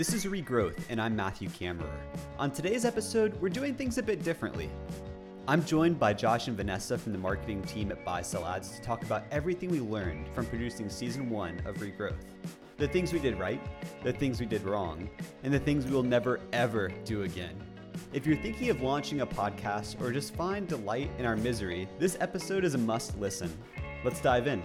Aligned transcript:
This 0.00 0.14
is 0.14 0.26
Re:Growth, 0.26 0.78
and 0.88 0.98
I'm 0.98 1.14
Matthew 1.14 1.50
Kammerer. 1.50 2.00
On 2.38 2.50
today's 2.50 2.86
episode, 2.86 3.38
we're 3.38 3.50
doing 3.50 3.74
things 3.74 3.98
a 3.98 4.02
bit 4.02 4.24
differently. 4.24 4.70
I'm 5.46 5.62
joined 5.62 5.98
by 5.98 6.14
Josh 6.14 6.48
and 6.48 6.56
Vanessa 6.56 6.96
from 6.96 7.12
the 7.12 7.18
marketing 7.18 7.62
team 7.64 7.92
at 7.92 8.02
BuySellAds 8.02 8.74
to 8.74 8.80
talk 8.80 9.02
about 9.02 9.24
everything 9.30 9.68
we 9.68 9.80
learned 9.80 10.26
from 10.34 10.46
producing 10.46 10.88
season 10.88 11.28
one 11.28 11.60
of 11.66 11.82
Re:Growth. 11.82 12.24
The 12.78 12.88
things 12.88 13.12
we 13.12 13.18
did 13.18 13.38
right, 13.38 13.60
the 14.02 14.14
things 14.14 14.40
we 14.40 14.46
did 14.46 14.62
wrong, 14.62 15.10
and 15.42 15.52
the 15.52 15.60
things 15.60 15.84
we 15.84 15.92
will 15.92 16.02
never 16.02 16.40
ever 16.54 16.88
do 17.04 17.24
again. 17.24 17.62
If 18.14 18.26
you're 18.26 18.38
thinking 18.38 18.70
of 18.70 18.80
launching 18.80 19.20
a 19.20 19.26
podcast 19.26 20.00
or 20.00 20.12
just 20.12 20.34
find 20.34 20.66
delight 20.66 21.10
in 21.18 21.26
our 21.26 21.36
misery, 21.36 21.86
this 21.98 22.16
episode 22.20 22.64
is 22.64 22.72
a 22.72 22.78
must 22.78 23.18
listen. 23.18 23.52
Let's 24.02 24.22
dive 24.22 24.46
in. 24.46 24.62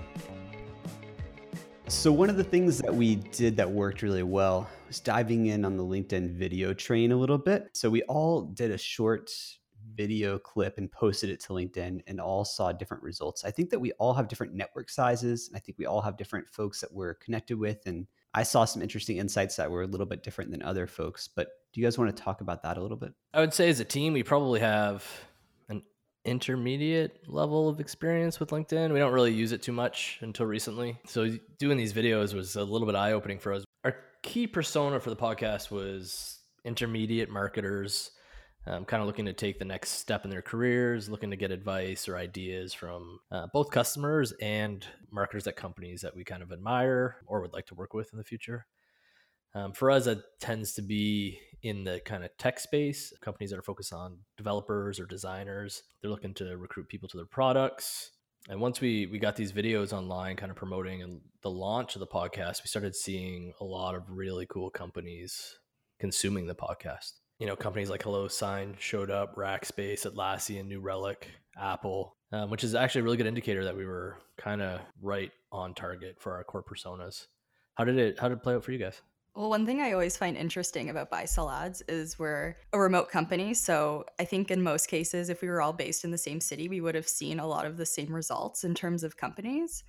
So, 1.88 2.12
one 2.12 2.32
of 2.32 2.38
the 2.38 2.44
things 2.44 2.80
that 2.80 2.96
we 2.96 3.16
did 3.16 3.58
that 3.58 3.70
worked 3.70 4.02
really 4.02 4.24
well 4.24 4.68
diving 5.04 5.48
in 5.48 5.66
on 5.66 5.78
the 5.78 5.84
LinkedIn 5.84 6.36
video 6.36 6.74
train 6.74 7.12
a 7.12 7.18
little 7.18 7.38
bit. 7.38 7.70
So, 7.74 7.90
we 7.90 8.04
all 8.04 8.42
did 8.42 8.72
a 8.72 8.78
short 8.78 9.28
mm-hmm. 9.28 9.96
video 9.96 10.38
clip 10.40 10.78
and 10.78 10.92
posted 10.92 11.30
it 11.30 11.40
to 11.42 11.54
LinkedIn 11.54 12.02
and 12.08 12.22
all 12.22 12.46
saw 12.46 12.72
different 12.72 13.04
results. 13.04 13.44
I 13.44 13.52
think 13.52 13.70
that 13.72 13.80
we 13.80 13.92
all 13.94 14.14
have 14.14 14.28
different 14.28 14.54
network 14.54 14.90
sizes. 14.90 15.50
I 15.54 15.60
think 15.60 15.78
we 15.78 15.86
all 15.86 16.02
have 16.02 16.18
different 16.18 16.50
folks 16.50 16.82
that 16.82 16.94
we're 16.94 17.16
connected 17.16 17.58
with. 17.58 17.86
And 17.86 18.08
I 18.36 18.44
saw 18.44 18.66
some 18.66 18.82
interesting 18.82 19.18
insights 19.18 19.56
that 19.56 19.72
were 19.72 19.84
a 19.84 19.88
little 19.88 20.06
bit 20.06 20.22
different 20.22 20.52
than 20.52 20.62
other 20.62 20.88
folks. 20.88 21.28
But 21.28 21.48
do 21.72 21.80
you 21.80 21.88
guys 21.88 21.98
want 21.98 22.16
to 22.16 22.24
talk 22.24 22.42
about 22.42 22.64
that 22.64 22.78
a 22.78 22.82
little 22.82 22.98
bit? 22.98 23.14
I 23.34 23.40
would 23.40 23.54
say 23.54 23.70
as 23.70 23.80
a 23.80 23.86
team, 23.86 24.12
we 24.12 24.24
probably 24.24 24.60
have 24.60 25.06
an 25.70 25.84
intermediate 26.26 27.30
level 27.30 27.70
of 27.70 27.80
experience 27.80 28.40
with 28.40 28.50
LinkedIn. 28.50 28.92
We 28.92 29.00
don't 29.00 29.14
really 29.14 29.34
use 29.34 29.54
it 29.54 29.62
too 29.62 29.72
much 29.72 30.20
until 30.22 30.46
recently. 30.46 30.98
So 31.06 31.38
doing 31.60 31.78
these 31.78 31.94
videos 31.94 32.34
was 32.34 32.58
a 32.58 32.64
little 32.64 32.86
bit 32.86 32.96
eye 32.96 33.14
opening 33.14 33.40
for 33.40 33.54
us. 33.54 33.64
Key 34.26 34.48
persona 34.48 35.00
for 35.00 35.12
the 35.12 35.16
podcast 35.16 35.70
was 35.70 36.40
intermediate 36.66 37.30
marketers, 37.30 38.10
um, 38.66 38.84
kind 38.84 39.00
of 39.00 39.06
looking 39.08 39.26
to 39.26 39.34
take 39.34 39.60
the 39.60 39.66
next 39.66 39.92
step 39.92 40.26
in 40.26 40.32
their 40.32 40.42
careers, 40.42 41.08
looking 41.08 41.30
to 41.30 41.38
get 41.38 41.52
advice 41.52 42.10
or 42.10 42.18
ideas 42.18 42.74
from 42.74 43.20
uh, 43.32 43.46
both 43.54 43.70
customers 43.70 44.34
and 44.42 44.86
marketers 45.12 45.46
at 45.46 45.56
companies 45.56 46.02
that 46.02 46.16
we 46.16 46.24
kind 46.24 46.42
of 46.42 46.52
admire 46.52 47.18
or 47.28 47.40
would 47.40 47.54
like 47.54 47.68
to 47.68 47.76
work 47.76 47.94
with 47.94 48.12
in 48.14 48.18
the 48.18 48.24
future. 48.24 48.66
Um, 49.54 49.74
for 49.74 49.92
us, 49.92 50.08
it 50.08 50.24
tends 50.40 50.74
to 50.74 50.82
be 50.82 51.40
in 51.62 51.84
the 51.84 52.02
kind 52.04 52.26
of 52.26 52.32
tech 52.40 52.60
space, 52.60 53.14
companies 53.22 53.52
that 53.52 53.60
are 53.60 53.64
focused 53.64 53.94
on 53.94 54.18
developers 54.38 55.00
or 55.00 55.06
designers. 55.06 55.84
They're 56.02 56.10
looking 56.10 56.34
to 56.34 56.58
recruit 56.58 56.90
people 56.90 57.08
to 57.10 57.18
their 57.18 57.28
products. 57.28 58.10
And 58.48 58.62
once 58.62 58.80
we 58.80 59.08
we 59.08 59.18
got 59.18 59.36
these 59.36 59.52
videos 59.52 59.92
online, 59.92 60.36
kind 60.36 60.52
of 60.52 60.58
promoting 60.58 61.02
and 61.02 61.22
the 61.42 61.50
launch 61.50 61.96
of 61.96 62.00
the 62.00 62.08
podcast, 62.08 62.64
we 62.64 62.68
started 62.68 62.96
seeing 62.96 63.54
a 63.60 63.64
lot 63.64 63.96
of 63.96 64.04
really 64.10 64.46
cool 64.46 64.70
companies 64.70 65.58
consuming 66.00 66.46
the 66.46 66.56
podcast. 66.56 67.14
You 67.40 67.48
know, 67.48 67.56
companies 67.56 67.90
like 67.90 68.04
HelloSign 68.04 68.80
showed 68.80 69.12
up, 69.12 69.36
Rackspace, 69.36 70.06
Atlassian, 70.06 70.68
New 70.68 70.80
Relic, 70.80 71.28
Apple, 71.60 72.16
um, 72.32 72.50
which 72.50 72.64
is 72.64 72.76
actually 72.76 73.02
a 73.02 73.04
really 73.04 73.18
good 73.18 73.28
indicator 73.28 73.66
that 73.66 73.76
we 73.76 73.86
were 73.86 74.18
kind 74.38 74.62
of 74.62 74.80
right 75.02 75.32
on 75.52 75.74
target 75.74 76.18
for 76.20 76.36
our 76.36 76.44
core 76.44 76.64
personas. 76.64 77.26
How 77.74 77.84
did 77.84 77.98
it 77.98 78.20
How 78.20 78.30
did 78.30 78.38
it 78.38 78.44
play 78.44 78.54
out 78.56 78.64
for 78.64 78.72
you 78.72 78.80
guys? 78.80 79.02
Well, 79.36 79.50
one 79.50 79.66
thing 79.66 79.82
I 79.82 79.92
always 79.92 80.16
find 80.16 80.38
interesting 80.38 80.90
about 80.90 81.12
BuySellAds 81.12 81.82
is 81.90 82.18
we're 82.18 82.56
a 82.72 82.80
remote 82.80 83.12
company. 83.12 83.54
So 83.54 84.06
I 84.18 84.24
think 84.24 84.50
in 84.50 84.64
most 84.64 84.88
cases, 84.88 85.30
if 85.30 85.42
we 85.42 85.50
were 85.50 85.62
all 85.62 85.74
based 85.74 86.06
in 86.06 86.12
the 86.12 86.18
same 86.18 86.40
city, 86.40 86.70
we 86.70 86.80
would 86.80 86.96
have 86.96 87.08
seen 87.08 87.42
a 87.42 87.48
lot 87.48 87.66
of 87.66 87.76
the 87.76 87.86
same 87.86 88.14
results 88.14 88.64
in 88.64 88.74
terms 88.74 89.04
of 89.04 89.18
companies. 89.18 89.84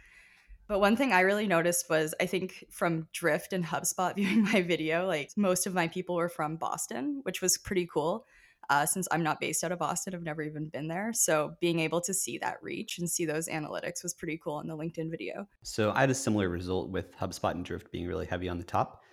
But 0.66 0.80
one 0.80 0.96
thing 0.96 1.12
I 1.12 1.20
really 1.20 1.46
noticed 1.46 1.88
was 1.88 2.12
I 2.20 2.26
think 2.26 2.64
from 2.72 3.06
Drift 3.12 3.52
and 3.52 3.64
HubSpot 3.64 4.14
viewing 4.16 4.42
my 4.42 4.62
video, 4.62 5.06
like 5.06 5.30
most 5.36 5.68
of 5.68 5.74
my 5.74 5.86
people 5.86 6.16
were 6.16 6.28
from 6.28 6.56
Boston, 6.56 7.20
which 7.22 7.40
was 7.40 7.56
pretty 7.56 7.86
cool. 7.86 8.26
Uh, 8.68 8.84
since 8.84 9.06
I'm 9.12 9.22
not 9.22 9.38
based 9.38 9.62
out 9.62 9.70
of 9.70 9.78
Boston, 9.78 10.12
I've 10.12 10.24
never 10.24 10.42
even 10.42 10.66
been 10.66 10.88
there. 10.88 11.12
So 11.12 11.54
being 11.60 11.78
able 11.78 12.00
to 12.00 12.12
see 12.12 12.36
that 12.38 12.56
reach 12.62 12.98
and 12.98 13.08
see 13.08 13.24
those 13.24 13.46
analytics 13.46 14.02
was 14.02 14.12
pretty 14.12 14.40
cool 14.42 14.58
in 14.58 14.66
the 14.66 14.76
LinkedIn 14.76 15.08
video. 15.08 15.46
So 15.62 15.92
I 15.94 16.00
had 16.00 16.10
a 16.10 16.14
similar 16.14 16.48
result 16.48 16.90
with 16.90 17.16
HubSpot 17.16 17.52
and 17.52 17.64
Drift 17.64 17.92
being 17.92 18.08
really 18.08 18.26
heavy 18.26 18.48
on 18.48 18.58
the 18.58 18.64
top 18.64 19.04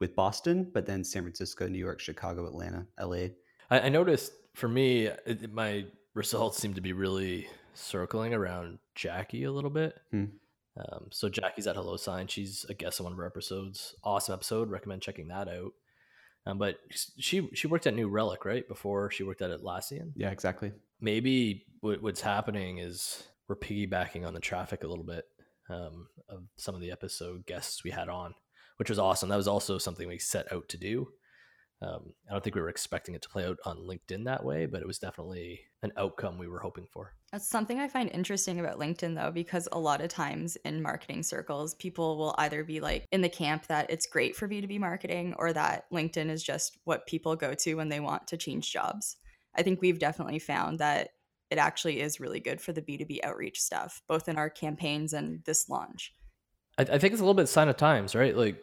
with 0.00 0.16
Boston, 0.16 0.70
but 0.72 0.86
then 0.86 1.04
San 1.04 1.22
Francisco, 1.22 1.66
New 1.68 1.78
York, 1.78 2.00
Chicago, 2.00 2.46
Atlanta, 2.46 2.86
LA. 3.00 3.28
I, 3.70 3.80
I 3.80 3.88
noticed 3.88 4.32
for 4.54 4.68
me, 4.68 5.06
it, 5.06 5.52
my 5.52 5.86
results 6.14 6.58
seem 6.58 6.74
to 6.74 6.80
be 6.80 6.92
really 6.92 7.48
circling 7.74 8.34
around 8.34 8.78
Jackie 8.94 9.44
a 9.44 9.52
little 9.52 9.70
bit. 9.70 9.94
Hmm. 10.10 10.24
Um, 10.76 11.06
so 11.10 11.28
Jackie's 11.28 11.66
at 11.66 11.76
HelloSign. 11.76 12.28
She's 12.28 12.64
a 12.68 12.74
guest 12.74 13.00
on 13.00 13.04
one 13.04 13.12
of 13.12 13.18
our 13.18 13.26
episodes. 13.26 13.94
Awesome 14.02 14.34
episode. 14.34 14.70
Recommend 14.70 15.02
checking 15.02 15.28
that 15.28 15.48
out. 15.48 15.72
Um, 16.46 16.58
but 16.58 16.76
she 16.90 17.48
she 17.54 17.66
worked 17.66 17.86
at 17.86 17.94
New 17.94 18.08
Relic 18.08 18.44
right 18.44 18.66
before 18.68 19.10
she 19.10 19.22
worked 19.22 19.40
at 19.40 19.50
Atlassian. 19.50 20.12
Yeah, 20.14 20.30
exactly. 20.30 20.72
Maybe 21.00 21.64
what, 21.80 22.02
what's 22.02 22.20
happening 22.20 22.78
is 22.78 23.22
we're 23.48 23.56
piggybacking 23.56 24.26
on 24.26 24.34
the 24.34 24.40
traffic 24.40 24.84
a 24.84 24.86
little 24.86 25.04
bit 25.04 25.24
um, 25.70 26.08
of 26.28 26.42
some 26.56 26.74
of 26.74 26.80
the 26.80 26.90
episode 26.90 27.46
guests 27.46 27.82
we 27.82 27.90
had 27.90 28.08
on 28.08 28.34
which 28.76 28.88
was 28.88 28.98
awesome. 28.98 29.28
That 29.28 29.36
was 29.36 29.48
also 29.48 29.78
something 29.78 30.08
we 30.08 30.18
set 30.18 30.52
out 30.52 30.68
to 30.70 30.76
do. 30.76 31.08
Um, 31.82 32.14
I 32.28 32.32
don't 32.32 32.42
think 32.42 32.56
we 32.56 32.62
were 32.62 32.68
expecting 32.68 33.14
it 33.14 33.22
to 33.22 33.28
play 33.28 33.44
out 33.44 33.58
on 33.66 33.78
LinkedIn 33.78 34.24
that 34.24 34.44
way, 34.44 34.64
but 34.66 34.80
it 34.80 34.86
was 34.86 34.98
definitely 34.98 35.60
an 35.82 35.92
outcome 35.96 36.38
we 36.38 36.48
were 36.48 36.60
hoping 36.60 36.86
for. 36.90 37.12
That's 37.30 37.48
something 37.48 37.78
I 37.78 37.88
find 37.88 38.10
interesting 38.10 38.60
about 38.60 38.78
LinkedIn, 38.78 39.14
though, 39.14 39.32
because 39.32 39.68
a 39.70 39.78
lot 39.78 40.00
of 40.00 40.08
times 40.08 40.56
in 40.64 40.80
marketing 40.80 41.22
circles, 41.22 41.74
people 41.74 42.16
will 42.16 42.34
either 42.38 42.64
be 42.64 42.80
like 42.80 43.06
in 43.12 43.20
the 43.20 43.28
camp 43.28 43.66
that 43.66 43.90
it's 43.90 44.06
great 44.06 44.34
for 44.34 44.48
B2B 44.48 44.78
marketing 44.78 45.34
or 45.38 45.52
that 45.52 45.84
LinkedIn 45.92 46.30
is 46.30 46.42
just 46.42 46.78
what 46.84 47.06
people 47.06 47.36
go 47.36 47.52
to 47.54 47.74
when 47.74 47.88
they 47.88 48.00
want 48.00 48.28
to 48.28 48.36
change 48.36 48.72
jobs. 48.72 49.16
I 49.54 49.62
think 49.62 49.82
we've 49.82 49.98
definitely 49.98 50.38
found 50.38 50.78
that 50.78 51.10
it 51.50 51.58
actually 51.58 52.00
is 52.00 52.20
really 52.20 52.40
good 52.40 52.60
for 52.60 52.72
the 52.72 52.82
B2B 52.82 53.18
outreach 53.22 53.60
stuff, 53.60 54.00
both 54.08 54.28
in 54.28 54.36
our 54.36 54.48
campaigns 54.48 55.12
and 55.12 55.44
this 55.44 55.68
launch. 55.68 56.14
I, 56.78 56.82
I 56.82 56.98
think 56.98 57.12
it's 57.12 57.20
a 57.20 57.24
little 57.24 57.34
bit 57.34 57.48
sign 57.48 57.68
of 57.68 57.76
times, 57.76 58.14
right? 58.14 58.36
Like 58.36 58.58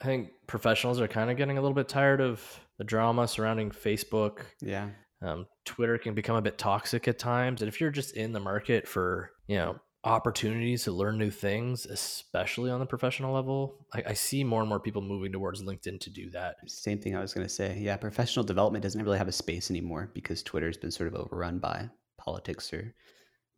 I 0.00 0.04
think 0.04 0.30
professionals 0.46 1.00
are 1.00 1.08
kind 1.08 1.30
of 1.30 1.36
getting 1.36 1.58
a 1.58 1.60
little 1.60 1.74
bit 1.74 1.88
tired 1.88 2.20
of 2.20 2.42
the 2.78 2.84
drama 2.84 3.26
surrounding 3.26 3.70
Facebook. 3.70 4.40
Yeah. 4.60 4.90
Um, 5.22 5.46
Twitter 5.64 5.96
can 5.96 6.14
become 6.14 6.36
a 6.36 6.42
bit 6.42 6.58
toxic 6.58 7.08
at 7.08 7.18
times. 7.18 7.62
And 7.62 7.68
if 7.68 7.80
you're 7.80 7.90
just 7.90 8.14
in 8.14 8.32
the 8.32 8.40
market 8.40 8.86
for, 8.86 9.30
you 9.46 9.56
know, 9.56 9.76
opportunities 10.04 10.84
to 10.84 10.92
learn 10.92 11.18
new 11.18 11.30
things, 11.30 11.86
especially 11.86 12.70
on 12.70 12.78
the 12.78 12.86
professional 12.86 13.32
level, 13.32 13.86
I, 13.94 14.04
I 14.08 14.12
see 14.12 14.44
more 14.44 14.60
and 14.60 14.68
more 14.68 14.78
people 14.78 15.02
moving 15.02 15.32
towards 15.32 15.62
LinkedIn 15.62 16.00
to 16.00 16.10
do 16.10 16.30
that. 16.30 16.56
Same 16.66 16.98
thing 17.00 17.16
I 17.16 17.20
was 17.20 17.32
going 17.32 17.46
to 17.46 17.52
say. 17.52 17.78
Yeah. 17.80 17.96
Professional 17.96 18.44
development 18.44 18.82
doesn't 18.82 19.02
really 19.02 19.18
have 19.18 19.28
a 19.28 19.32
space 19.32 19.70
anymore 19.70 20.10
because 20.14 20.42
Twitter's 20.42 20.76
been 20.76 20.90
sort 20.90 21.08
of 21.08 21.14
overrun 21.14 21.58
by 21.58 21.88
politics 22.18 22.72
or 22.72 22.94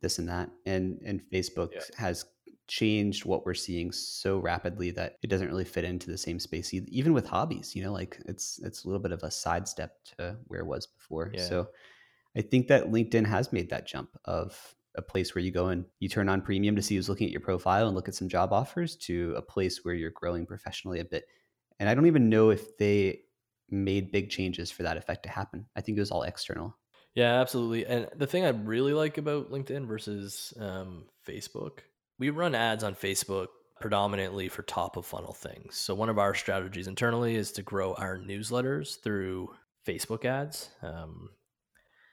this 0.01 0.17
and 0.17 0.29
that. 0.29 0.49
And, 0.65 0.99
and 1.05 1.21
Facebook 1.31 1.71
yeah. 1.73 1.81
has 1.97 2.25
changed 2.69 3.25
what 3.25 3.45
we're 3.45 3.53
seeing 3.53 3.91
so 3.91 4.37
rapidly 4.37 4.91
that 4.91 5.17
it 5.23 5.27
doesn't 5.27 5.49
really 5.49 5.65
fit 5.65 5.83
into 5.83 6.09
the 6.09 6.17
same 6.17 6.39
space 6.39 6.71
even 6.73 7.13
with 7.13 7.25
hobbies 7.27 7.75
you 7.75 7.83
know 7.83 7.91
like 7.91 8.21
it's 8.25 8.59
it's 8.63 8.83
a 8.83 8.87
little 8.87 9.01
bit 9.01 9.11
of 9.11 9.23
a 9.23 9.31
sidestep 9.31 9.91
to 10.05 10.37
where 10.47 10.61
it 10.61 10.65
was 10.65 10.85
before. 10.85 11.31
Yeah. 11.33 11.43
so 11.43 11.67
i 12.37 12.41
think 12.41 12.67
that 12.67 12.91
linkedin 12.91 13.25
has 13.25 13.51
made 13.51 13.69
that 13.71 13.87
jump 13.87 14.09
of 14.25 14.75
a 14.95 15.01
place 15.01 15.33
where 15.33 15.43
you 15.43 15.51
go 15.51 15.67
and 15.67 15.85
you 15.99 16.09
turn 16.09 16.29
on 16.29 16.41
premium 16.41 16.75
to 16.75 16.81
see 16.81 16.95
who's 16.95 17.09
looking 17.09 17.27
at 17.27 17.31
your 17.31 17.41
profile 17.41 17.87
and 17.87 17.95
look 17.95 18.07
at 18.07 18.15
some 18.15 18.29
job 18.29 18.53
offers 18.53 18.95
to 18.95 19.33
a 19.35 19.41
place 19.41 19.83
where 19.83 19.93
you're 19.93 20.11
growing 20.11 20.45
professionally 20.45 20.99
a 20.99 21.05
bit. 21.05 21.25
And 21.79 21.89
i 21.89 21.95
don't 21.95 22.07
even 22.07 22.29
know 22.29 22.49
if 22.49 22.77
they 22.77 23.21
made 23.69 24.11
big 24.11 24.29
changes 24.29 24.71
for 24.71 24.83
that 24.83 24.97
effect 24.97 25.23
to 25.23 25.29
happen. 25.29 25.67
I 25.75 25.81
think 25.81 25.97
it 25.97 26.01
was 26.01 26.11
all 26.11 26.23
external. 26.23 26.75
Yeah 27.13 27.39
absolutely. 27.39 27.85
And 27.85 28.07
the 28.15 28.27
thing 28.27 28.45
i 28.45 28.49
really 28.49 28.93
like 28.93 29.17
about 29.17 29.51
linkedin 29.51 29.87
versus 29.87 30.53
um, 30.59 31.05
facebook 31.27 31.79
we 32.19 32.29
run 32.29 32.53
ads 32.53 32.83
on 32.83 32.95
Facebook 32.95 33.47
predominantly 33.79 34.49
for 34.49 34.61
top 34.61 34.97
of 34.97 35.05
funnel 35.05 35.33
things. 35.33 35.77
So 35.77 35.95
one 35.95 36.09
of 36.09 36.19
our 36.19 36.35
strategies 36.35 36.87
internally 36.87 37.35
is 37.35 37.51
to 37.53 37.63
grow 37.63 37.93
our 37.93 38.17
newsletters 38.17 39.01
through 39.01 39.49
Facebook 39.87 40.25
ads. 40.25 40.69
Um, 40.83 41.29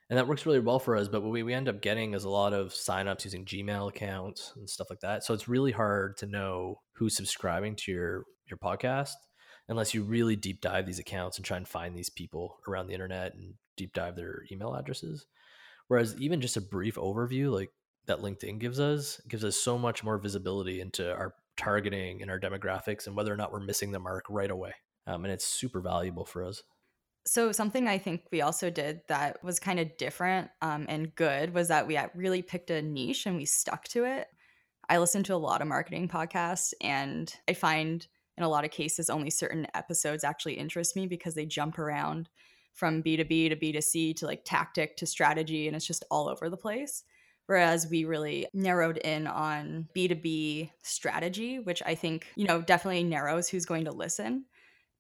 and 0.08 0.17
that 0.17 0.29
works 0.29 0.47
really 0.47 0.61
well 0.61 0.79
for 0.79 0.97
us. 0.97 1.08
But 1.08 1.23
what 1.23 1.32
we, 1.32 1.43
we 1.43 1.53
end 1.53 1.69
up 1.69 1.82
getting 1.82 2.14
is 2.14 2.23
a 2.23 2.31
lot 2.31 2.53
of 2.53 2.69
signups 2.69 3.25
using 3.25 3.44
Gmail 3.44 3.88
accounts 3.88 4.53
and 4.55 4.70
stuff 4.70 4.88
like 4.88 5.00
that. 5.00 5.25
So 5.25 5.35
it's 5.35 5.49
really 5.49 5.73
hard 5.73 6.17
to 6.19 6.26
know 6.26 6.81
who's 6.93 7.17
subscribing 7.17 7.75
to 7.76 7.93
your 7.93 8.25
your 8.49 8.59
podcast 8.59 9.14
unless 9.69 9.93
you 9.93 10.05
really 10.05 10.37
deep 10.37 10.61
dive 10.61 10.87
these 10.87 11.00
accounts 11.00 11.37
and 11.37 11.44
try 11.44 11.56
and 11.56 11.67
find 11.67 11.97
these 11.97 12.11
people 12.11 12.59
around 12.69 12.87
the 12.87 12.93
internet 12.93 13.35
and 13.35 13.55
deep 13.76 13.93
dive 13.93 14.14
their 14.14 14.44
email 14.52 14.73
addresses. 14.73 15.26
Whereas 15.88 16.14
even 16.20 16.41
just 16.41 16.56
a 16.56 16.61
brief 16.61 16.94
overview, 16.94 17.52
like 17.52 17.70
that 18.06 18.20
LinkedIn 18.20 18.58
gives 18.58 18.81
us 18.81 19.20
gives 19.29 19.44
us 19.44 19.56
so 19.56 19.79
much 19.79 20.05
more 20.05 20.19
visibility 20.19 20.81
into 20.81 21.12
our 21.12 21.35
targeting 21.56 22.23
and 22.23 22.31
our 22.31 22.38
demographics 22.38 23.06
and 23.06 23.17
whether 23.17 23.32
or 23.32 23.37
not 23.37 23.53
we're 23.53 23.61
missing 23.61 23.93
the 23.93 23.99
mark 23.99 24.25
right 24.29 24.50
away. 24.50 24.73
Um, 25.06 25.25
and 25.25 25.32
it's 25.32 25.47
super 25.47 25.81
valuable 25.81 26.25
for 26.25 26.44
us. 26.44 26.62
So, 27.26 27.50
something 27.53 27.88
I 27.88 27.99
think 27.99 28.23
we 28.31 28.43
also 28.43 28.70
did 28.70 29.00
that 29.08 29.43
was 29.43 29.58
kind 29.58 29.81
of 29.81 29.97
different 29.97 30.50
um, 30.62 30.87
and 30.88 31.14
good 31.14 31.55
was 31.55 31.69
that 31.69 31.87
we 31.87 31.99
really 32.14 32.43
picked 32.43 32.70
a 32.70 32.82
niche 32.82 33.26
and 33.26 33.37
we 33.37 33.44
stuck 33.44 33.85
to 33.88 34.05
it. 34.05 34.29
I 34.88 34.99
listen 34.99 35.25
to 35.25 35.35
a 35.35 35.37
lot 35.37 35.62
of 35.62 35.69
marketing 35.69 36.09
podcasts 36.09 36.73
and 36.81 37.32
I 37.49 37.55
find 37.55 38.06
in 38.37 38.44
a 38.44 38.49
lot 38.49 38.64
of 38.64 38.70
cases, 38.70 39.09
only 39.09 39.31
certain 39.31 39.67
episodes 39.75 40.25
actually 40.25 40.55
interest 40.55 40.94
me 40.94 41.06
because 41.06 41.35
they 41.35 41.47
jump 41.47 41.79
around 41.79 42.29
from 42.75 43.02
B2B 43.02 43.49
to 43.49 43.56
B2C 43.56 44.17
to 44.17 44.26
like 44.26 44.43
tactic 44.44 44.97
to 44.99 45.06
strategy, 45.06 45.67
and 45.67 45.75
it's 45.75 45.87
just 45.87 46.05
all 46.11 46.29
over 46.29 46.50
the 46.50 46.56
place. 46.56 47.05
Whereas 47.47 47.87
we 47.89 48.05
really 48.05 48.49
narrowed 48.53 48.97
in 48.99 49.27
on 49.27 49.89
B2B 49.95 50.71
strategy, 50.83 51.61
which 51.61 51.83
I 51.87 51.95
think, 51.95 52.27
you 52.35 52.47
know, 52.47 52.61
definitely 52.61 53.05
narrows 53.05 53.49
who's 53.49 53.65
going 53.65 53.85
to 53.85 53.93
listen, 53.93 54.47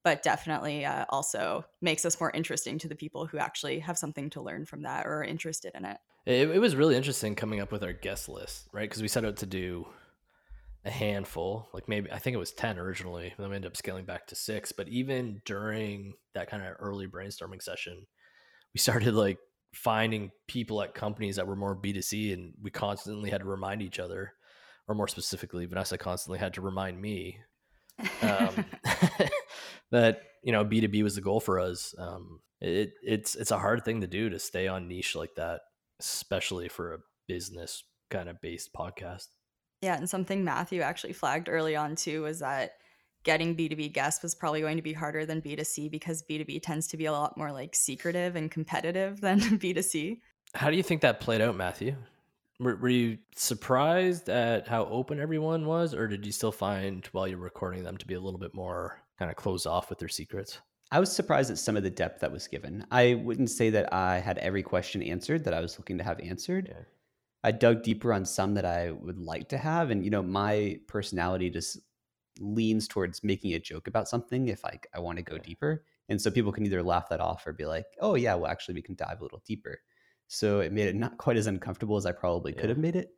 but 0.04 0.22
definitely 0.22 0.84
uh, 0.84 1.06
also 1.08 1.64
makes 1.80 2.04
us 2.04 2.20
more 2.20 2.30
interesting 2.30 2.78
to 2.78 2.88
the 2.88 2.94
people 2.94 3.26
who 3.26 3.38
actually 3.38 3.80
have 3.80 3.98
something 3.98 4.30
to 4.30 4.40
learn 4.40 4.64
from 4.64 4.82
that 4.82 5.06
or 5.06 5.18
are 5.18 5.24
interested 5.24 5.72
in 5.74 5.84
it. 5.84 5.98
It, 6.24 6.50
it 6.50 6.58
was 6.60 6.76
really 6.76 6.96
interesting 6.96 7.34
coming 7.34 7.60
up 7.60 7.72
with 7.72 7.82
our 7.82 7.92
guest 7.92 8.28
list, 8.28 8.68
right? 8.72 8.88
Because 8.88 9.02
we 9.02 9.08
set 9.08 9.24
out 9.24 9.38
to 9.38 9.46
do 9.46 9.88
a 10.84 10.90
handful, 10.90 11.68
like 11.74 11.88
maybe 11.88 12.12
I 12.12 12.20
think 12.20 12.34
it 12.34 12.38
was 12.38 12.52
10 12.52 12.78
originally, 12.78 13.34
then 13.36 13.48
we 13.50 13.56
ended 13.56 13.72
up 13.72 13.76
scaling 13.76 14.04
back 14.04 14.28
to 14.28 14.36
six. 14.36 14.70
But 14.70 14.86
even 14.86 15.42
during 15.44 16.14
that 16.34 16.48
kind 16.48 16.62
of 16.62 16.76
early 16.78 17.08
brainstorming 17.08 17.60
session, 17.60 18.06
we 18.72 18.78
started 18.78 19.14
like 19.14 19.38
finding 19.76 20.30
people 20.48 20.80
at 20.80 20.94
companies 20.94 21.36
that 21.36 21.46
were 21.46 21.54
more 21.54 21.76
B2C 21.76 22.32
and 22.32 22.54
we 22.62 22.70
constantly 22.70 23.30
had 23.30 23.42
to 23.42 23.46
remind 23.46 23.82
each 23.82 23.98
other, 23.98 24.32
or 24.88 24.94
more 24.94 25.06
specifically, 25.06 25.66
Vanessa 25.66 25.98
constantly 25.98 26.38
had 26.38 26.54
to 26.54 26.62
remind 26.62 27.00
me 27.00 27.38
um, 28.22 28.64
that, 29.90 30.22
you 30.42 30.52
know, 30.52 30.64
B2B 30.64 31.02
was 31.02 31.14
the 31.14 31.20
goal 31.20 31.40
for 31.40 31.60
us. 31.60 31.94
Um, 31.98 32.40
it, 32.60 32.94
it's, 33.02 33.34
it's 33.34 33.50
a 33.50 33.58
hard 33.58 33.84
thing 33.84 34.00
to 34.00 34.06
do 34.06 34.30
to 34.30 34.38
stay 34.38 34.66
on 34.66 34.88
niche 34.88 35.14
like 35.14 35.34
that, 35.36 35.60
especially 36.00 36.68
for 36.68 36.94
a 36.94 36.98
business 37.28 37.84
kind 38.10 38.30
of 38.30 38.40
based 38.40 38.72
podcast. 38.72 39.26
Yeah. 39.82 39.98
And 39.98 40.08
something 40.08 40.42
Matthew 40.42 40.80
actually 40.80 41.12
flagged 41.12 41.50
early 41.50 41.76
on 41.76 41.96
too 41.96 42.22
was 42.22 42.38
that 42.38 42.72
getting 43.26 43.56
B2B 43.56 43.92
guests 43.92 44.22
was 44.22 44.34
probably 44.34 44.60
going 44.62 44.76
to 44.76 44.82
be 44.82 44.92
harder 44.92 45.26
than 45.26 45.42
B2C 45.42 45.90
because 45.90 46.22
B2B 46.22 46.62
tends 46.62 46.86
to 46.86 46.96
be 46.96 47.06
a 47.06 47.12
lot 47.12 47.36
more 47.36 47.52
like 47.52 47.74
secretive 47.74 48.36
and 48.36 48.50
competitive 48.50 49.20
than 49.20 49.40
B2C. 49.40 50.20
How 50.54 50.70
do 50.70 50.76
you 50.76 50.82
think 50.82 51.02
that 51.02 51.20
played 51.20 51.42
out, 51.42 51.56
Matthew? 51.56 51.96
Were, 52.58 52.76
were 52.76 52.88
you 52.88 53.18
surprised 53.34 54.30
at 54.30 54.66
how 54.66 54.86
open 54.86 55.20
everyone 55.20 55.66
was, 55.66 55.92
or 55.92 56.06
did 56.06 56.24
you 56.24 56.32
still 56.32 56.52
find 56.52 57.04
while 57.12 57.28
you're 57.28 57.36
recording 57.36 57.82
them 57.82 57.98
to 57.98 58.06
be 58.06 58.14
a 58.14 58.20
little 58.20 58.40
bit 58.40 58.54
more 58.54 59.02
kind 59.18 59.30
of 59.30 59.36
closed 59.36 59.66
off 59.66 59.90
with 59.90 59.98
their 59.98 60.08
secrets? 60.08 60.60
I 60.92 61.00
was 61.00 61.10
surprised 61.10 61.50
at 61.50 61.58
some 61.58 61.76
of 61.76 61.82
the 61.82 61.90
depth 61.90 62.20
that 62.20 62.32
was 62.32 62.46
given. 62.46 62.86
I 62.92 63.14
wouldn't 63.14 63.50
say 63.50 63.70
that 63.70 63.92
I 63.92 64.20
had 64.20 64.38
every 64.38 64.62
question 64.62 65.02
answered 65.02 65.44
that 65.44 65.52
I 65.52 65.60
was 65.60 65.78
looking 65.78 65.98
to 65.98 66.04
have 66.04 66.20
answered. 66.20 66.68
Yeah. 66.70 66.84
I 67.42 67.50
dug 67.50 67.82
deeper 67.82 68.12
on 68.12 68.24
some 68.24 68.54
that 68.54 68.64
I 68.64 68.92
would 68.92 69.18
like 69.18 69.48
to 69.48 69.58
have. 69.58 69.90
And, 69.90 70.04
you 70.04 70.10
know, 70.10 70.22
my 70.22 70.80
personality 70.86 71.50
just 71.50 71.78
leans 72.38 72.88
towards 72.88 73.24
making 73.24 73.54
a 73.54 73.58
joke 73.58 73.88
about 73.88 74.08
something 74.08 74.48
if 74.48 74.64
like 74.64 74.86
I 74.94 75.00
want 75.00 75.18
to 75.18 75.24
go 75.24 75.38
deeper. 75.38 75.84
And 76.08 76.20
so 76.20 76.30
people 76.30 76.52
can 76.52 76.64
either 76.64 76.82
laugh 76.82 77.08
that 77.08 77.20
off 77.20 77.46
or 77.46 77.52
be 77.52 77.66
like, 77.66 77.86
"Oh 78.00 78.14
yeah, 78.14 78.34
well 78.34 78.50
actually 78.50 78.74
we 78.74 78.82
can 78.82 78.94
dive 78.94 79.20
a 79.20 79.22
little 79.22 79.42
deeper." 79.44 79.80
So 80.28 80.60
it 80.60 80.72
made 80.72 80.88
it 80.88 80.96
not 80.96 81.18
quite 81.18 81.36
as 81.36 81.46
uncomfortable 81.46 81.96
as 81.96 82.06
I 82.06 82.12
probably 82.12 82.52
could 82.52 82.68
have 82.68 82.78
made 82.78 82.96
it. 82.96 83.10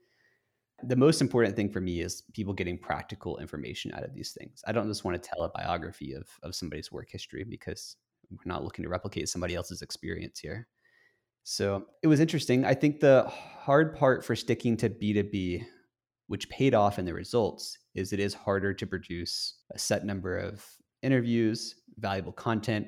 The 0.84 0.96
most 0.96 1.20
important 1.20 1.56
thing 1.56 1.70
for 1.70 1.80
me 1.80 2.00
is 2.00 2.22
people 2.32 2.54
getting 2.54 2.78
practical 2.78 3.38
information 3.38 3.92
out 3.94 4.04
of 4.04 4.14
these 4.14 4.32
things. 4.32 4.62
I 4.66 4.72
don't 4.72 4.86
just 4.86 5.04
want 5.04 5.20
to 5.20 5.28
tell 5.28 5.42
a 5.42 5.50
biography 5.50 6.14
of 6.14 6.28
of 6.42 6.54
somebody's 6.54 6.92
work 6.92 7.08
history 7.10 7.44
because 7.44 7.96
we're 8.30 8.38
not 8.44 8.64
looking 8.64 8.84
to 8.84 8.88
replicate 8.88 9.28
somebody 9.28 9.54
else's 9.54 9.82
experience 9.82 10.38
here. 10.38 10.68
So 11.44 11.86
it 12.02 12.08
was 12.08 12.20
interesting. 12.20 12.64
I 12.64 12.74
think 12.74 13.00
the 13.00 13.24
hard 13.26 13.96
part 13.96 14.24
for 14.24 14.36
sticking 14.36 14.76
to 14.78 14.90
B2B 14.90 15.64
which 16.28 16.48
paid 16.50 16.74
off 16.74 16.98
in 16.98 17.04
the 17.04 17.12
results, 17.12 17.78
is 17.98 18.12
it 18.12 18.20
is 18.20 18.34
harder 18.34 18.72
to 18.72 18.86
produce 18.86 19.58
a 19.72 19.78
set 19.78 20.04
number 20.04 20.38
of 20.38 20.64
interviews, 21.02 21.76
valuable 21.98 22.32
content. 22.32 22.86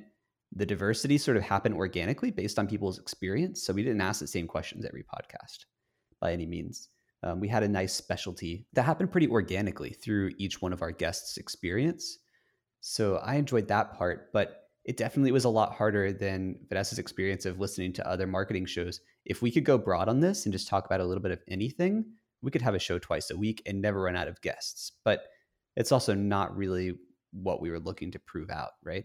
The 0.54 0.66
diversity 0.66 1.18
sort 1.18 1.36
of 1.36 1.42
happened 1.42 1.74
organically 1.74 2.30
based 2.30 2.58
on 2.58 2.66
people's 2.66 2.98
experience. 2.98 3.62
So 3.62 3.72
we 3.72 3.82
didn't 3.82 4.00
ask 4.00 4.20
the 4.20 4.26
same 4.26 4.46
questions 4.46 4.84
every 4.84 5.04
podcast 5.04 5.66
by 6.20 6.32
any 6.32 6.46
means. 6.46 6.88
Um, 7.22 7.40
we 7.40 7.48
had 7.48 7.62
a 7.62 7.68
nice 7.68 7.92
specialty 7.92 8.66
that 8.72 8.82
happened 8.84 9.12
pretty 9.12 9.28
organically 9.28 9.90
through 9.90 10.32
each 10.38 10.62
one 10.62 10.72
of 10.72 10.82
our 10.82 10.90
guests' 10.90 11.36
experience. 11.36 12.18
So 12.80 13.16
I 13.16 13.34
enjoyed 13.34 13.68
that 13.68 13.92
part, 13.92 14.32
but 14.32 14.56
it 14.84 14.96
definitely 14.96 15.32
was 15.32 15.44
a 15.44 15.50
lot 15.50 15.74
harder 15.74 16.12
than 16.12 16.56
Vanessa's 16.68 16.98
experience 16.98 17.44
of 17.44 17.60
listening 17.60 17.92
to 17.92 18.08
other 18.08 18.26
marketing 18.26 18.64
shows. 18.64 19.00
If 19.26 19.42
we 19.42 19.50
could 19.50 19.64
go 19.64 19.76
broad 19.76 20.08
on 20.08 20.20
this 20.20 20.46
and 20.46 20.52
just 20.52 20.68
talk 20.68 20.86
about 20.86 21.00
a 21.00 21.04
little 21.04 21.22
bit 21.22 21.32
of 21.32 21.42
anything, 21.48 22.06
we 22.42 22.50
could 22.50 22.62
have 22.62 22.74
a 22.74 22.78
show 22.78 22.98
twice 22.98 23.30
a 23.30 23.36
week 23.36 23.62
and 23.66 23.80
never 23.80 24.02
run 24.02 24.16
out 24.16 24.28
of 24.28 24.40
guests. 24.40 24.92
But 25.04 25.24
it's 25.76 25.92
also 25.92 26.14
not 26.14 26.56
really 26.56 26.94
what 27.32 27.60
we 27.60 27.70
were 27.70 27.80
looking 27.80 28.10
to 28.12 28.18
prove 28.18 28.50
out, 28.50 28.70
right? 28.84 29.04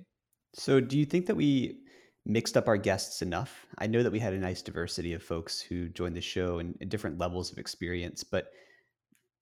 So, 0.53 0.79
do 0.79 0.97
you 0.97 1.05
think 1.05 1.25
that 1.27 1.35
we 1.35 1.79
mixed 2.25 2.57
up 2.57 2.67
our 2.67 2.77
guests 2.77 3.21
enough? 3.21 3.65
I 3.77 3.87
know 3.87 4.03
that 4.03 4.11
we 4.11 4.19
had 4.19 4.33
a 4.33 4.39
nice 4.39 4.61
diversity 4.61 5.13
of 5.13 5.21
folks 5.21 5.59
who 5.61 5.89
joined 5.89 6.15
the 6.15 6.21
show 6.21 6.59
and, 6.59 6.75
different 6.89 7.19
levels 7.19 7.51
of 7.51 7.57
experience, 7.57 8.23
but 8.23 8.47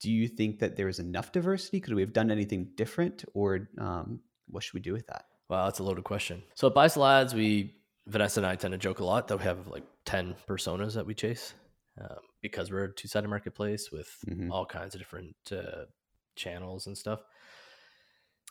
do 0.02 0.12
you 0.12 0.28
think 0.28 0.60
that 0.60 0.76
there 0.76 0.88
was 0.88 1.00
enough 1.00 1.32
diversity? 1.32 1.80
Could 1.80 1.94
we 1.94 2.02
have 2.02 2.14
done 2.14 2.32
anything 2.32 2.72
different, 2.76 3.24
or 3.34 3.70
um, 3.80 4.20
what 4.48 4.64
should 4.64 4.74
we 4.74 4.82
do 4.82 4.92
with 4.92 5.08
that? 5.08 5.26
Wow, 5.50 5.66
that's 5.66 5.80
a 5.80 5.84
loaded 5.84 6.04
question. 6.04 6.44
So 6.56 6.68
at 6.68 6.74
Buy 6.74 6.90
Lads, 6.96 7.34
we 7.34 7.76
Vanessa 8.08 8.40
and 8.40 8.48
I 8.48 8.56
tend 8.56 8.74
to 8.74 8.78
joke 8.78 9.00
a 9.00 9.06
lot 9.06 9.28
that 9.28 9.38
we 9.38 9.44
have 9.44 9.68
like 9.68 9.86
ten 10.06 10.36
personas 10.48 10.96
that 10.96 11.06
we 11.06 11.14
chase 11.14 11.54
um, 12.00 12.18
because 12.42 12.72
we're 12.72 12.86
a 12.86 12.94
two 12.94 13.08
sided 13.08 13.28
marketplace 13.28 13.92
with 13.92 14.10
mm-hmm. 14.28 14.52
all 14.52 14.66
kinds 14.66 14.96
of 14.96 15.02
different 15.02 15.36
uh, 15.52 15.86
channels 16.36 16.88
and 16.88 16.98
stuff. 16.98 17.20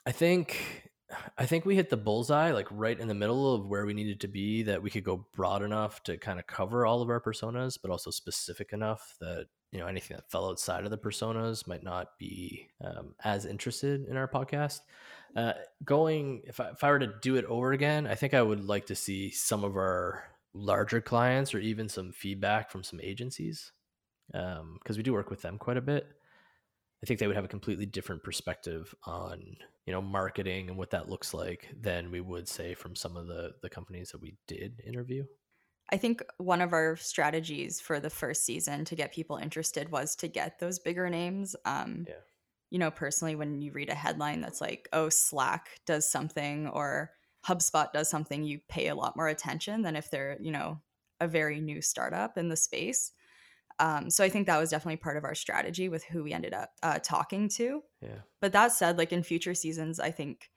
I 0.06 0.12
think 0.12 0.90
I 1.36 1.46
think 1.46 1.64
we 1.64 1.76
hit 1.76 1.90
the 1.90 1.96
bullseye 1.96 2.52
like 2.52 2.68
right 2.70 2.98
in 2.98 3.08
the 3.08 3.14
middle 3.14 3.54
of 3.54 3.66
where 3.66 3.84
we 3.84 3.94
needed 3.94 4.20
to 4.20 4.28
be 4.28 4.62
that 4.64 4.82
we 4.82 4.90
could 4.90 5.04
go 5.04 5.26
broad 5.34 5.62
enough 5.62 6.02
to 6.04 6.16
kind 6.16 6.38
of 6.38 6.46
cover 6.46 6.86
all 6.86 7.02
of 7.02 7.10
our 7.10 7.20
personas, 7.20 7.78
but 7.80 7.90
also 7.90 8.10
specific 8.10 8.72
enough 8.72 9.16
that 9.20 9.46
you 9.72 9.78
know 9.78 9.86
anything 9.86 10.16
that 10.16 10.30
fell 10.30 10.48
outside 10.48 10.84
of 10.84 10.90
the 10.90 10.98
personas 10.98 11.66
might 11.66 11.82
not 11.82 12.18
be 12.18 12.68
um, 12.82 13.14
as 13.24 13.46
interested 13.46 14.06
in 14.06 14.16
our 14.16 14.28
podcast. 14.28 14.80
Uh, 15.34 15.52
going 15.84 16.42
if 16.44 16.60
I, 16.60 16.70
if 16.70 16.84
I 16.84 16.90
were 16.90 16.98
to 16.98 17.14
do 17.22 17.36
it 17.36 17.44
over 17.46 17.72
again, 17.72 18.06
I 18.06 18.14
think 18.14 18.34
I 18.34 18.42
would 18.42 18.64
like 18.64 18.86
to 18.86 18.94
see 18.94 19.30
some 19.30 19.64
of 19.64 19.76
our 19.76 20.24
larger 20.54 21.00
clients 21.00 21.54
or 21.54 21.58
even 21.58 21.88
some 21.88 22.12
feedback 22.12 22.70
from 22.70 22.82
some 22.82 23.00
agencies 23.02 23.72
because 24.26 24.60
um, 24.60 24.96
we 24.96 25.02
do 25.02 25.12
work 25.12 25.30
with 25.30 25.42
them 25.42 25.58
quite 25.58 25.76
a 25.76 25.82
bit 25.82 26.06
i 27.02 27.06
think 27.06 27.18
they 27.18 27.26
would 27.26 27.36
have 27.36 27.44
a 27.44 27.48
completely 27.48 27.86
different 27.86 28.22
perspective 28.22 28.94
on 29.04 29.56
you 29.86 29.92
know 29.92 30.02
marketing 30.02 30.68
and 30.68 30.78
what 30.78 30.90
that 30.90 31.08
looks 31.08 31.34
like 31.34 31.68
than 31.80 32.10
we 32.10 32.20
would 32.20 32.48
say 32.48 32.74
from 32.74 32.94
some 32.94 33.16
of 33.16 33.26
the 33.26 33.52
the 33.62 33.70
companies 33.70 34.10
that 34.10 34.20
we 34.20 34.34
did 34.46 34.80
interview 34.86 35.24
i 35.90 35.96
think 35.96 36.22
one 36.38 36.60
of 36.60 36.72
our 36.72 36.96
strategies 36.96 37.80
for 37.80 37.98
the 37.98 38.10
first 38.10 38.44
season 38.44 38.84
to 38.84 38.94
get 38.94 39.12
people 39.12 39.36
interested 39.36 39.90
was 39.90 40.14
to 40.14 40.28
get 40.28 40.58
those 40.58 40.78
bigger 40.78 41.08
names 41.08 41.56
um, 41.64 42.04
yeah. 42.06 42.14
you 42.70 42.78
know 42.78 42.90
personally 42.90 43.34
when 43.34 43.60
you 43.62 43.72
read 43.72 43.88
a 43.88 43.94
headline 43.94 44.40
that's 44.40 44.60
like 44.60 44.88
oh 44.92 45.08
slack 45.08 45.68
does 45.86 46.10
something 46.10 46.68
or 46.68 47.10
HubSpot 47.46 47.92
does 47.92 48.08
something, 48.08 48.44
you 48.44 48.60
pay 48.68 48.88
a 48.88 48.94
lot 48.94 49.16
more 49.16 49.28
attention 49.28 49.82
than 49.82 49.96
if 49.96 50.10
they're, 50.10 50.36
you 50.40 50.52
know, 50.52 50.80
a 51.20 51.28
very 51.28 51.60
new 51.60 51.80
startup 51.82 52.38
in 52.38 52.48
the 52.48 52.56
space. 52.56 53.12
Um, 53.78 54.10
so 54.10 54.22
I 54.22 54.28
think 54.28 54.46
that 54.46 54.60
was 54.60 54.70
definitely 54.70 54.98
part 54.98 55.16
of 55.16 55.24
our 55.24 55.34
strategy 55.34 55.88
with 55.88 56.04
who 56.04 56.22
we 56.22 56.32
ended 56.32 56.54
up 56.54 56.70
uh, 56.82 56.98
talking 57.02 57.48
to. 57.50 57.82
Yeah. 58.00 58.18
But 58.40 58.52
that 58.52 58.72
said, 58.72 58.98
like 58.98 59.12
in 59.12 59.22
future 59.22 59.54
seasons, 59.54 59.98
I 59.98 60.10
think 60.10 60.50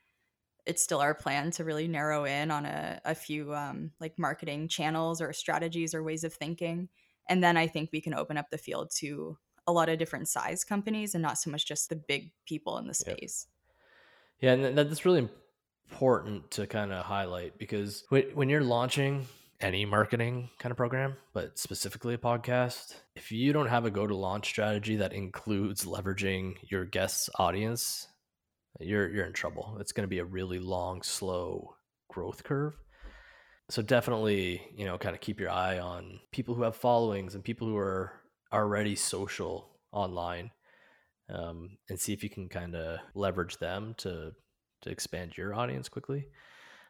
it's 0.65 0.82
still 0.82 1.00
our 1.00 1.13
plan 1.13 1.51
to 1.51 1.63
really 1.63 1.88
narrow 1.88 2.25
in 2.25 2.51
on 2.51 2.65
a, 2.65 3.00
a 3.06 3.15
few 3.15 3.54
um, 3.54 3.92
like 4.00 4.18
marketing 4.18 4.68
channels 4.68 5.22
or 5.22 5.32
strategies 5.34 5.94
or 5.94 6.04
ways 6.04 6.24
of 6.24 6.34
thinking. 6.34 6.89
And 7.30 7.44
then 7.44 7.58
I 7.58 7.68
think 7.68 7.89
we 7.92 8.01
can 8.01 8.13
open 8.13 8.38
up 8.38 8.50
the 8.51 8.58
field 8.58 8.92
to 8.98 9.38
a 9.68 9.72
lot 9.72 9.89
of 9.89 9.98
different 9.98 10.27
size 10.27 10.63
companies 10.63 11.15
and 11.15 11.22
not 11.22 11.38
so 11.38 11.50
much 11.50 11.65
just 11.65 11.89
the 11.89 11.96
big 11.96 12.32
people 12.46 12.77
in 12.77 12.88
the 12.88 12.94
space. 12.94 13.48
Yeah, 14.39 14.56
yeah 14.56 14.68
and 14.68 14.77
that's 14.77 15.06
really 15.06 15.30
important 15.89 16.51
to 16.51 16.68
kind 16.68 16.92
of 16.92 17.06
highlight 17.06 17.58
because 17.58 18.04
when 18.10 18.50
you're 18.50 18.62
launching 18.62 19.27
any 19.62 19.86
marketing 19.86 20.50
kind 20.60 20.72
of 20.72 20.77
program, 20.77 21.15
but 21.34 21.58
specifically 21.58 22.13
a 22.13 22.18
podcast, 22.18 22.96
if 23.15 23.32
you 23.32 23.54
don't 23.54 23.68
have 23.68 23.86
a 23.86 23.92
go 23.92 24.06
to 24.06 24.15
launch 24.15 24.48
strategy 24.48 24.98
that 24.98 25.13
includes 25.13 25.86
leveraging 25.86 26.56
your 26.70 26.86
guest's 26.86 27.30
audience, 27.39 28.08
you're 28.80 29.10
you're 29.10 29.25
in 29.25 29.34
trouble. 29.34 29.77
It's 29.80 29.94
going 29.94 30.04
to 30.04 30.10
be 30.10 30.20
a 30.20 30.25
really 30.25 30.60
long, 30.60 31.01
slow 31.01 31.75
growth 32.10 32.44
curve. 32.44 32.75
So 33.70 33.82
definitely, 33.82 34.62
you 34.75 34.86
know, 34.86 34.98
kind 34.98 35.15
of 35.15 35.22
keep 35.22 35.39
your 35.39 35.50
eye 35.50 35.80
on 35.80 36.20
people 36.32 36.54
who 36.54 36.63
have 36.63 36.75
followings 36.75 37.34
and 37.34 37.44
people 37.44 37.68
who 37.68 37.77
are 37.77 38.13
already 38.54 38.96
social 38.96 39.70
online, 39.92 40.51
um, 41.30 41.77
and 41.89 42.00
see 42.00 42.13
if 42.13 42.24
you 42.24 42.30
can 42.30 42.50
kind 42.50 42.75
of 42.75 43.00
leverage 43.15 43.58
them 43.58 43.96
to 44.00 44.34
to 44.86 44.92
expand 44.92 45.38
your 45.38 45.54
audience 45.54 45.89
quickly. 45.89 46.30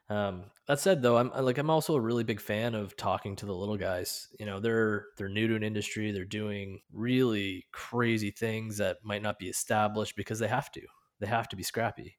Um, 0.07 0.43
that 0.67 0.79
said, 0.79 1.01
though, 1.01 1.17
I'm 1.17 1.31
like 1.31 1.57
I'm 1.57 1.69
also 1.69 1.95
a 1.95 2.01
really 2.01 2.23
big 2.23 2.39
fan 2.39 2.75
of 2.75 2.95
talking 2.95 3.35
to 3.37 3.45
the 3.45 3.55
little 3.55 3.77
guys. 3.77 4.27
You 4.39 4.45
know, 4.45 4.59
they're 4.59 5.07
they're 5.17 5.29
new 5.29 5.47
to 5.47 5.55
an 5.55 5.63
industry. 5.63 6.11
They're 6.11 6.25
doing 6.25 6.81
really 6.93 7.65
crazy 7.71 8.31
things 8.31 8.77
that 8.77 8.97
might 9.03 9.23
not 9.23 9.39
be 9.39 9.47
established 9.47 10.15
because 10.15 10.39
they 10.39 10.47
have 10.47 10.71
to. 10.73 10.81
They 11.19 11.27
have 11.27 11.49
to 11.49 11.55
be 11.55 11.63
scrappy. 11.63 12.17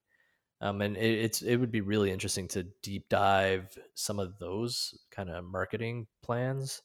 Um, 0.60 0.80
and 0.80 0.96
it, 0.96 1.18
it's 1.24 1.42
it 1.42 1.56
would 1.56 1.70
be 1.70 1.80
really 1.80 2.10
interesting 2.10 2.48
to 2.48 2.66
deep 2.82 3.08
dive 3.08 3.76
some 3.94 4.18
of 4.18 4.38
those 4.38 4.98
kind 5.10 5.30
of 5.30 5.44
marketing 5.44 6.06
plans 6.22 6.82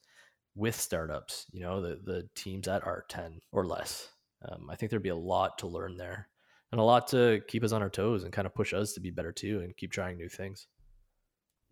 with 0.55 0.75
startups. 0.79 1.47
You 1.51 1.61
know, 1.61 1.81
the 1.81 1.99
the 2.03 2.29
teams 2.35 2.67
that 2.67 2.85
are 2.85 3.05
ten 3.09 3.39
or 3.51 3.65
less. 3.65 4.09
Um, 4.47 4.69
I 4.69 4.75
think 4.75 4.89
there'd 4.89 5.03
be 5.03 5.09
a 5.09 5.15
lot 5.15 5.59
to 5.59 5.67
learn 5.67 5.97
there, 5.97 6.27
and 6.71 6.79
a 6.79 6.83
lot 6.83 7.07
to 7.09 7.41
keep 7.47 7.63
us 7.63 7.71
on 7.71 7.81
our 7.81 7.89
toes 7.89 8.23
and 8.23 8.31
kind 8.31 8.45
of 8.45 8.55
push 8.55 8.73
us 8.73 8.93
to 8.93 8.99
be 8.99 9.11
better 9.11 9.31
too, 9.31 9.59
and 9.61 9.75
keep 9.75 9.91
trying 9.91 10.17
new 10.17 10.29
things. 10.29 10.67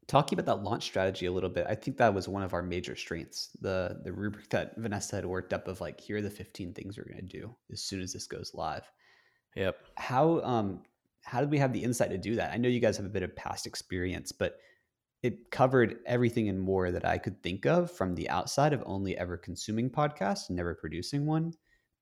Talking 0.08 0.40
about 0.40 0.58
that 0.58 0.64
launch 0.64 0.84
strategy 0.84 1.28
a 1.28 1.32
little 1.32 1.50
bit, 1.52 1.68
I 1.70 1.76
think 1.76 1.98
that 1.98 2.14
was 2.14 2.28
one 2.28 2.42
of 2.42 2.54
our 2.54 2.64
major 2.64 2.96
strengths. 2.96 3.50
The 3.62 4.02
the 4.04 4.12
rubric 4.12 4.50
that 4.50 4.76
Vanessa 4.78 5.18
had 5.18 5.26
worked 5.26 5.54
up 5.54 5.68
of 5.68 5.82
like, 5.82 6.00
here 6.00 6.18
are 6.18 6.22
the 6.22 6.30
15 6.30 6.74
things 6.74 6.98
we're 6.98 7.04
going 7.06 7.28
to 7.28 7.40
do 7.40 7.56
as 7.72 7.82
soon 7.82 8.02
as 8.02 8.14
this 8.14 8.28
goes 8.28 8.52
live. 8.54 8.84
Yep. 9.56 9.78
How 9.96 10.42
um 10.42 10.82
how 11.24 11.42
did 11.42 11.52
we 11.52 11.60
have 11.60 11.74
the 11.74 11.84
insight 11.84 12.10
to 12.10 12.18
do 12.18 12.36
that? 12.36 12.52
I 12.52 12.58
know 12.58 12.70
you 12.70 12.80
guys 12.80 12.98
have 12.98 13.06
a 13.06 13.10
bit 13.10 13.24
of 13.24 13.36
past 13.36 13.68
experience, 13.68 14.32
but 14.32 14.58
it 15.22 15.52
covered 15.52 16.00
everything 16.06 16.48
and 16.50 16.60
more 16.60 16.92
that 16.92 17.06
I 17.06 17.18
could 17.18 17.44
think 17.44 17.66
of 17.66 17.92
from 17.92 18.16
the 18.16 18.30
outside 18.30 18.74
of 18.74 18.82
only 18.86 19.18
ever 19.18 19.38
consuming 19.38 19.90
podcasts, 19.90 20.50
never 20.50 20.74
producing 20.74 21.26
one. 21.26 21.54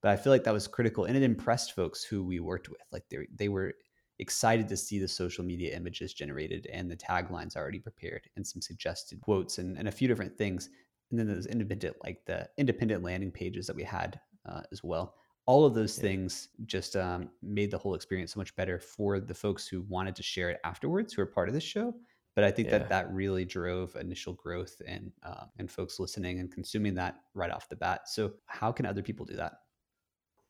But 0.01 0.11
I 0.11 0.15
feel 0.17 0.31
like 0.31 0.43
that 0.43 0.53
was 0.53 0.67
critical 0.67 1.05
and 1.05 1.17
it 1.17 1.23
impressed 1.23 1.73
folks 1.73 2.03
who 2.03 2.23
we 2.23 2.39
worked 2.39 2.69
with. 2.69 2.81
Like 2.91 3.03
they 3.09 3.27
they 3.35 3.49
were 3.49 3.73
excited 4.19 4.67
to 4.67 4.77
see 4.77 4.99
the 4.99 5.07
social 5.07 5.43
media 5.43 5.75
images 5.75 6.13
generated 6.13 6.67
and 6.71 6.89
the 6.89 6.97
taglines 6.97 7.55
already 7.55 7.79
prepared 7.79 8.27
and 8.35 8.45
some 8.45 8.61
suggested 8.61 9.21
quotes 9.21 9.59
and, 9.59 9.77
and 9.77 9.87
a 9.87 9.91
few 9.91 10.07
different 10.07 10.35
things. 10.37 10.69
And 11.11 11.19
then 11.19 11.27
those 11.27 11.45
independent, 11.45 11.95
like 12.03 12.25
the 12.25 12.49
independent 12.57 13.03
landing 13.03 13.31
pages 13.31 13.67
that 13.67 13.75
we 13.75 13.83
had 13.83 14.19
uh, 14.47 14.61
as 14.71 14.83
well. 14.83 15.15
All 15.45 15.65
of 15.65 15.73
those 15.73 15.97
yeah. 15.97 16.01
things 16.01 16.49
just 16.65 16.97
um, 16.97 17.29
made 17.41 17.71
the 17.71 17.77
whole 17.77 17.95
experience 17.95 18.33
so 18.33 18.39
much 18.39 18.53
better 18.55 18.79
for 18.79 19.19
the 19.19 19.33
folks 19.33 19.67
who 19.67 19.83
wanted 19.83 20.15
to 20.17 20.23
share 20.23 20.49
it 20.49 20.59
afterwards, 20.65 21.13
who 21.13 21.21
are 21.21 21.27
part 21.27 21.47
of 21.47 21.53
this 21.53 21.63
show. 21.63 21.93
But 22.35 22.43
I 22.43 22.51
think 22.51 22.67
yeah. 22.67 22.79
that 22.79 22.89
that 22.89 23.13
really 23.13 23.45
drove 23.45 23.95
initial 23.95 24.33
growth 24.33 24.81
and 24.85 25.11
uh, 25.23 25.45
and 25.57 25.71
folks 25.71 25.99
listening 25.99 26.39
and 26.39 26.51
consuming 26.51 26.93
that 26.95 27.21
right 27.33 27.49
off 27.49 27.69
the 27.69 27.77
bat. 27.77 28.09
So 28.09 28.33
how 28.45 28.71
can 28.71 28.85
other 28.85 29.01
people 29.01 29.25
do 29.25 29.35
that? 29.37 29.53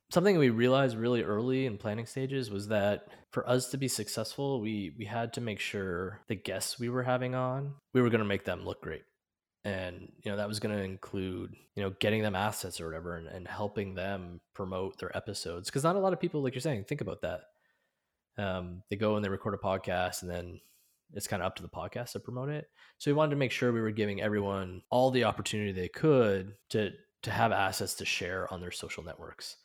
Something 0.10 0.38
we 0.38 0.50
realized 0.50 0.98
really 0.98 1.24
early 1.24 1.66
in 1.66 1.78
planning 1.78 2.06
stages 2.06 2.50
was 2.50 2.70
that 2.70 3.08
for 3.32 3.48
us 3.48 3.70
to 3.70 3.78
be 3.78 3.88
successful 3.88 4.62
we 4.62 4.94
we 4.98 5.06
had 5.06 5.34
to 5.34 5.42
make 5.42 5.60
sure 5.60 6.22
the 6.28 6.36
guests 6.36 6.80
we 6.80 6.90
were 6.90 7.04
having 7.04 7.36
on 7.36 7.74
we 7.94 8.02
were 8.02 8.10
going 8.10 8.20
to 8.20 8.26
make 8.26 8.46
them 8.46 8.66
look 8.66 8.82
great. 8.82 9.04
And 9.66 10.12
you 10.24 10.32
know 10.32 10.38
that 10.38 10.48
was 10.48 10.60
going 10.60 10.76
to 10.76 10.84
include 10.84 11.54
you 11.76 11.84
know 11.84 11.90
getting 12.00 12.22
them 12.22 12.36
assets 12.36 12.80
or 12.80 12.86
whatever 12.86 13.18
and, 13.18 13.28
and 13.28 13.48
helping 13.48 13.96
them 13.96 14.40
promote 14.54 14.98
their 14.98 15.16
episodes 15.16 15.70
because 15.70 15.84
not 15.84 15.98
a 15.98 16.00
lot 16.00 16.14
of 16.14 16.20
people 16.20 16.42
like 16.42 16.54
you're 16.54 16.62
saying 16.62 16.86
think 16.86 17.02
about 17.02 17.22
that. 17.22 17.42
Um, 18.38 18.84
they 18.90 18.96
go 18.96 19.16
and 19.16 19.26
they 19.26 19.30
record 19.30 19.56
a 19.56 19.58
podcast 19.58 20.22
and 20.22 20.32
then 20.32 20.62
it's 21.14 21.28
kind 21.28 21.42
of 21.42 21.48
up 21.48 21.56
to 21.56 21.64
the 21.64 21.70
podcast 21.70 22.12
to 22.12 22.20
promote 22.20 22.50
it. 22.50 22.70
So 22.98 23.10
we 23.10 23.16
wanted 23.16 23.32
to 23.32 23.38
make 23.38 23.52
sure 23.52 23.72
we 23.72 23.82
were 23.82 23.92
giving 23.92 24.22
everyone 24.22 24.84
all 24.90 25.10
the 25.10 25.24
opportunity 25.24 25.72
they 25.72 25.88
could 25.90 26.54
to 26.70 26.92
to 27.24 27.32
have 27.32 27.52
assets 27.52 27.96
to 27.96 28.06
share 28.06 28.52
on 28.54 28.62
their 28.62 28.72
social 28.72 29.04
networks 29.04 29.58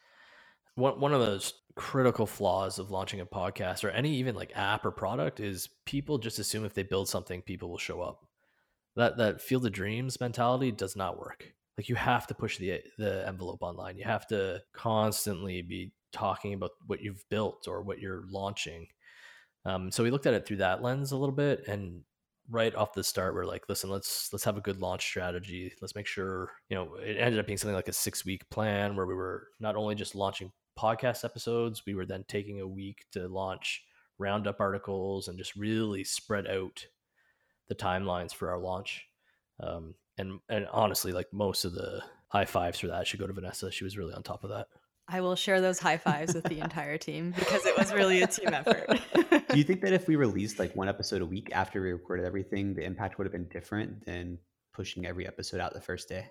one 0.74 1.00
one 1.00 1.12
of 1.12 1.20
those 1.20 1.54
critical 1.74 2.26
flaws 2.26 2.78
of 2.78 2.90
launching 2.90 3.20
a 3.20 3.26
podcast 3.26 3.84
or 3.84 3.90
any 3.90 4.14
even 4.16 4.34
like 4.34 4.52
app 4.54 4.84
or 4.84 4.90
product 4.90 5.40
is 5.40 5.68
people 5.86 6.18
just 6.18 6.38
assume 6.38 6.64
if 6.64 6.74
they 6.74 6.82
build 6.82 7.08
something, 7.08 7.42
people 7.42 7.70
will 7.70 7.78
show 7.78 8.00
up. 8.00 8.26
That 8.96 9.16
that 9.18 9.40
field 9.40 9.66
of 9.66 9.72
dreams 9.72 10.20
mentality 10.20 10.70
does 10.72 10.96
not 10.96 11.18
work. 11.18 11.52
Like 11.78 11.88
you 11.88 11.94
have 11.94 12.26
to 12.26 12.34
push 12.34 12.58
the 12.58 12.80
the 12.98 13.26
envelope 13.26 13.62
online. 13.62 13.96
You 13.96 14.04
have 14.04 14.26
to 14.28 14.60
constantly 14.74 15.62
be 15.62 15.92
talking 16.12 16.54
about 16.54 16.72
what 16.86 17.00
you've 17.00 17.24
built 17.30 17.66
or 17.68 17.82
what 17.82 18.00
you're 18.00 18.24
launching. 18.30 18.86
Um, 19.64 19.90
so 19.90 20.02
we 20.02 20.10
looked 20.10 20.26
at 20.26 20.34
it 20.34 20.46
through 20.46 20.58
that 20.58 20.82
lens 20.82 21.12
a 21.12 21.16
little 21.16 21.34
bit, 21.34 21.66
and 21.68 22.02
right 22.50 22.74
off 22.74 22.92
the 22.92 23.04
start 23.04 23.34
we're 23.34 23.44
like 23.44 23.62
listen 23.68 23.88
let's 23.88 24.28
let's 24.32 24.44
have 24.44 24.56
a 24.56 24.60
good 24.60 24.80
launch 24.80 25.06
strategy 25.06 25.72
let's 25.80 25.94
make 25.94 26.08
sure 26.08 26.50
you 26.68 26.74
know 26.74 26.94
it 26.96 27.16
ended 27.16 27.38
up 27.38 27.46
being 27.46 27.56
something 27.56 27.74
like 27.74 27.86
a 27.86 27.92
six 27.92 28.24
week 28.24 28.42
plan 28.50 28.96
where 28.96 29.06
we 29.06 29.14
were 29.14 29.46
not 29.60 29.76
only 29.76 29.94
just 29.94 30.16
launching 30.16 30.50
podcast 30.78 31.24
episodes. 31.24 31.82
We 31.86 31.94
were 31.94 32.06
then 32.06 32.24
taking 32.28 32.60
a 32.60 32.66
week 32.66 33.06
to 33.12 33.28
launch 33.28 33.82
roundup 34.18 34.60
articles 34.60 35.28
and 35.28 35.38
just 35.38 35.56
really 35.56 36.04
spread 36.04 36.46
out 36.46 36.86
the 37.68 37.74
timelines 37.74 38.34
for 38.34 38.50
our 38.50 38.58
launch. 38.58 39.06
Um, 39.60 39.94
and 40.18 40.40
and 40.48 40.66
honestly, 40.72 41.12
like 41.12 41.32
most 41.32 41.64
of 41.64 41.74
the 41.74 42.02
high 42.28 42.44
fives 42.44 42.80
for 42.80 42.88
that 42.88 43.06
should 43.06 43.20
go 43.20 43.26
to 43.26 43.32
Vanessa. 43.32 43.70
She 43.70 43.84
was 43.84 43.96
really 43.96 44.14
on 44.14 44.22
top 44.22 44.44
of 44.44 44.50
that. 44.50 44.68
I 45.08 45.20
will 45.20 45.36
share 45.36 45.60
those 45.60 45.78
high 45.78 45.98
fives 45.98 46.34
with 46.34 46.44
the 46.44 46.60
entire 46.60 46.96
team 46.96 47.34
because 47.36 47.66
it 47.66 47.76
was 47.76 47.92
really 47.92 48.22
a 48.22 48.26
team 48.26 48.54
effort. 48.54 48.88
Do 49.50 49.58
you 49.58 49.64
think 49.64 49.82
that 49.82 49.92
if 49.92 50.06
we 50.06 50.16
released 50.16 50.58
like 50.58 50.74
one 50.76 50.88
episode 50.88 51.22
a 51.22 51.26
week 51.26 51.50
after 51.52 51.82
we 51.82 51.92
recorded 51.92 52.24
everything, 52.24 52.74
the 52.74 52.84
impact 52.84 53.18
would 53.18 53.26
have 53.26 53.32
been 53.32 53.48
different 53.48 54.06
than 54.06 54.38
pushing 54.72 55.04
every 55.04 55.26
episode 55.26 55.60
out 55.60 55.74
the 55.74 55.80
first 55.80 56.08
day? 56.08 56.30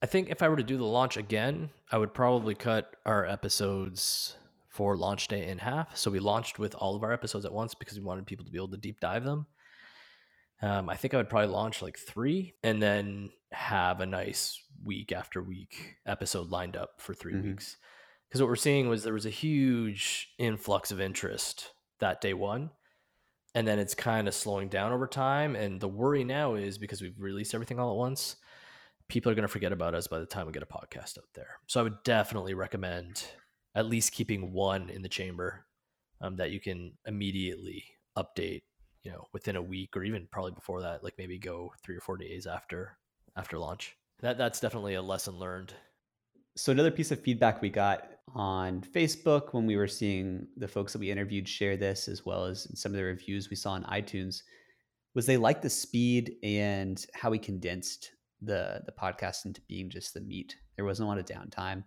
I 0.00 0.06
think 0.06 0.30
if 0.30 0.42
I 0.42 0.48
were 0.48 0.56
to 0.56 0.62
do 0.62 0.76
the 0.76 0.84
launch 0.84 1.16
again, 1.16 1.70
I 1.90 1.98
would 1.98 2.14
probably 2.14 2.54
cut 2.54 2.94
our 3.04 3.26
episodes 3.26 4.36
for 4.68 4.96
launch 4.96 5.26
day 5.26 5.48
in 5.48 5.58
half. 5.58 5.96
So 5.96 6.10
we 6.10 6.20
launched 6.20 6.58
with 6.58 6.74
all 6.74 6.94
of 6.94 7.02
our 7.02 7.12
episodes 7.12 7.44
at 7.44 7.52
once 7.52 7.74
because 7.74 7.98
we 7.98 8.04
wanted 8.04 8.26
people 8.26 8.44
to 8.44 8.52
be 8.52 8.58
able 8.58 8.70
to 8.70 8.76
deep 8.76 9.00
dive 9.00 9.24
them. 9.24 9.46
Um, 10.62 10.88
I 10.88 10.96
think 10.96 11.14
I 11.14 11.16
would 11.16 11.28
probably 11.28 11.48
launch 11.48 11.82
like 11.82 11.98
three 11.98 12.54
and 12.62 12.82
then 12.82 13.30
have 13.52 14.00
a 14.00 14.06
nice 14.06 14.62
week 14.84 15.12
after 15.12 15.42
week 15.42 15.96
episode 16.06 16.50
lined 16.50 16.76
up 16.76 17.00
for 17.00 17.14
3 17.14 17.32
mm-hmm. 17.32 17.48
weeks. 17.48 17.76
Because 18.28 18.40
what 18.40 18.48
we're 18.48 18.56
seeing 18.56 18.88
was 18.88 19.02
there 19.02 19.12
was 19.12 19.26
a 19.26 19.30
huge 19.30 20.28
influx 20.38 20.90
of 20.90 21.00
interest 21.00 21.72
that 22.00 22.20
day 22.20 22.34
one. 22.34 22.70
And 23.54 23.66
then 23.66 23.78
it's 23.78 23.94
kind 23.94 24.28
of 24.28 24.34
slowing 24.34 24.68
down 24.68 24.92
over 24.92 25.06
time. 25.06 25.56
And 25.56 25.80
the 25.80 25.88
worry 25.88 26.22
now 26.22 26.54
is 26.54 26.78
because 26.78 27.00
we've 27.00 27.18
released 27.18 27.54
everything 27.54 27.80
all 27.80 27.90
at 27.90 27.96
once, 27.96 28.36
people 29.08 29.32
are 29.32 29.34
going 29.34 29.42
to 29.42 29.48
forget 29.48 29.72
about 29.72 29.94
us 29.94 30.06
by 30.06 30.18
the 30.18 30.26
time 30.26 30.46
we 30.46 30.52
get 30.52 30.62
a 30.62 30.66
podcast 30.66 31.18
out 31.18 31.24
there. 31.34 31.56
So 31.66 31.80
I 31.80 31.82
would 31.82 32.02
definitely 32.04 32.54
recommend 32.54 33.24
at 33.74 33.86
least 33.86 34.12
keeping 34.12 34.52
one 34.52 34.90
in 34.90 35.02
the 35.02 35.08
chamber 35.08 35.64
um, 36.20 36.36
that 36.36 36.50
you 36.50 36.60
can 36.60 36.92
immediately 37.06 37.84
update, 38.16 38.62
you 39.02 39.12
know, 39.12 39.24
within 39.32 39.56
a 39.56 39.62
week 39.62 39.96
or 39.96 40.04
even 40.04 40.28
probably 40.30 40.52
before 40.52 40.82
that, 40.82 41.02
like 41.02 41.14
maybe 41.18 41.38
go 41.38 41.72
three 41.82 41.96
or 41.96 42.00
four 42.00 42.16
days 42.16 42.46
after 42.46 42.98
after 43.36 43.58
launch. 43.58 43.96
That 44.20 44.36
that's 44.36 44.60
definitely 44.60 44.94
a 44.94 45.02
lesson 45.02 45.38
learned. 45.38 45.72
So 46.56 46.72
another 46.72 46.90
piece 46.90 47.12
of 47.12 47.20
feedback 47.20 47.62
we 47.62 47.68
got 47.68 48.08
on 48.34 48.80
Facebook 48.80 49.54
when 49.54 49.64
we 49.64 49.76
were 49.76 49.86
seeing 49.86 50.48
the 50.56 50.66
folks 50.66 50.92
that 50.92 50.98
we 50.98 51.10
interviewed 51.10 51.48
share 51.48 51.76
this, 51.76 52.08
as 52.08 52.26
well 52.26 52.44
as 52.44 52.66
some 52.74 52.90
of 52.90 52.96
the 52.96 53.04
reviews 53.04 53.48
we 53.48 53.54
saw 53.56 53.72
on 53.72 53.84
iTunes, 53.84 54.42
was 55.14 55.24
they 55.24 55.36
liked 55.36 55.62
the 55.62 55.70
speed 55.70 56.34
and 56.42 57.06
how 57.14 57.30
we 57.30 57.38
condensed 57.38 58.10
the 58.42 58.82
the 58.86 58.92
podcast 58.92 59.44
into 59.46 59.60
being 59.62 59.90
just 59.90 60.14
the 60.14 60.20
meat. 60.20 60.56
There 60.76 60.84
wasn't 60.84 61.06
a 61.06 61.08
lot 61.08 61.18
of 61.18 61.26
downtime. 61.26 61.84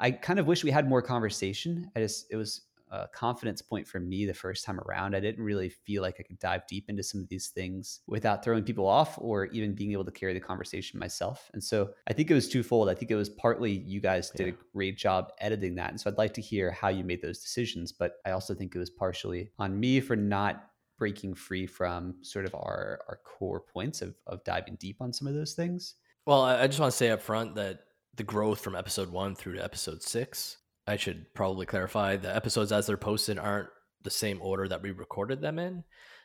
I 0.00 0.10
kind 0.10 0.38
of 0.38 0.46
wish 0.46 0.64
we 0.64 0.70
had 0.70 0.88
more 0.88 1.02
conversation. 1.02 1.90
I 1.94 2.00
just 2.00 2.26
it 2.30 2.36
was 2.36 2.62
a 2.92 3.08
confidence 3.08 3.62
point 3.62 3.88
for 3.88 3.98
me 3.98 4.26
the 4.26 4.34
first 4.34 4.64
time 4.64 4.78
around. 4.80 5.16
I 5.16 5.20
didn't 5.20 5.42
really 5.42 5.70
feel 5.70 6.02
like 6.02 6.16
I 6.20 6.22
could 6.22 6.38
dive 6.38 6.66
deep 6.66 6.90
into 6.90 7.02
some 7.02 7.22
of 7.22 7.28
these 7.28 7.48
things 7.48 8.00
without 8.06 8.44
throwing 8.44 8.64
people 8.64 8.86
off 8.86 9.16
or 9.18 9.46
even 9.46 9.74
being 9.74 9.92
able 9.92 10.04
to 10.04 10.10
carry 10.10 10.34
the 10.34 10.40
conversation 10.40 11.00
myself. 11.00 11.50
And 11.54 11.64
so 11.64 11.90
I 12.06 12.12
think 12.12 12.30
it 12.30 12.34
was 12.34 12.50
twofold. 12.50 12.90
I 12.90 12.94
think 12.94 13.10
it 13.10 13.16
was 13.16 13.30
partly 13.30 13.72
you 13.72 14.00
guys 14.00 14.30
did 14.30 14.46
yeah. 14.48 14.52
a 14.52 14.56
great 14.74 14.98
job 14.98 15.32
editing 15.40 15.74
that. 15.76 15.88
And 15.90 15.98
so 15.98 16.10
I'd 16.10 16.18
like 16.18 16.34
to 16.34 16.42
hear 16.42 16.70
how 16.70 16.88
you 16.88 17.02
made 17.02 17.22
those 17.22 17.38
decisions. 17.38 17.92
But 17.92 18.16
I 18.26 18.32
also 18.32 18.54
think 18.54 18.74
it 18.74 18.78
was 18.78 18.90
partially 18.90 19.50
on 19.58 19.80
me 19.80 20.00
for 20.00 20.14
not 20.14 20.71
breaking 21.02 21.34
free 21.34 21.66
from 21.66 22.14
sort 22.22 22.44
of 22.44 22.54
our 22.54 23.00
our 23.08 23.18
core 23.24 23.60
points 23.60 24.02
of 24.02 24.14
of 24.28 24.44
diving 24.44 24.76
deep 24.78 24.98
on 25.00 25.12
some 25.12 25.26
of 25.26 25.34
those 25.34 25.54
things. 25.54 25.96
Well, 26.26 26.42
I 26.42 26.64
just 26.68 26.78
want 26.78 26.92
to 26.92 26.96
say 26.96 27.10
up 27.10 27.20
front 27.20 27.56
that 27.56 27.80
the 28.14 28.22
growth 28.22 28.60
from 28.60 28.76
episode 28.76 29.10
one 29.10 29.34
through 29.34 29.54
to 29.54 29.64
episode 29.64 30.00
six, 30.00 30.58
I 30.86 30.94
should 30.94 31.26
probably 31.34 31.66
clarify 31.66 32.14
the 32.14 32.32
episodes 32.32 32.70
as 32.70 32.86
they're 32.86 32.96
posted 32.96 33.36
aren't 33.36 33.66
the 34.04 34.10
same 34.10 34.38
order 34.40 34.68
that 34.68 34.80
we 34.80 34.92
recorded 34.92 35.40
them 35.40 35.58
in, 35.58 35.82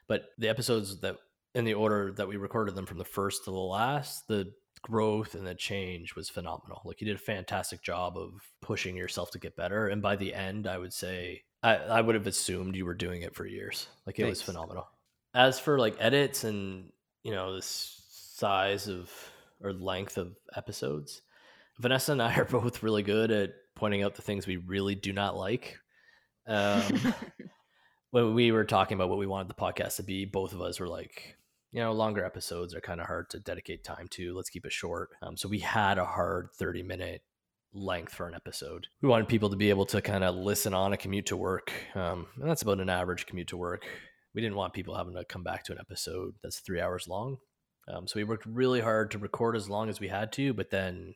but 0.07 0.25
the 0.37 0.47
episodes 0.47 1.01
that 1.01 1.15
in 1.55 1.65
the 1.65 1.73
order 1.73 2.13
that 2.15 2.27
we 2.27 2.37
recorded 2.37 2.75
them 2.75 2.85
from 2.85 2.99
the 2.99 3.03
first 3.03 3.45
to 3.45 3.49
the 3.49 3.57
last, 3.57 4.27
the 4.27 4.53
growth 4.83 5.33
and 5.33 5.47
the 5.47 5.55
change 5.55 6.15
was 6.15 6.29
phenomenal. 6.29 6.83
Like 6.85 7.01
you 7.01 7.07
did 7.07 7.15
a 7.15 7.31
fantastic 7.33 7.81
job 7.81 8.15
of 8.15 8.29
pushing 8.61 8.95
yourself 8.95 9.31
to 9.31 9.39
get 9.39 9.57
better. 9.57 9.87
And 9.87 10.03
by 10.03 10.17
the 10.17 10.35
end, 10.35 10.67
I 10.67 10.77
would 10.77 10.93
say 10.93 11.41
I, 11.63 11.75
I 11.75 12.01
would 12.01 12.15
have 12.15 12.27
assumed 12.27 12.75
you 12.75 12.85
were 12.85 12.93
doing 12.93 13.21
it 13.21 13.35
for 13.35 13.45
years. 13.45 13.87
Like 14.05 14.19
it 14.19 14.23
Thanks. 14.23 14.39
was 14.39 14.41
phenomenal. 14.43 14.87
As 15.33 15.59
for 15.59 15.79
like 15.79 15.95
edits 15.99 16.43
and 16.43 16.91
you 17.23 17.31
know 17.31 17.55
this 17.55 18.01
size 18.09 18.87
of 18.87 19.11
or 19.61 19.73
length 19.73 20.17
of 20.17 20.35
episodes, 20.55 21.21
Vanessa 21.79 22.11
and 22.11 22.21
I 22.21 22.35
are 22.35 22.45
both 22.49 22.83
really 22.83 23.03
good 23.03 23.31
at 23.31 23.53
pointing 23.75 24.03
out 24.03 24.15
the 24.15 24.21
things 24.21 24.47
we 24.47 24.57
really 24.57 24.95
do 24.95 25.13
not 25.13 25.37
like. 25.37 25.77
Um, 26.47 26.81
when 28.11 28.33
we 28.33 28.51
were 28.51 28.65
talking 28.65 28.95
about 28.95 29.09
what 29.09 29.19
we 29.19 29.27
wanted 29.27 29.49
the 29.49 29.53
podcast 29.53 29.97
to 29.97 30.03
be, 30.03 30.25
both 30.25 30.53
of 30.53 30.61
us 30.61 30.79
were 30.79 30.87
like, 30.87 31.35
you 31.71 31.81
know, 31.81 31.91
longer 31.91 32.23
episodes 32.23 32.73
are 32.73 32.81
kind 32.81 33.01
of 33.01 33.07
hard 33.07 33.29
to 33.31 33.39
dedicate 33.39 33.83
time 33.83 34.07
to. 34.11 34.33
Let's 34.33 34.49
keep 34.49 34.65
it 34.65 34.71
short. 34.71 35.09
Um, 35.21 35.37
so 35.37 35.49
we 35.49 35.59
had 35.59 35.97
a 35.97 36.05
hard 36.05 36.49
30 36.53 36.83
minute 36.83 37.21
length 37.73 38.13
for 38.13 38.27
an 38.27 38.33
episode. 38.33 38.87
We 39.01 39.09
wanted 39.09 39.27
people 39.27 39.49
to 39.49 39.55
be 39.55 39.69
able 39.69 39.85
to 39.87 40.01
kind 40.01 40.23
of 40.23 40.35
listen 40.35 40.73
on 40.73 40.93
a 40.93 40.97
commute 40.97 41.27
to 41.27 41.37
work. 41.37 41.71
Um, 41.95 42.27
and 42.39 42.49
that's 42.49 42.61
about 42.61 42.79
an 42.79 42.89
average 42.89 43.25
commute 43.25 43.47
to 43.49 43.57
work 43.57 43.85
we 44.37 44.41
didn't 44.41 44.55
want 44.55 44.73
people 44.73 44.95
having 44.95 45.15
to 45.15 45.25
come 45.25 45.41
back 45.41 45.63
to 45.63 45.71
an 45.71 45.79
episode 45.79 46.35
that's 46.43 46.59
three 46.59 46.79
hours 46.79 47.07
long. 47.07 47.37
Um, 47.87 48.05
so 48.05 48.19
we 48.19 48.23
worked 48.23 48.45
really 48.45 48.81
hard 48.81 49.09
to 49.11 49.17
record 49.17 49.55
as 49.55 49.67
long 49.67 49.89
as 49.89 49.99
we 49.99 50.09
had 50.09 50.31
to, 50.33 50.53
but 50.53 50.69
then 50.69 51.15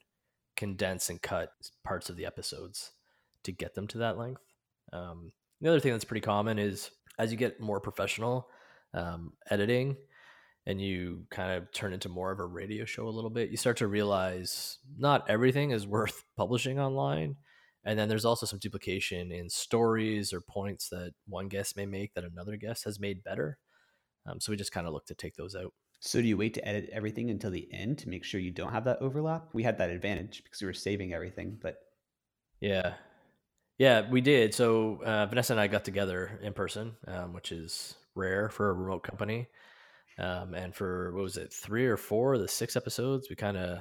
condense 0.58 1.08
and 1.08 1.22
cut 1.22 1.52
parts 1.84 2.10
of 2.10 2.16
the 2.16 2.26
episodes 2.26 2.94
to 3.44 3.52
get 3.52 3.76
them 3.76 3.86
to 3.90 4.00
that 4.00 4.18
length. 4.18 4.42
Um, 4.92 5.34
the 5.62 5.70
other 5.70 5.80
thing 5.80 5.92
that's 5.92 6.04
pretty 6.04 6.22
common 6.22 6.58
is 6.58 6.90
as 7.20 7.32
you 7.32 7.38
get 7.38 7.62
more 7.62 7.80
professional 7.80 8.48
um, 8.96 9.34
editing 9.52 9.98
and 10.66 10.80
you 10.80 11.26
kind 11.32 11.52
of 11.52 11.72
turn 11.72 11.94
into 11.94 12.10
more 12.10 12.32
of 12.32 12.40
a 12.40 12.46
radio 12.46 12.86
show 12.86 13.08
a 13.08 13.10
little 13.10 13.30
bit, 13.30 13.50
you 13.50 13.58
start 13.58 13.78
to 13.78 13.88
realize 13.88 14.78
not 14.98 15.30
everything 15.30 15.72
is 15.72 15.88
worth 15.88 16.24
publishing 16.38 16.80
online. 16.80 17.36
And 17.84 17.98
then 17.98 18.10
there's 18.10 18.26
also 18.26 18.46
some 18.46 18.60
duplication 18.60 19.32
in 19.32 19.50
stories 19.50 20.34
or 20.34 20.42
points 20.42 20.90
that 20.90 21.14
one 21.28 21.48
guest 21.48 21.76
may 21.76 21.88
make 21.88 22.14
that 22.14 22.24
another 22.24 22.56
guest 22.56 22.84
has 22.84 23.00
made 23.00 23.24
better. 23.24 23.58
Um, 24.28 24.40
so 24.40 24.52
we 24.52 24.56
just 24.56 24.72
kind 24.72 24.86
of 24.86 24.94
look 24.94 25.08
to 25.08 25.16
take 25.16 25.36
those 25.36 25.56
out. 25.56 25.74
So 26.00 26.22
do 26.22 26.28
you 26.28 26.38
wait 26.38 26.54
to 26.56 26.68
edit 26.68 26.90
everything 26.92 27.32
until 27.32 27.52
the 27.52 27.68
end 27.72 27.98
to 28.00 28.10
make 28.10 28.24
sure 28.24 28.40
you 28.40 28.52
don't 28.52 28.72
have 28.72 28.86
that 28.86 29.02
overlap? 29.02 29.50
We 29.54 29.64
had 29.64 29.80
that 29.80 29.90
advantage 29.90 30.44
because 30.44 30.62
we 30.62 30.68
were 30.68 30.74
saving 30.74 31.14
everything, 31.14 31.58
but 31.62 31.78
yeah, 32.60 32.94
yeah, 33.78 34.10
we 34.10 34.22
did. 34.22 34.54
So 34.54 35.02
uh, 35.04 35.26
Vanessa 35.26 35.54
and 35.54 35.60
I 35.60 35.68
got 35.68 35.86
together 35.86 36.40
in 36.44 36.54
person, 36.54 36.94
um, 37.08 37.34
which 37.34 37.52
is 37.52 37.96
rare 38.16 38.50
for 38.50 38.70
a 38.70 38.74
remote 38.74 39.04
company. 39.04 39.48
Um, 40.20 40.54
and 40.54 40.76
for 40.76 41.14
what 41.14 41.24
was 41.24 41.38
it, 41.38 41.54
three 41.54 41.86
or 41.86 41.98
four 41.98 42.34
of 42.34 42.42
the 42.42 42.48
six 42.48 42.76
episodes, 42.76 43.30
we 43.30 43.36
kind 43.36 43.58
of 43.58 43.80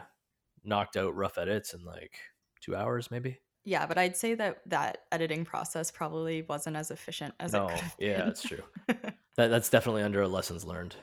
knocked 0.65 0.97
out 0.97 1.15
rough 1.15 1.39
edits 1.39 1.75
in 1.75 1.85
like 1.85 2.19
two 2.61 2.75
hours, 2.75 3.11
maybe. 3.11 3.39
Yeah, 3.65 3.87
but 3.87 3.99
I'd 3.99 4.17
say 4.17 4.35
that 4.35 4.63
that 4.67 4.99
editing 5.13 5.45
process 5.45 5.91
probably 5.91 6.43
wasn't 6.43 6.77
as 6.77 6.91
efficient 6.91 7.35
as 7.39 7.53
no, 7.53 7.67
it 7.67 7.71
could 7.71 7.81
have 7.81 7.97
Yeah, 7.99 8.25
that's 8.25 8.43
true. 8.43 8.63
that, 8.87 9.13
that's 9.37 9.69
definitely 9.69 10.03
under 10.03 10.23
a 10.23 10.29
lessons 10.29 10.65
learned 10.65 10.97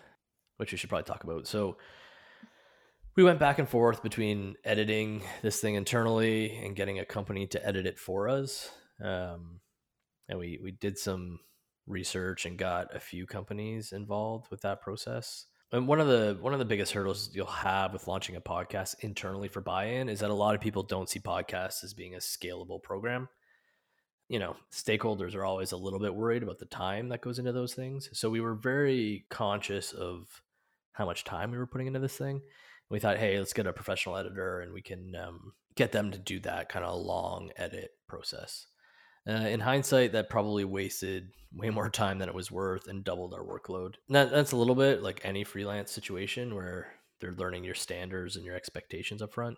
which 0.57 0.71
we 0.71 0.77
should 0.77 0.89
probably 0.89 1.05
talk 1.05 1.23
about. 1.23 1.47
So 1.47 1.77
we 3.15 3.23
went 3.23 3.39
back 3.39 3.57
and 3.59 3.69
forth 3.69 4.03
between 4.03 4.55
editing 4.63 5.23
this 5.41 5.59
thing 5.59 5.75
internally 5.75 6.55
and 6.57 6.75
getting 6.75 6.99
a 6.99 7.05
company 7.05 7.47
to 7.47 7.65
edit 7.65 7.85
it 7.85 7.97
for 7.97 8.27
us. 8.27 8.69
Um, 9.03 9.61
and 10.27 10.37
we 10.37 10.59
we 10.61 10.71
did 10.71 10.97
some 10.97 11.39
research 11.87 12.45
and 12.45 12.57
got 12.57 12.95
a 12.95 12.99
few 12.99 13.25
companies 13.25 13.91
involved 13.91 14.51
with 14.51 14.61
that 14.61 14.81
process. 14.81 15.45
And 15.71 15.87
one 15.87 15.99
of 15.99 16.07
the 16.07 16.37
one 16.39 16.53
of 16.53 16.59
the 16.59 16.65
biggest 16.65 16.93
hurdles 16.93 17.29
you'll 17.33 17.47
have 17.47 17.91
with 17.91 18.07
launching 18.07 18.35
a 18.35 18.41
podcast 18.41 18.95
internally 19.01 19.47
for 19.47 19.61
buy-in 19.61 20.07
is 20.07 20.19
that 20.19 20.29
a 20.29 20.33
lot 20.33 20.55
of 20.55 20.61
people 20.61 20.83
don't 20.83 21.09
see 21.09 21.19
podcasts 21.19 21.83
as 21.83 21.93
being 21.93 22.15
a 22.15 22.19
scalable 22.19 22.81
program 22.81 23.27
you 24.29 24.39
know, 24.39 24.55
stakeholders 24.71 25.35
are 25.35 25.45
always 25.45 25.71
a 25.71 25.77
little 25.77 25.99
bit 25.99 26.13
worried 26.13 26.43
about 26.43 26.59
the 26.59 26.65
time 26.65 27.09
that 27.09 27.21
goes 27.21 27.39
into 27.39 27.53
those 27.53 27.73
things. 27.73 28.09
So 28.13 28.29
we 28.29 28.41
were 28.41 28.55
very 28.55 29.25
conscious 29.29 29.93
of 29.93 30.41
how 30.91 31.05
much 31.05 31.23
time 31.23 31.51
we 31.51 31.57
were 31.57 31.67
putting 31.67 31.87
into 31.87 31.99
this 31.99 32.17
thing. 32.17 32.41
We 32.89 32.99
thought, 32.99 33.17
hey, 33.17 33.37
let's 33.37 33.53
get 33.53 33.67
a 33.67 33.73
professional 33.73 34.17
editor 34.17 34.59
and 34.59 34.73
we 34.73 34.81
can 34.81 35.15
um, 35.15 35.53
get 35.75 35.91
them 35.91 36.11
to 36.11 36.17
do 36.17 36.39
that 36.41 36.69
kind 36.69 36.83
of 36.83 36.99
long 36.99 37.51
edit 37.55 37.91
process. 38.07 38.67
Uh, 39.27 39.47
in 39.47 39.59
hindsight, 39.59 40.13
that 40.13 40.29
probably 40.29 40.63
wasted 40.63 41.29
way 41.53 41.69
more 41.69 41.89
time 41.89 42.19
than 42.19 42.29
it 42.29 42.35
was 42.35 42.51
worth 42.51 42.87
and 42.87 43.03
doubled 43.03 43.33
our 43.33 43.43
workload. 43.43 43.95
That, 44.09 44.31
that's 44.31 44.51
a 44.51 44.57
little 44.57 44.75
bit 44.75 45.01
like 45.01 45.21
any 45.23 45.43
freelance 45.43 45.91
situation 45.91 46.55
where 46.55 46.87
they're 47.19 47.33
learning 47.33 47.63
your 47.63 47.75
standards 47.75 48.35
and 48.35 48.45
your 48.45 48.55
expectations 48.55 49.21
up 49.21 49.33
front. 49.33 49.57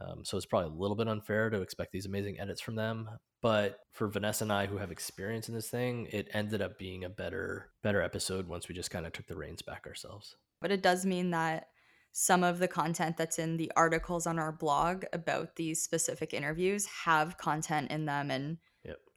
Um, 0.00 0.24
so 0.24 0.36
it's 0.36 0.46
probably 0.46 0.70
a 0.70 0.80
little 0.80 0.96
bit 0.96 1.08
unfair 1.08 1.48
to 1.48 1.62
expect 1.62 1.92
these 1.92 2.06
amazing 2.06 2.38
edits 2.38 2.60
from 2.60 2.74
them. 2.74 3.08
But 3.40 3.78
for 3.92 4.08
Vanessa 4.08 4.44
and 4.44 4.52
I, 4.52 4.66
who 4.66 4.76
have 4.76 4.90
experience 4.90 5.48
in 5.48 5.54
this 5.54 5.70
thing, 5.70 6.08
it 6.12 6.28
ended 6.32 6.60
up 6.60 6.78
being 6.78 7.04
a 7.04 7.08
better 7.08 7.70
better 7.82 8.02
episode 8.02 8.46
once 8.46 8.68
we 8.68 8.74
just 8.74 8.90
kind 8.90 9.06
of 9.06 9.12
took 9.12 9.26
the 9.26 9.36
reins 9.36 9.62
back 9.62 9.86
ourselves. 9.86 10.36
But 10.60 10.70
it 10.70 10.82
does 10.82 11.06
mean 11.06 11.30
that 11.30 11.68
some 12.12 12.42
of 12.44 12.58
the 12.58 12.68
content 12.68 13.16
that's 13.16 13.38
in 13.38 13.56
the 13.56 13.70
articles 13.76 14.26
on 14.26 14.38
our 14.38 14.52
blog 14.52 15.04
about 15.12 15.56
these 15.56 15.82
specific 15.82 16.34
interviews 16.34 16.86
have 17.04 17.38
content 17.38 17.90
in 17.90 18.04
them 18.04 18.30
and. 18.30 18.58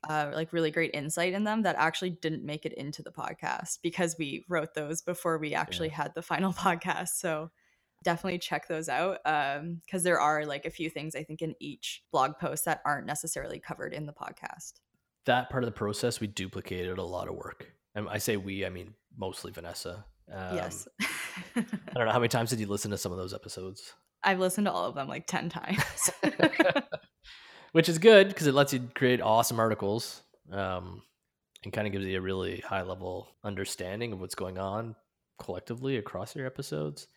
Uh, 0.07 0.31
like 0.33 0.53
really 0.53 0.71
great 0.71 0.91
insight 0.93 1.33
in 1.33 1.43
them 1.43 1.63
that 1.63 1.75
actually 1.77 2.11
didn't 2.11 2.43
make 2.43 2.65
it 2.65 2.73
into 2.73 3.01
the 3.01 3.11
podcast 3.11 3.79
because 3.83 4.15
we 4.17 4.45
wrote 4.47 4.73
those 4.73 5.01
before 5.01 5.37
we 5.37 5.53
actually 5.53 5.89
yeah. 5.89 5.95
had 5.95 6.13
the 6.15 6.21
final 6.21 6.53
podcast. 6.53 7.09
So 7.15 7.51
definitely 8.03 8.39
check 8.39 8.67
those 8.67 8.87
out 8.87 9.19
because 9.23 9.59
um, 9.59 10.03
there 10.03 10.19
are 10.19 10.45
like 10.45 10.65
a 10.65 10.69
few 10.69 10.89
things 10.89 11.15
I 11.15 11.23
think 11.23 11.41
in 11.41 11.53
each 11.59 12.03
blog 12.11 12.37
post 12.39 12.65
that 12.65 12.81
aren't 12.85 13.07
necessarily 13.07 13.59
covered 13.59 13.93
in 13.93 14.05
the 14.05 14.13
podcast. 14.13 14.73
That 15.25 15.49
part 15.49 15.63
of 15.63 15.67
the 15.67 15.73
process, 15.75 16.19
we 16.19 16.27
duplicated 16.27 16.97
a 16.97 17.03
lot 17.03 17.27
of 17.27 17.35
work. 17.35 17.67
And 17.93 18.07
I 18.07 18.19
say 18.19 18.37
we, 18.37 18.65
I 18.65 18.69
mean 18.69 18.93
mostly 19.17 19.51
Vanessa. 19.51 20.05
Um, 20.31 20.55
yes. 20.55 20.87
I 21.55 21.65
don't 21.93 22.05
know 22.05 22.11
how 22.11 22.19
many 22.19 22.29
times 22.29 22.51
did 22.51 22.59
you 22.59 22.67
listen 22.67 22.91
to 22.91 22.97
some 22.97 23.11
of 23.11 23.17
those 23.17 23.33
episodes? 23.33 23.93
I've 24.23 24.39
listened 24.39 24.65
to 24.65 24.71
all 24.71 24.85
of 24.85 24.95
them 24.95 25.07
like 25.07 25.27
10 25.27 25.49
times. 25.49 26.11
Which 27.71 27.89
is 27.89 27.99
good 27.99 28.29
because 28.29 28.47
it 28.47 28.53
lets 28.53 28.73
you 28.73 28.89
create 28.95 29.21
awesome 29.21 29.59
articles 29.59 30.23
um, 30.51 31.03
and 31.63 31.73
kind 31.73 31.87
of 31.87 31.93
gives 31.93 32.05
you 32.05 32.17
a 32.17 32.21
really 32.21 32.61
high 32.61 32.81
level 32.81 33.27
understanding 33.43 34.11
of 34.11 34.19
what's 34.19 34.35
going 34.35 34.57
on 34.57 34.95
collectively 35.39 35.97
across 35.97 36.35
your 36.35 36.47
episodes. 36.47 37.07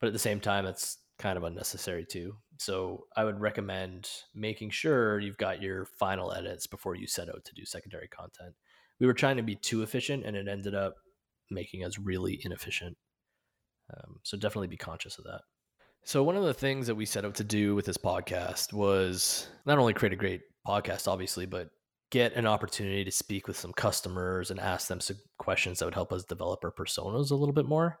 But 0.00 0.08
at 0.08 0.12
the 0.12 0.18
same 0.18 0.40
time 0.40 0.66
it's 0.66 0.98
kind 1.18 1.38
of 1.38 1.44
unnecessary 1.44 2.04
too. 2.04 2.34
So 2.58 3.04
i 3.16 3.24
would 3.24 3.40
recommend 3.40 4.08
making 4.34 4.70
sure 4.70 5.20
you've 5.20 5.38
got 5.38 5.62
your 5.62 5.86
final 5.98 6.32
edits 6.32 6.66
before 6.66 6.96
you 6.96 7.06
set 7.06 7.28
out 7.28 7.44
to 7.44 7.54
do 7.54 7.64
secondary 7.64 8.08
content. 8.08 8.54
We 9.00 9.06
were 9.06 9.14
trying 9.14 9.36
to 9.36 9.42
be 9.42 9.56
too 9.56 9.82
efficient 9.82 10.24
and 10.24 10.36
it 10.36 10.48
ended 10.48 10.74
up 10.74 10.94
making 11.50 11.84
us 11.84 11.98
really 11.98 12.40
inefficient. 12.44 12.96
Um, 13.92 14.16
so 14.22 14.36
definitely 14.36 14.68
be 14.68 14.76
conscious 14.76 15.18
of 15.18 15.24
that 15.24 15.42
so 16.04 16.22
one 16.22 16.36
of 16.36 16.44
the 16.44 16.54
things 16.54 16.86
that 16.86 16.94
we 16.94 17.06
set 17.06 17.24
out 17.24 17.34
to 17.36 17.44
do 17.44 17.74
with 17.74 17.86
this 17.86 17.96
podcast 17.96 18.72
was 18.72 19.48
not 19.66 19.78
only 19.78 19.94
create 19.94 20.12
a 20.12 20.16
great 20.16 20.42
podcast 20.66 21.08
obviously 21.08 21.46
but 21.46 21.70
get 22.14 22.34
an 22.34 22.46
opportunity 22.46 23.04
to 23.04 23.10
speak 23.10 23.48
with 23.48 23.56
some 23.56 23.72
customers 23.72 24.52
and 24.52 24.60
ask 24.60 24.86
them 24.86 25.00
some 25.00 25.16
questions 25.38 25.80
that 25.80 25.84
would 25.84 25.94
help 25.94 26.12
us 26.12 26.22
develop 26.22 26.60
our 26.62 26.70
personas 26.70 27.32
a 27.32 27.34
little 27.34 27.52
bit 27.52 27.66
more. 27.66 27.98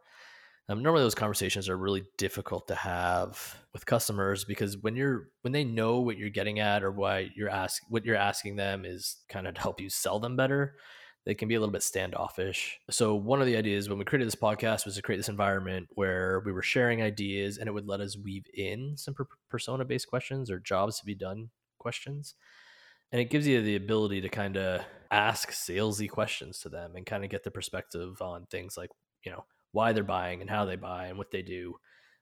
Um, 0.68 0.84
normally 0.84 1.02
those 1.02 1.16
conversations 1.16 1.68
are 1.68 1.76
really 1.76 2.04
difficult 2.16 2.68
to 2.68 2.76
have 2.76 3.56
with 3.72 3.84
customers 3.84 4.44
because 4.44 4.78
when 4.78 4.94
you're 4.94 5.30
when 5.42 5.52
they 5.52 5.64
know 5.64 5.98
what 5.98 6.16
you're 6.16 6.30
getting 6.30 6.60
at 6.60 6.84
or 6.84 6.92
why 6.92 7.28
you're 7.34 7.50
ask 7.50 7.82
what 7.88 8.04
you're 8.04 8.14
asking 8.14 8.54
them 8.54 8.84
is 8.84 9.16
kind 9.28 9.48
of 9.48 9.54
to 9.54 9.60
help 9.60 9.80
you 9.80 9.90
sell 9.90 10.20
them 10.20 10.36
better 10.36 10.76
they 11.26 11.34
can 11.34 11.48
be 11.48 11.54
a 11.54 11.60
little 11.60 11.72
bit 11.72 11.82
standoffish 11.82 12.78
so 12.90 13.14
one 13.14 13.40
of 13.40 13.46
the 13.46 13.56
ideas 13.56 13.88
when 13.88 13.98
we 13.98 14.04
created 14.04 14.26
this 14.26 14.34
podcast 14.34 14.84
was 14.84 14.96
to 14.96 15.02
create 15.02 15.18
this 15.18 15.28
environment 15.28 15.88
where 15.92 16.42
we 16.44 16.52
were 16.52 16.62
sharing 16.62 17.02
ideas 17.02 17.58
and 17.58 17.68
it 17.68 17.72
would 17.72 17.86
let 17.86 18.00
us 18.00 18.16
weave 18.16 18.46
in 18.54 18.96
some 18.96 19.14
per- 19.14 19.26
persona 19.48 19.84
based 19.84 20.08
questions 20.08 20.50
or 20.50 20.58
jobs 20.58 20.98
to 20.98 21.06
be 21.06 21.14
done 21.14 21.50
questions 21.78 22.34
and 23.12 23.20
it 23.20 23.30
gives 23.30 23.46
you 23.46 23.62
the 23.62 23.76
ability 23.76 24.20
to 24.20 24.28
kind 24.28 24.56
of 24.56 24.82
ask 25.10 25.50
salesy 25.50 26.10
questions 26.10 26.58
to 26.58 26.68
them 26.68 26.96
and 26.96 27.06
kind 27.06 27.24
of 27.24 27.30
get 27.30 27.44
the 27.44 27.50
perspective 27.50 28.20
on 28.20 28.46
things 28.46 28.76
like 28.76 28.90
you 29.24 29.30
know 29.30 29.44
why 29.74 29.92
they're 29.92 30.04
buying 30.04 30.40
and 30.40 30.48
how 30.48 30.64
they 30.64 30.76
buy 30.76 31.06
and 31.06 31.18
what 31.18 31.32
they 31.32 31.42
do, 31.42 31.74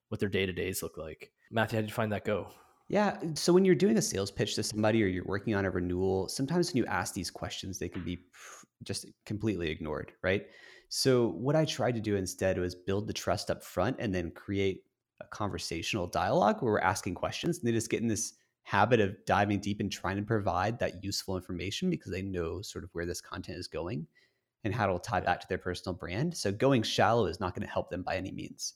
what 0.08 0.18
their 0.18 0.28
day 0.28 0.46
to 0.46 0.52
days 0.52 0.82
look 0.82 0.96
like. 0.96 1.30
Matthew, 1.50 1.76
how 1.76 1.82
did 1.82 1.90
you 1.90 1.94
find 1.94 2.12
that 2.12 2.24
go? 2.24 2.48
Yeah. 2.92 3.16
So 3.32 3.54
when 3.54 3.64
you're 3.64 3.74
doing 3.74 3.96
a 3.96 4.02
sales 4.02 4.30
pitch 4.30 4.54
to 4.56 4.62
somebody 4.62 5.02
or 5.02 5.06
you're 5.06 5.24
working 5.24 5.54
on 5.54 5.64
a 5.64 5.70
renewal, 5.70 6.28
sometimes 6.28 6.68
when 6.68 6.76
you 6.76 6.86
ask 6.86 7.14
these 7.14 7.30
questions, 7.30 7.78
they 7.78 7.88
can 7.88 8.04
be 8.04 8.18
just 8.84 9.06
completely 9.24 9.70
ignored, 9.70 10.12
right? 10.22 10.46
So 10.90 11.28
what 11.28 11.56
I 11.56 11.64
tried 11.64 11.94
to 11.94 12.02
do 12.02 12.16
instead 12.16 12.58
was 12.58 12.74
build 12.74 13.06
the 13.06 13.14
trust 13.14 13.50
up 13.50 13.64
front 13.64 13.96
and 13.98 14.14
then 14.14 14.30
create 14.30 14.84
a 15.22 15.26
conversational 15.28 16.06
dialogue 16.06 16.60
where 16.60 16.74
we're 16.74 16.80
asking 16.80 17.14
questions 17.14 17.58
and 17.58 17.66
they 17.66 17.72
just 17.72 17.88
get 17.88 18.02
in 18.02 18.08
this 18.08 18.34
habit 18.64 19.00
of 19.00 19.16
diving 19.24 19.60
deep 19.60 19.80
and 19.80 19.90
trying 19.90 20.18
to 20.18 20.22
provide 20.22 20.78
that 20.78 21.02
useful 21.02 21.34
information 21.34 21.88
because 21.88 22.12
they 22.12 22.20
know 22.20 22.60
sort 22.60 22.84
of 22.84 22.90
where 22.92 23.06
this 23.06 23.22
content 23.22 23.56
is 23.56 23.68
going 23.68 24.06
and 24.64 24.74
how 24.74 24.84
it'll 24.84 24.98
tie 24.98 25.20
back 25.20 25.40
to 25.40 25.48
their 25.48 25.56
personal 25.56 25.96
brand. 25.96 26.36
So 26.36 26.52
going 26.52 26.82
shallow 26.82 27.24
is 27.24 27.40
not 27.40 27.54
going 27.54 27.66
to 27.66 27.72
help 27.72 27.88
them 27.88 28.02
by 28.02 28.16
any 28.16 28.32
means. 28.32 28.74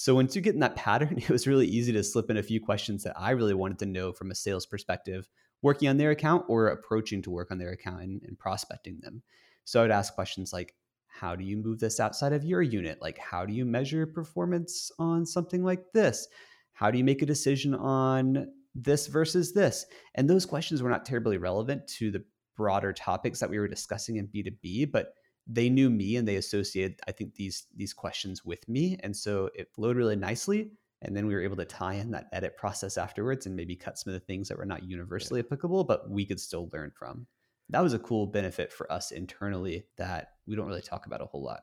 So 0.00 0.14
once 0.14 0.36
you 0.36 0.42
get 0.42 0.54
in 0.54 0.60
that 0.60 0.76
pattern, 0.86 1.18
it 1.18 1.28
was 1.28 1.48
really 1.48 1.66
easy 1.66 1.90
to 1.92 2.04
slip 2.04 2.30
in 2.30 2.36
a 2.36 2.42
few 2.42 2.60
questions 2.60 3.02
that 3.02 3.18
I 3.18 3.30
really 3.30 3.52
wanted 3.52 3.80
to 3.80 3.86
know 3.86 4.12
from 4.12 4.30
a 4.30 4.34
sales 4.36 4.64
perspective, 4.64 5.28
working 5.60 5.88
on 5.88 5.96
their 5.96 6.12
account 6.12 6.44
or 6.46 6.68
approaching 6.68 7.20
to 7.22 7.32
work 7.32 7.50
on 7.50 7.58
their 7.58 7.72
account 7.72 8.02
and, 8.02 8.22
and 8.22 8.38
prospecting 8.38 9.00
them. 9.00 9.24
So 9.64 9.80
I 9.80 9.82
would 9.82 9.90
ask 9.90 10.14
questions 10.14 10.52
like, 10.52 10.76
how 11.08 11.34
do 11.34 11.42
you 11.42 11.56
move 11.56 11.80
this 11.80 11.98
outside 11.98 12.32
of 12.32 12.44
your 12.44 12.62
unit? 12.62 13.02
Like, 13.02 13.18
how 13.18 13.44
do 13.44 13.52
you 13.52 13.64
measure 13.64 14.06
performance 14.06 14.92
on 15.00 15.26
something 15.26 15.64
like 15.64 15.82
this? 15.92 16.28
How 16.74 16.92
do 16.92 16.98
you 16.98 17.02
make 17.02 17.22
a 17.22 17.26
decision 17.26 17.74
on 17.74 18.52
this 18.76 19.08
versus 19.08 19.52
this? 19.52 19.84
And 20.14 20.30
those 20.30 20.46
questions 20.46 20.80
were 20.80 20.90
not 20.90 21.06
terribly 21.06 21.38
relevant 21.38 21.88
to 21.98 22.12
the 22.12 22.24
broader 22.56 22.92
topics 22.92 23.40
that 23.40 23.50
we 23.50 23.58
were 23.58 23.66
discussing 23.66 24.18
in 24.18 24.28
B2B, 24.28 24.92
but 24.92 25.14
they 25.48 25.70
knew 25.70 25.88
me 25.90 26.16
and 26.16 26.28
they 26.28 26.36
associated 26.36 27.00
i 27.08 27.12
think 27.12 27.34
these 27.34 27.66
these 27.74 27.94
questions 27.94 28.44
with 28.44 28.68
me 28.68 28.96
and 29.02 29.16
so 29.16 29.48
it 29.54 29.72
flowed 29.72 29.96
really 29.96 30.16
nicely 30.16 30.70
and 31.02 31.16
then 31.16 31.26
we 31.26 31.34
were 31.34 31.42
able 31.42 31.56
to 31.56 31.64
tie 31.64 31.94
in 31.94 32.10
that 32.10 32.26
edit 32.32 32.56
process 32.56 32.98
afterwards 32.98 33.46
and 33.46 33.56
maybe 33.56 33.76
cut 33.76 33.98
some 33.98 34.12
of 34.12 34.20
the 34.20 34.26
things 34.26 34.48
that 34.48 34.58
were 34.58 34.66
not 34.66 34.82
universally 34.84 35.40
yeah. 35.40 35.44
applicable 35.46 35.84
but 35.84 36.10
we 36.10 36.24
could 36.24 36.40
still 36.40 36.68
learn 36.72 36.90
from 36.96 37.26
that 37.70 37.82
was 37.82 37.92
a 37.92 37.98
cool 37.98 38.26
benefit 38.26 38.72
for 38.72 38.90
us 38.90 39.10
internally 39.10 39.84
that 39.96 40.32
we 40.46 40.56
don't 40.56 40.66
really 40.66 40.82
talk 40.82 41.06
about 41.06 41.20
a 41.20 41.26
whole 41.26 41.42
lot. 41.42 41.60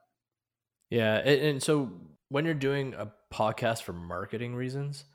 Yeah, 0.90 1.16
and, 1.16 1.42
and 1.42 1.64
so 1.64 1.92
when 2.30 2.46
you're 2.46 2.54
doing 2.54 2.94
a 2.94 3.12
podcast 3.34 3.82
for 3.82 3.94
marketing 3.94 4.56
reasons, 4.56 5.06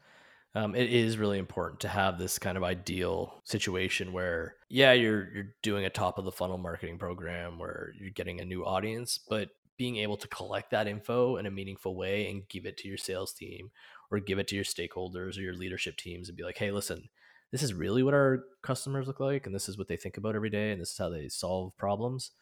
um, 0.54 0.74
it 0.74 0.92
is 0.92 1.18
really 1.18 1.38
important 1.38 1.80
to 1.80 1.88
have 1.88 2.18
this 2.18 2.38
kind 2.38 2.56
of 2.56 2.64
ideal 2.64 3.40
situation 3.44 4.12
where, 4.12 4.56
yeah, 4.68 4.92
you're 4.92 5.32
you're 5.32 5.54
doing 5.62 5.84
a 5.84 5.90
top 5.90 6.18
of 6.18 6.24
the 6.24 6.32
funnel 6.32 6.58
marketing 6.58 6.98
program 6.98 7.58
where 7.58 7.92
you're 7.98 8.10
getting 8.10 8.40
a 8.40 8.44
new 8.44 8.64
audience, 8.64 9.18
but 9.18 9.50
being 9.76 9.96
able 9.96 10.16
to 10.16 10.28
collect 10.28 10.72
that 10.72 10.86
info 10.86 11.36
in 11.36 11.46
a 11.46 11.50
meaningful 11.50 11.96
way 11.96 12.28
and 12.30 12.48
give 12.48 12.66
it 12.66 12.76
to 12.76 12.88
your 12.88 12.98
sales 12.98 13.32
team 13.32 13.70
or 14.10 14.18
give 14.18 14.38
it 14.38 14.48
to 14.48 14.54
your 14.54 14.64
stakeholders 14.64 15.38
or 15.38 15.40
your 15.40 15.54
leadership 15.54 15.96
teams 15.96 16.28
and 16.28 16.36
be 16.36 16.44
like, 16.44 16.58
hey, 16.58 16.70
listen, 16.70 17.08
this 17.50 17.62
is 17.62 17.72
really 17.72 18.02
what 18.02 18.12
our 18.12 18.44
customers 18.62 19.06
look 19.06 19.20
like, 19.20 19.46
and 19.46 19.54
this 19.54 19.68
is 19.68 19.78
what 19.78 19.88
they 19.88 19.96
think 19.96 20.16
about 20.16 20.34
every 20.34 20.50
day, 20.50 20.70
and 20.70 20.80
this 20.80 20.90
is 20.90 20.98
how 20.98 21.08
they 21.08 21.28
solve 21.28 21.76
problems. 21.76 22.32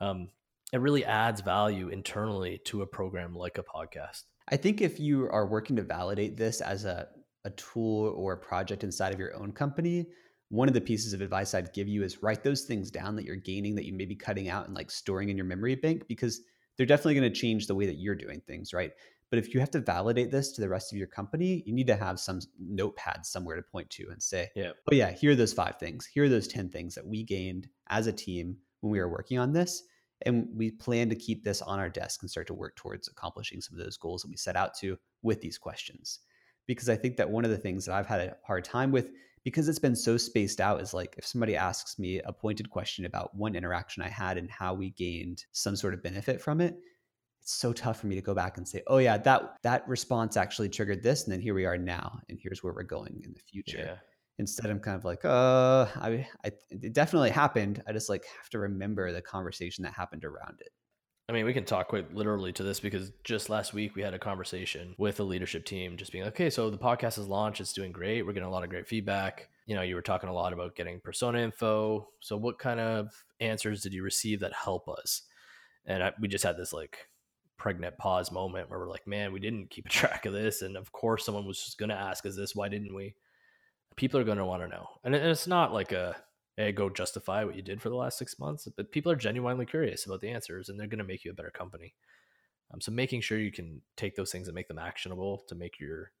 Um, 0.00 0.28
it 0.72 0.80
really 0.80 1.04
adds 1.04 1.40
value 1.40 1.88
internally 1.88 2.60
to 2.64 2.82
a 2.82 2.86
program 2.86 3.34
like 3.34 3.58
a 3.58 3.62
podcast. 3.62 4.22
I 4.48 4.56
think 4.56 4.80
if 4.80 4.98
you 4.98 5.28
are 5.30 5.46
working 5.46 5.76
to 5.76 5.82
validate 5.82 6.36
this 6.36 6.60
as 6.60 6.84
a, 6.84 7.08
a 7.44 7.50
tool 7.50 8.14
or 8.16 8.34
a 8.34 8.38
project 8.38 8.84
inside 8.84 9.12
of 9.12 9.18
your 9.18 9.34
own 9.36 9.52
company, 9.52 10.06
one 10.50 10.68
of 10.68 10.74
the 10.74 10.80
pieces 10.80 11.12
of 11.12 11.20
advice 11.20 11.54
I'd 11.54 11.72
give 11.72 11.88
you 11.88 12.02
is 12.02 12.22
write 12.22 12.42
those 12.42 12.62
things 12.62 12.90
down 12.90 13.16
that 13.16 13.24
you're 13.24 13.36
gaining 13.36 13.74
that 13.76 13.86
you 13.86 13.92
may 13.92 14.04
be 14.04 14.16
cutting 14.16 14.48
out 14.48 14.66
and 14.66 14.74
like 14.74 14.90
storing 14.90 15.28
in 15.28 15.36
your 15.36 15.46
memory 15.46 15.76
bank 15.76 16.06
because 16.08 16.42
they're 16.76 16.86
definitely 16.86 17.14
going 17.14 17.32
to 17.32 17.40
change 17.40 17.66
the 17.66 17.74
way 17.74 17.86
that 17.86 17.98
you're 17.98 18.16
doing 18.16 18.40
things, 18.46 18.72
right? 18.72 18.92
But 19.30 19.38
if 19.38 19.54
you 19.54 19.60
have 19.60 19.70
to 19.70 19.80
validate 19.80 20.32
this 20.32 20.50
to 20.52 20.60
the 20.60 20.68
rest 20.68 20.92
of 20.92 20.98
your 20.98 21.06
company, 21.06 21.62
you 21.64 21.72
need 21.72 21.86
to 21.86 21.94
have 21.96 22.18
some 22.18 22.40
notepad 22.58 23.24
somewhere 23.24 23.54
to 23.54 23.62
point 23.62 23.88
to 23.90 24.08
and 24.10 24.20
say, 24.20 24.48
yeah. 24.56 24.70
oh, 24.90 24.94
yeah, 24.94 25.12
here 25.12 25.30
are 25.30 25.36
those 25.36 25.52
five 25.52 25.76
things. 25.78 26.04
Here 26.04 26.24
are 26.24 26.28
those 26.28 26.48
10 26.48 26.70
things 26.70 26.96
that 26.96 27.06
we 27.06 27.22
gained 27.22 27.68
as 27.88 28.08
a 28.08 28.12
team 28.12 28.56
when 28.80 28.90
we 28.90 28.98
were 28.98 29.08
working 29.08 29.38
on 29.38 29.52
this. 29.52 29.84
And 30.26 30.48
we 30.54 30.72
plan 30.72 31.08
to 31.10 31.14
keep 31.14 31.44
this 31.44 31.62
on 31.62 31.78
our 31.78 31.88
desk 31.88 32.22
and 32.22 32.30
start 32.30 32.48
to 32.48 32.54
work 32.54 32.76
towards 32.76 33.08
accomplishing 33.08 33.60
some 33.60 33.78
of 33.78 33.84
those 33.84 33.96
goals 33.96 34.22
that 34.22 34.28
we 34.28 34.36
set 34.36 34.56
out 34.56 34.74
to 34.78 34.98
with 35.22 35.40
these 35.40 35.58
questions. 35.58 36.18
Because 36.74 36.88
I 36.88 36.94
think 36.94 37.16
that 37.16 37.28
one 37.28 37.44
of 37.44 37.50
the 37.50 37.58
things 37.58 37.84
that 37.84 37.94
I've 37.94 38.06
had 38.06 38.20
a 38.20 38.36
hard 38.46 38.64
time 38.64 38.92
with, 38.92 39.10
because 39.42 39.68
it's 39.68 39.80
been 39.80 39.96
so 39.96 40.16
spaced 40.16 40.60
out, 40.60 40.80
is 40.80 40.94
like 40.94 41.16
if 41.18 41.26
somebody 41.26 41.56
asks 41.56 41.98
me 41.98 42.20
a 42.20 42.32
pointed 42.32 42.70
question 42.70 43.06
about 43.06 43.34
one 43.34 43.56
interaction 43.56 44.04
I 44.04 44.08
had 44.08 44.38
and 44.38 44.48
how 44.48 44.74
we 44.74 44.90
gained 44.90 45.44
some 45.50 45.74
sort 45.74 45.94
of 45.94 46.02
benefit 46.02 46.40
from 46.40 46.60
it, 46.60 46.76
it's 47.42 47.54
so 47.54 47.72
tough 47.72 47.98
for 48.00 48.06
me 48.06 48.14
to 48.14 48.20
go 48.20 48.34
back 48.34 48.56
and 48.56 48.68
say, 48.68 48.82
oh 48.86 48.98
yeah, 48.98 49.18
that 49.18 49.56
that 49.62 49.88
response 49.88 50.36
actually 50.36 50.68
triggered 50.68 51.02
this, 51.02 51.24
and 51.24 51.32
then 51.32 51.40
here 51.40 51.54
we 51.54 51.64
are 51.64 51.76
now, 51.76 52.20
and 52.28 52.38
here's 52.40 52.62
where 52.62 52.72
we're 52.72 52.84
going 52.84 53.20
in 53.24 53.32
the 53.32 53.40
future. 53.40 53.78
Yeah. 53.78 53.96
Instead, 54.38 54.70
I'm 54.70 54.78
kind 54.78 54.96
of 54.96 55.04
like, 55.04 55.24
uh, 55.24 55.86
I, 55.96 56.28
I, 56.44 56.52
it 56.70 56.92
definitely 56.92 57.30
happened. 57.30 57.82
I 57.88 57.92
just 57.92 58.08
like 58.08 58.24
have 58.38 58.48
to 58.50 58.60
remember 58.60 59.10
the 59.10 59.20
conversation 59.20 59.82
that 59.82 59.92
happened 59.92 60.24
around 60.24 60.60
it. 60.60 60.70
I 61.30 61.32
mean, 61.32 61.44
we 61.44 61.52
can 61.52 61.64
talk 61.64 61.86
quite 61.86 62.12
literally 62.12 62.52
to 62.54 62.64
this 62.64 62.80
because 62.80 63.12
just 63.22 63.48
last 63.48 63.72
week 63.72 63.94
we 63.94 64.02
had 64.02 64.14
a 64.14 64.18
conversation 64.18 64.96
with 64.98 65.18
the 65.18 65.24
leadership 65.24 65.64
team, 65.64 65.96
just 65.96 66.10
being 66.10 66.24
like, 66.24 66.32
okay, 66.32 66.50
so 66.50 66.70
the 66.70 66.76
podcast 66.76 67.20
is 67.20 67.28
launched, 67.28 67.60
it's 67.60 67.72
doing 67.72 67.92
great, 67.92 68.26
we're 68.26 68.32
getting 68.32 68.48
a 68.48 68.50
lot 68.50 68.64
of 68.64 68.68
great 68.68 68.88
feedback. 68.88 69.48
You 69.66 69.76
know, 69.76 69.82
you 69.82 69.94
were 69.94 70.02
talking 70.02 70.28
a 70.28 70.32
lot 70.32 70.52
about 70.52 70.74
getting 70.74 70.98
persona 70.98 71.38
info. 71.38 72.08
So, 72.18 72.36
what 72.36 72.58
kind 72.58 72.80
of 72.80 73.12
answers 73.38 73.80
did 73.80 73.94
you 73.94 74.02
receive 74.02 74.40
that 74.40 74.52
help 74.52 74.88
us? 74.88 75.22
And 75.86 76.02
I, 76.02 76.12
we 76.20 76.26
just 76.26 76.42
had 76.42 76.56
this 76.56 76.72
like 76.72 77.06
pregnant 77.56 77.96
pause 77.96 78.32
moment 78.32 78.68
where 78.68 78.80
we're 78.80 78.90
like, 78.90 79.06
man, 79.06 79.32
we 79.32 79.38
didn't 79.38 79.70
keep 79.70 79.86
a 79.86 79.88
track 80.00 80.26
of 80.26 80.32
this. 80.32 80.62
And 80.62 80.76
of 80.76 80.90
course, 80.90 81.24
someone 81.24 81.46
was 81.46 81.62
just 81.62 81.78
going 81.78 81.90
to 81.90 81.94
ask 81.94 82.26
us 82.26 82.34
this. 82.34 82.56
Why 82.56 82.68
didn't 82.68 82.92
we? 82.92 83.14
People 83.94 84.18
are 84.18 84.24
going 84.24 84.38
to 84.38 84.44
want 84.44 84.64
to 84.64 84.68
know. 84.68 84.88
And 85.04 85.14
it's 85.14 85.46
not 85.46 85.72
like 85.72 85.92
a, 85.92 86.16
go 86.72 86.90
justify 86.90 87.44
what 87.44 87.56
you 87.56 87.62
did 87.62 87.80
for 87.80 87.88
the 87.88 87.96
last 87.96 88.18
six 88.18 88.38
months, 88.38 88.68
but 88.76 88.92
people 88.92 89.10
are 89.10 89.16
genuinely 89.16 89.66
curious 89.66 90.06
about 90.06 90.20
the 90.20 90.28
answers 90.28 90.68
and 90.68 90.78
they're 90.78 90.86
going 90.86 90.98
to 90.98 91.04
make 91.04 91.24
you 91.24 91.30
a 91.30 91.34
better 91.34 91.50
company. 91.50 91.94
Um, 92.72 92.80
so 92.80 92.92
making 92.92 93.20
sure 93.20 93.38
you 93.38 93.52
can 93.52 93.82
take 93.96 94.14
those 94.16 94.30
things 94.30 94.46
and 94.46 94.54
make 94.54 94.68
them 94.68 94.78
actionable 94.78 95.44
to 95.48 95.54
make 95.54 95.80
your 95.80 96.12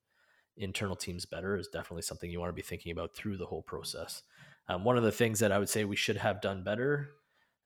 internal 0.56 0.96
teams 0.96 1.24
better 1.24 1.56
is 1.56 1.68
definitely 1.68 2.02
something 2.02 2.30
you 2.30 2.40
want 2.40 2.50
to 2.50 2.54
be 2.54 2.62
thinking 2.62 2.92
about 2.92 3.14
through 3.14 3.36
the 3.36 3.46
whole 3.46 3.62
process. 3.62 4.22
Um, 4.68 4.84
one 4.84 4.96
of 4.96 5.02
the 5.02 5.12
things 5.12 5.38
that 5.40 5.52
I 5.52 5.58
would 5.58 5.68
say 5.68 5.84
we 5.84 5.96
should 5.96 6.16
have 6.16 6.40
done 6.40 6.64
better, 6.64 7.10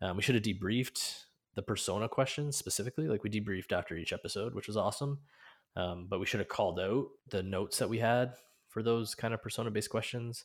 um, 0.01 0.17
we 0.17 0.23
should 0.23 0.35
have 0.35 0.45
debriefed 0.45 1.25
the 1.55 1.63
persona 1.63 2.09
questions 2.09 2.57
specifically. 2.57 3.09
Like 3.09 3.23
we 3.23 3.31
debriefed 3.31 3.73
after 3.73 3.97
each 3.97 4.13
episode, 4.13 4.55
which 4.55 4.67
was 4.67 4.77
awesome. 4.77 5.21
Um, 5.77 6.07
but 6.09 6.21
we 6.21 6.27
should 6.27 6.41
have 6.41 6.49
called 6.49 6.79
out 6.79 7.07
the 7.31 7.43
notes 7.43 7.79
that 7.79 7.89
we 7.89 7.99
had 7.99 8.35
for 8.69 8.83
those 8.83 9.15
kind 9.15 9.35
of 9.35 9.43
persona 9.43 9.71
based 9.71 9.91
questions. 9.91 10.45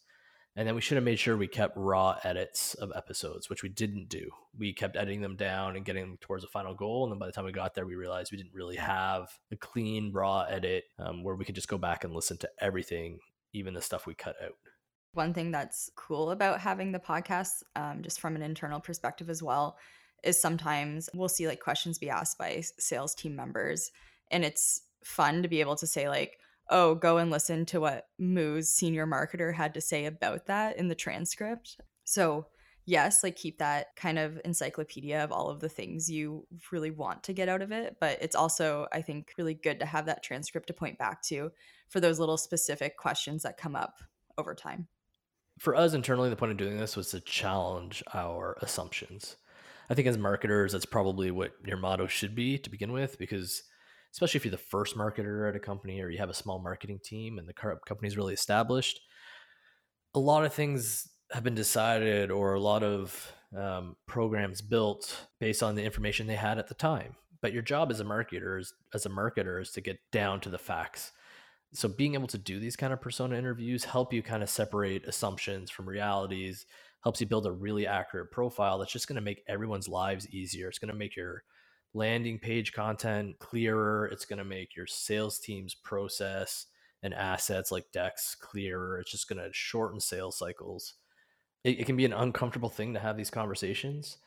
And 0.55 0.67
then 0.67 0.75
we 0.75 0.81
should 0.81 0.95
have 0.95 1.03
made 1.03 1.19
sure 1.19 1.37
we 1.37 1.47
kept 1.47 1.77
raw 1.77 2.17
edits 2.23 2.73
of 2.73 2.91
episodes, 2.95 3.49
which 3.49 3.63
we 3.63 3.69
didn't 3.69 4.09
do. 4.09 4.29
We 4.57 4.73
kept 4.73 4.97
editing 4.97 5.21
them 5.21 5.35
down 5.35 5.75
and 5.75 5.85
getting 5.85 6.03
them 6.03 6.17
towards 6.19 6.43
a 6.43 6.47
final 6.47 6.73
goal. 6.73 7.03
And 7.03 7.13
then 7.13 7.19
by 7.19 7.27
the 7.27 7.31
time 7.31 7.45
we 7.45 7.51
got 7.51 7.75
there, 7.75 7.85
we 7.85 7.95
realized 7.95 8.31
we 8.31 8.37
didn't 8.37 8.53
really 8.53 8.75
have 8.75 9.29
a 9.51 9.55
clean, 9.55 10.11
raw 10.11 10.41
edit 10.41 10.85
um, 10.97 11.23
where 11.23 11.35
we 11.35 11.45
could 11.45 11.55
just 11.55 11.69
go 11.69 11.77
back 11.77 12.03
and 12.03 12.13
listen 12.13 12.37
to 12.39 12.49
everything, 12.59 13.19
even 13.53 13.73
the 13.73 13.81
stuff 13.81 14.05
we 14.05 14.15
cut 14.15 14.35
out. 14.43 14.55
One 15.13 15.33
thing 15.33 15.51
that's 15.51 15.89
cool 15.95 16.31
about 16.31 16.59
having 16.59 16.91
the 16.91 16.99
podcast, 16.99 17.63
um, 17.75 18.01
just 18.01 18.19
from 18.19 18.35
an 18.35 18.41
internal 18.41 18.79
perspective 18.79 19.29
as 19.29 19.41
well, 19.41 19.77
is 20.23 20.39
sometimes 20.39 21.09
we'll 21.13 21.29
see 21.29 21.47
like 21.47 21.59
questions 21.59 21.97
be 21.97 22.09
asked 22.09 22.37
by 22.37 22.61
sales 22.77 23.15
team 23.15 23.35
members 23.35 23.91
and 24.31 24.43
it's 24.43 24.81
fun 25.03 25.41
to 25.41 25.47
be 25.47 25.61
able 25.61 25.75
to 25.77 25.87
say 25.87 26.09
like 26.09 26.39
oh 26.69 26.95
go 26.95 27.17
and 27.17 27.31
listen 27.31 27.65
to 27.65 27.79
what 27.79 28.07
moo's 28.17 28.69
senior 28.69 29.07
marketer 29.07 29.53
had 29.53 29.73
to 29.73 29.81
say 29.81 30.05
about 30.05 30.45
that 30.47 30.77
in 30.77 30.87
the 30.87 30.95
transcript. 30.95 31.79
So 32.03 32.47
yes 32.85 33.23
like 33.23 33.35
keep 33.35 33.59
that 33.59 33.87
kind 33.95 34.17
of 34.17 34.41
encyclopedia 34.45 35.23
of 35.23 35.31
all 35.31 35.49
of 35.49 35.59
the 35.59 35.69
things 35.69 36.09
you 36.09 36.47
really 36.71 36.89
want 36.89 37.21
to 37.21 37.33
get 37.33 37.47
out 37.47 37.61
of 37.61 37.71
it 37.71 37.97
but 37.99 38.17
it's 38.19 38.35
also 38.35 38.87
i 38.91 38.99
think 38.99 39.31
really 39.37 39.53
good 39.53 39.79
to 39.79 39.85
have 39.85 40.07
that 40.07 40.23
transcript 40.23 40.65
to 40.65 40.73
point 40.73 40.97
back 40.97 41.21
to 41.21 41.51
for 41.89 41.99
those 41.99 42.19
little 42.19 42.37
specific 42.37 42.97
questions 42.97 43.43
that 43.43 43.57
come 43.57 43.75
up 43.75 43.99
over 44.37 44.55
time. 44.55 44.87
For 45.59 45.75
us 45.75 45.93
internally 45.93 46.29
the 46.29 46.35
point 46.35 46.51
of 46.51 46.57
doing 46.57 46.77
this 46.77 46.95
was 46.95 47.09
to 47.11 47.19
challenge 47.19 48.01
our 48.13 48.57
assumptions. 48.61 49.35
I 49.89 49.95
think 49.95 50.07
as 50.07 50.17
marketers, 50.17 50.71
that's 50.71 50.85
probably 50.85 51.31
what 51.31 51.51
your 51.65 51.77
motto 51.77 52.07
should 52.07 52.35
be 52.35 52.57
to 52.59 52.69
begin 52.69 52.91
with, 52.91 53.17
because 53.17 53.63
especially 54.13 54.37
if 54.39 54.45
you're 54.45 54.51
the 54.51 54.57
first 54.57 54.97
marketer 54.97 55.47
at 55.47 55.55
a 55.55 55.59
company 55.59 56.01
or 56.01 56.09
you 56.09 56.17
have 56.17 56.29
a 56.29 56.33
small 56.33 56.59
marketing 56.59 56.99
team 57.03 57.37
and 57.37 57.47
the 57.47 57.53
company 57.53 58.07
is 58.07 58.17
really 58.17 58.33
established, 58.33 58.99
a 60.13 60.19
lot 60.19 60.45
of 60.45 60.53
things 60.53 61.07
have 61.31 61.43
been 61.43 61.55
decided 61.55 62.31
or 62.31 62.53
a 62.53 62.59
lot 62.59 62.83
of 62.83 63.33
um, 63.57 63.95
programs 64.07 64.61
built 64.61 65.27
based 65.39 65.61
on 65.61 65.75
the 65.75 65.83
information 65.83 66.27
they 66.27 66.35
had 66.35 66.57
at 66.57 66.67
the 66.67 66.73
time. 66.73 67.15
But 67.41 67.53
your 67.53 67.61
job 67.61 67.91
as 67.91 67.99
a 67.99 68.05
marketer 68.05 68.59
is, 68.59 68.73
as 68.93 69.05
a 69.05 69.09
marketer 69.09 69.61
is 69.61 69.71
to 69.71 69.81
get 69.81 69.97
down 70.11 70.41
to 70.41 70.49
the 70.49 70.57
facts. 70.57 71.11
So 71.73 71.87
being 71.87 72.15
able 72.15 72.27
to 72.27 72.37
do 72.37 72.59
these 72.59 72.75
kind 72.75 72.91
of 72.91 73.01
persona 73.01 73.37
interviews 73.37 73.85
help 73.85 74.11
you 74.11 74.23
kind 74.23 74.41
of 74.41 74.49
separate 74.49 75.05
assumptions 75.05 75.69
from 75.69 75.87
realities 75.87 76.65
helps 77.03 77.21
you 77.21 77.27
build 77.27 77.45
a 77.45 77.51
really 77.51 77.87
accurate 77.87 78.31
profile 78.31 78.77
that's 78.77 78.91
just 78.91 79.07
going 79.07 79.15
to 79.15 79.21
make 79.21 79.43
everyone's 79.47 79.87
lives 79.87 80.27
easier. 80.29 80.67
It's 80.67 80.79
going 80.79 80.91
to 80.91 80.97
make 80.97 81.15
your 81.15 81.43
landing 81.93 82.39
page 82.39 82.73
content 82.73 83.37
clearer. 83.39 84.05
It's 84.07 84.25
going 84.25 84.39
to 84.39 84.45
make 84.45 84.75
your 84.75 84.87
sales 84.87 85.39
team's 85.39 85.73
process 85.75 86.67
and 87.01 87.13
assets 87.13 87.71
like 87.71 87.91
decks 87.91 88.35
clearer. 88.35 88.99
It's 88.99 89.11
just 89.11 89.29
going 89.29 89.41
to 89.41 89.49
shorten 89.51 89.99
sales 89.99 90.37
cycles. 90.37 90.95
It, 91.63 91.79
it, 91.79 91.85
can 91.85 91.97
be 91.97 92.05
an 92.05 92.13
uncomfortable 92.13 92.69
thing 92.69 92.93
to 92.93 92.99
have 92.99 93.17
these 93.17 93.29
conversations, 93.29 94.17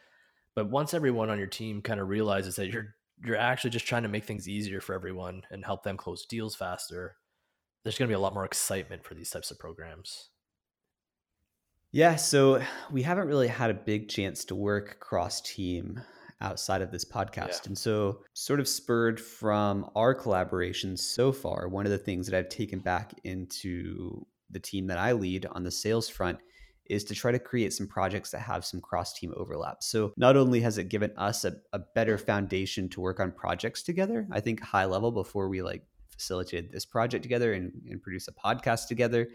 but 0.55 0.71
once 0.71 0.93
everyone 0.93 1.31
on 1.31 1.39
your 1.39 1.47
team 1.47 1.81
kind 1.81 2.01
of 2.01 2.09
realizes 2.09 2.57
that 2.57 2.71
you're 2.71 2.95
you're 3.25 3.37
actually 3.37 3.71
just 3.71 3.87
trying 3.87 4.03
to 4.03 4.09
make 4.09 4.25
things 4.25 4.49
easier 4.49 4.81
for 4.81 4.95
everyone 4.95 5.43
and 5.51 5.65
help 5.65 5.85
them 5.85 5.97
close 5.97 6.27
deals 6.27 6.57
faster, 6.57 7.17
there's 7.83 7.97
going 7.97 8.09
to 8.09 8.13
be 8.13 8.17
a 8.17 8.21
lot 8.21 8.35
more 8.35 8.45
excitement 8.45 9.05
for 9.05 9.15
these 9.15 9.31
types 9.31 9.51
of 9.51 9.59
programs. 9.59 10.31
Yeah, 11.93 12.17
so 12.17 12.63
we 12.91 13.03
haven't 13.03 13.29
really 13.29 13.49
had 13.49 13.71
a 13.71 13.75
big 13.75 14.09
chance 14.09 14.45
to 14.47 14.55
work 14.55 14.99
cross 14.99 15.41
team 15.41 16.01
outside 16.43 16.83
of 16.83 16.91
this 16.91 17.05
podcast. 17.05 17.63
Yeah. 17.63 17.69
And 17.69 17.79
so, 17.79 18.21
sort 18.35 18.61
of 18.61 18.69
spurred 18.69 19.19
from 19.21 19.89
our 19.97 20.15
collaborations 20.15 20.99
so 20.99 21.33
far, 21.33 21.69
one 21.69 21.87
of 21.87 21.93
the 21.93 21.99
things 21.99 22.27
that 22.27 22.37
I've 22.37 22.49
taken 22.49 22.81
back 22.81 23.15
into 23.25 24.27
the 24.51 24.61
team 24.61 24.87
that 24.89 24.99
I 24.99 25.13
lead 25.13 25.47
on 25.47 25.63
the 25.65 25.71
sales 25.71 26.09
front 26.09 26.39
is 26.87 27.05
to 27.05 27.15
try 27.15 27.33
to 27.33 27.39
create 27.39 27.73
some 27.73 27.87
projects 27.87 28.31
that 28.33 28.41
have 28.41 28.65
some 28.65 28.81
cross 28.81 29.15
team 29.15 29.33
overlap. 29.37 29.83
So, 29.83 30.13
not 30.17 30.37
only 30.37 30.61
has 30.61 30.79
it 30.79 30.89
given 30.89 31.13
us 31.17 31.45
a, 31.45 31.55
a 31.73 31.79
better 31.79 32.19
foundation 32.19 32.89
to 32.91 33.01
work 33.01 33.21
on 33.21 33.33
projects 33.33 33.83
together, 33.83 34.27
I 34.31 34.41
think 34.41 34.61
high 34.61 34.85
level 34.85 35.13
before 35.13 35.49
we 35.49 35.63
like 35.63 35.85
facilitated 36.11 36.71
this 36.71 36.85
project 36.85 37.23
together 37.23 37.53
and, 37.55 37.73
and 37.89 38.03
produce 38.03 38.29
a 38.29 38.33
podcast 38.33 38.87
together 38.87 39.29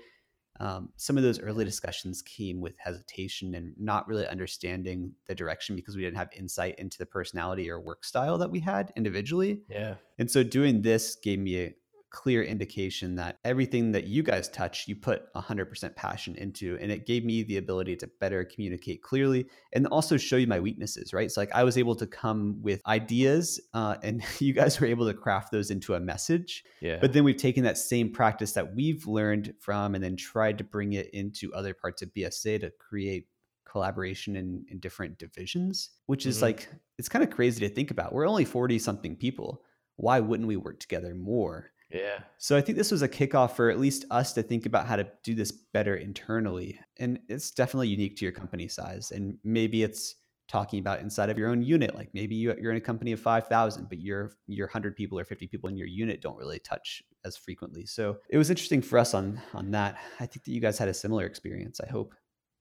um, 0.59 0.89
some 0.95 1.17
of 1.17 1.23
those 1.23 1.39
early 1.39 1.65
discussions 1.65 2.21
came 2.21 2.61
with 2.61 2.73
hesitation 2.77 3.55
and 3.55 3.73
not 3.77 4.07
really 4.07 4.27
understanding 4.27 5.11
the 5.27 5.35
direction 5.35 5.75
because 5.75 5.95
we 5.95 6.01
didn't 6.01 6.17
have 6.17 6.29
insight 6.35 6.75
into 6.79 6.97
the 6.97 7.05
personality 7.05 7.69
or 7.69 7.79
work 7.79 8.03
style 8.03 8.37
that 8.37 8.49
we 8.49 8.59
had 8.59 8.91
individually. 8.95 9.61
Yeah. 9.69 9.95
And 10.17 10.29
so 10.29 10.43
doing 10.43 10.81
this 10.81 11.15
gave 11.15 11.39
me 11.39 11.59
a 11.59 11.75
clear 12.09 12.41
indication 12.41 13.15
that 13.15 13.37
everything 13.43 13.91
that 13.91 14.05
you 14.05 14.23
guys 14.23 14.47
touch, 14.49 14.87
you 14.87 14.95
put 14.95 15.31
100% 15.33 15.95
passion 15.95 16.35
into. 16.35 16.77
And 16.79 16.91
it 16.91 17.05
gave 17.05 17.25
me 17.25 17.43
the 17.43 17.57
ability 17.57 17.95
to 17.97 18.09
better 18.19 18.43
communicate 18.45 19.01
clearly 19.01 19.47
and 19.73 19.85
also 19.87 20.17
show 20.17 20.37
you 20.37 20.47
my 20.47 20.59
weaknesses, 20.59 21.13
right? 21.13 21.29
So, 21.29 21.41
like, 21.41 21.53
I 21.53 21.63
was 21.63 21.77
able 21.77 21.95
to 21.95 22.07
come 22.07 22.61
with 22.61 22.81
ideas 22.87 23.59
uh, 23.73 23.97
and 24.03 24.23
you 24.39 24.53
guys 24.53 24.79
were 24.79 24.87
able 24.87 25.05
to 25.07 25.13
craft 25.13 25.51
those 25.51 25.69
into 25.69 25.95
a 25.95 25.99
message. 25.99 26.63
Yeah. 26.81 26.97
But 27.01 27.13
then 27.13 27.23
we've 27.23 27.37
taken 27.37 27.63
that 27.65 27.77
same 27.77 28.11
practice 28.11 28.53
that 28.53 28.75
we've 28.75 29.05
learned 29.05 29.53
from 29.59 29.95
and 29.95 30.03
then 30.03 30.15
tried 30.15 30.57
to 30.59 30.63
bring 30.63 30.93
it 30.93 31.09
into 31.13 31.53
other 31.53 31.73
parts 31.73 32.01
of 32.01 32.13
BSA 32.13 32.61
to 32.61 32.71
create 32.79 33.27
collaboration 33.69 34.35
in, 34.37 34.65
in 34.69 34.79
different 34.79 35.17
divisions, 35.19 35.89
which 36.05 36.25
is 36.25 36.37
mm-hmm. 36.37 36.45
like, 36.45 36.69
it's 36.97 37.09
kind 37.09 37.23
of 37.23 37.29
crazy 37.29 37.67
to 37.67 37.73
think 37.73 37.91
about. 37.91 38.13
We're 38.13 38.27
only 38.27 38.45
40 38.45 38.79
something 38.79 39.15
people. 39.15 39.61
Why 39.97 40.19
wouldn't 40.19 40.47
we 40.47 40.55
work 40.55 40.79
together 40.79 41.13
more? 41.13 41.71
Yeah. 41.89 42.19
So 42.37 42.57
I 42.57 42.61
think 42.61 42.77
this 42.77 42.91
was 42.91 43.01
a 43.01 43.07
kickoff 43.07 43.51
for 43.51 43.69
at 43.69 43.79
least 43.79 44.05
us 44.11 44.33
to 44.33 44.43
think 44.43 44.65
about 44.65 44.87
how 44.87 44.97
to 44.97 45.07
do 45.23 45.33
this 45.35 45.51
better 45.51 45.95
internally. 45.95 46.79
And 46.97 47.19
it's 47.29 47.51
definitely 47.51 47.87
unique 47.87 48.17
to 48.17 48.25
your 48.25 48.33
company 48.33 48.67
size. 48.67 49.11
And 49.11 49.37
maybe 49.43 49.83
it's 49.83 50.15
talking 50.49 50.79
about 50.79 51.01
inside 51.01 51.29
of 51.29 51.37
your 51.37 51.49
own 51.49 51.61
unit. 51.61 51.95
Like 51.95 52.09
maybe 52.13 52.35
you're 52.35 52.71
in 52.71 52.77
a 52.77 52.81
company 52.81 53.11
of 53.11 53.19
5,000, 53.19 53.87
but 53.89 53.99
your, 53.99 54.31
your 54.47 54.67
100 54.67 54.95
people 54.95 55.19
or 55.19 55.25
50 55.25 55.47
people 55.47 55.69
in 55.69 55.77
your 55.77 55.87
unit 55.87 56.21
don't 56.21 56.37
really 56.37 56.59
touch 56.59 57.03
as 57.25 57.37
frequently. 57.37 57.85
So 57.85 58.17
it 58.29 58.37
was 58.37 58.49
interesting 58.49 58.81
for 58.81 58.99
us 58.99 59.13
on, 59.13 59.41
on 59.53 59.71
that. 59.71 59.97
I 60.19 60.25
think 60.25 60.45
that 60.45 60.51
you 60.51 60.61
guys 60.61 60.77
had 60.77 60.87
a 60.89 60.93
similar 60.93 61.25
experience, 61.25 61.79
I 61.81 61.89
hope. 61.89 62.13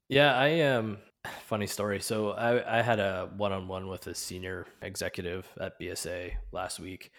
Yeah, 0.09 0.37
I 0.37 0.61
um 0.61 0.99
funny 1.47 1.67
story. 1.67 2.01
So 2.01 2.31
I, 2.31 2.79
I 2.79 2.83
had 2.83 3.01
a 3.01 3.31
one-on-one 3.37 3.89
with 3.89 4.07
a 4.07 4.15
senior 4.15 4.67
executive 4.83 5.49
at 5.61 5.81
BSA 5.81 6.33
last 6.53 6.79
week 6.79 7.11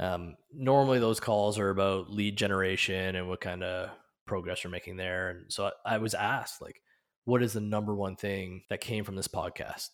um, 0.00 0.36
normally, 0.50 0.98
those 0.98 1.20
calls 1.20 1.58
are 1.58 1.68
about 1.68 2.10
lead 2.10 2.36
generation 2.36 3.16
and 3.16 3.28
what 3.28 3.42
kind 3.42 3.62
of 3.62 3.90
progress 4.26 4.64
we're 4.64 4.70
making 4.70 4.96
there. 4.96 5.28
And 5.28 5.52
so 5.52 5.70
I, 5.84 5.96
I 5.96 5.98
was 5.98 6.14
asked, 6.14 6.62
like, 6.62 6.80
what 7.24 7.42
is 7.42 7.52
the 7.52 7.60
number 7.60 7.94
one 7.94 8.16
thing 8.16 8.62
that 8.70 8.80
came 8.80 9.04
from 9.04 9.14
this 9.14 9.28
podcast? 9.28 9.90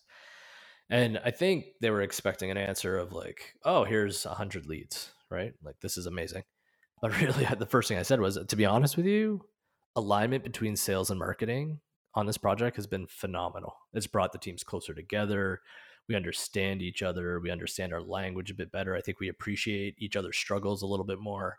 And 0.89 1.19
I 1.25 1.31
think 1.31 1.65
they 1.81 1.89
were 1.89 2.01
expecting 2.01 2.49
an 2.49 2.57
answer 2.57 2.97
of 2.97 3.11
like, 3.11 3.55
oh, 3.65 3.83
here's 3.83 4.25
a 4.25 4.33
hundred 4.33 4.65
leads, 4.65 5.11
right? 5.29 5.53
Like 5.61 5.75
this 5.81 5.97
is 5.97 6.05
amazing. 6.05 6.43
But 7.01 7.19
really, 7.21 7.45
the 7.59 7.65
first 7.65 7.89
thing 7.89 7.97
I 7.97 8.03
said 8.03 8.21
was, 8.21 8.39
to 8.47 8.55
be 8.55 8.65
honest 8.65 8.95
with 8.95 9.05
you, 9.05 9.41
alignment 9.97 10.45
between 10.45 10.77
sales 10.77 11.09
and 11.09 11.19
marketing 11.19 11.81
on 12.13 12.25
this 12.25 12.37
project 12.37 12.77
has 12.77 12.87
been 12.87 13.07
phenomenal. 13.07 13.75
It's 13.93 14.07
brought 14.07 14.31
the 14.31 14.39
teams 14.39 14.63
closer 14.63 14.93
together 14.93 15.59
we 16.07 16.15
understand 16.15 16.81
each 16.81 17.03
other 17.03 17.39
we 17.39 17.51
understand 17.51 17.93
our 17.93 18.01
language 18.01 18.51
a 18.51 18.55
bit 18.55 18.71
better 18.71 18.95
i 18.95 19.01
think 19.01 19.19
we 19.19 19.29
appreciate 19.29 19.95
each 19.97 20.15
other's 20.15 20.37
struggles 20.37 20.81
a 20.81 20.87
little 20.87 21.05
bit 21.05 21.19
more. 21.19 21.57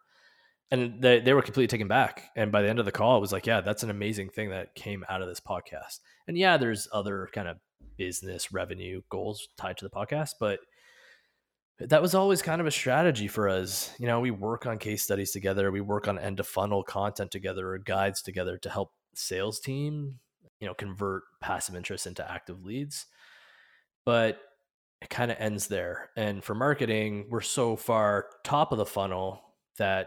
And 0.71 1.01
they, 1.01 1.21
they 1.21 1.33
were 1.33 1.41
completely 1.41 1.67
taken 1.67 1.89
back 1.89 2.25
and 2.37 2.53
by 2.53 2.61
the 2.61 2.69
end 2.69 2.79
of 2.79 2.85
the 2.85 2.93
call 2.93 3.17
it 3.17 3.21
was 3.21 3.33
like 3.33 3.47
yeah 3.47 3.63
that's 3.63 3.83
an 3.83 3.91
amazing 3.91 4.29
thing 4.29 4.51
that 4.51 4.75
came 4.75 5.05
out 5.09 5.23
of 5.23 5.29
this 5.29 5.41
podcast. 5.41 6.01
And 6.27 6.37
yeah 6.37 6.59
there's 6.59 6.89
other 6.93 7.29
kind 7.33 7.49
of 7.49 7.57
business 7.97 8.53
revenue 8.53 9.01
goals 9.09 9.49
tied 9.57 9.79
to 9.79 9.85
the 9.87 9.91
podcast 9.91 10.33
but 10.39 10.61
that 11.81 12.03
was 12.03 12.15
always 12.15 12.43
kind 12.43 12.61
of 12.61 12.67
a 12.67 12.73
strategy 12.73 13.29
for 13.29 13.49
us. 13.49 13.95
You 13.99 14.09
know 14.09 14.21
we 14.21 14.31
work 14.31 14.67
on 14.67 14.77
case 14.77 15.03
studies 15.03 15.31
together 15.31 15.71
we 15.71 15.81
work 15.81 16.07
on 16.07 16.19
end 16.19 16.37
to 16.37 16.45
funnel 16.45 16.83
content 16.83 17.31
together 17.31 17.73
or 17.73 17.79
guides 17.79 18.21
together 18.21 18.59
to 18.59 18.69
help 18.69 18.93
sales 19.15 19.59
team 19.59 20.19
you 20.61 20.67
know 20.67 20.75
convert 20.75 21.23
passive 21.41 21.75
interest 21.75 22.07
into 22.07 22.31
active 22.31 22.63
leads 22.63 23.07
but 24.09 24.40
it 25.03 25.11
kind 25.11 25.31
of 25.31 25.37
ends 25.38 25.66
there. 25.66 26.09
And 26.16 26.42
for 26.42 26.55
marketing, 26.55 27.27
we're 27.29 27.42
so 27.42 27.77
far 27.77 28.31
top 28.42 28.73
of 28.73 28.79
the 28.79 28.87
funnel 28.87 29.42
that 29.77 30.07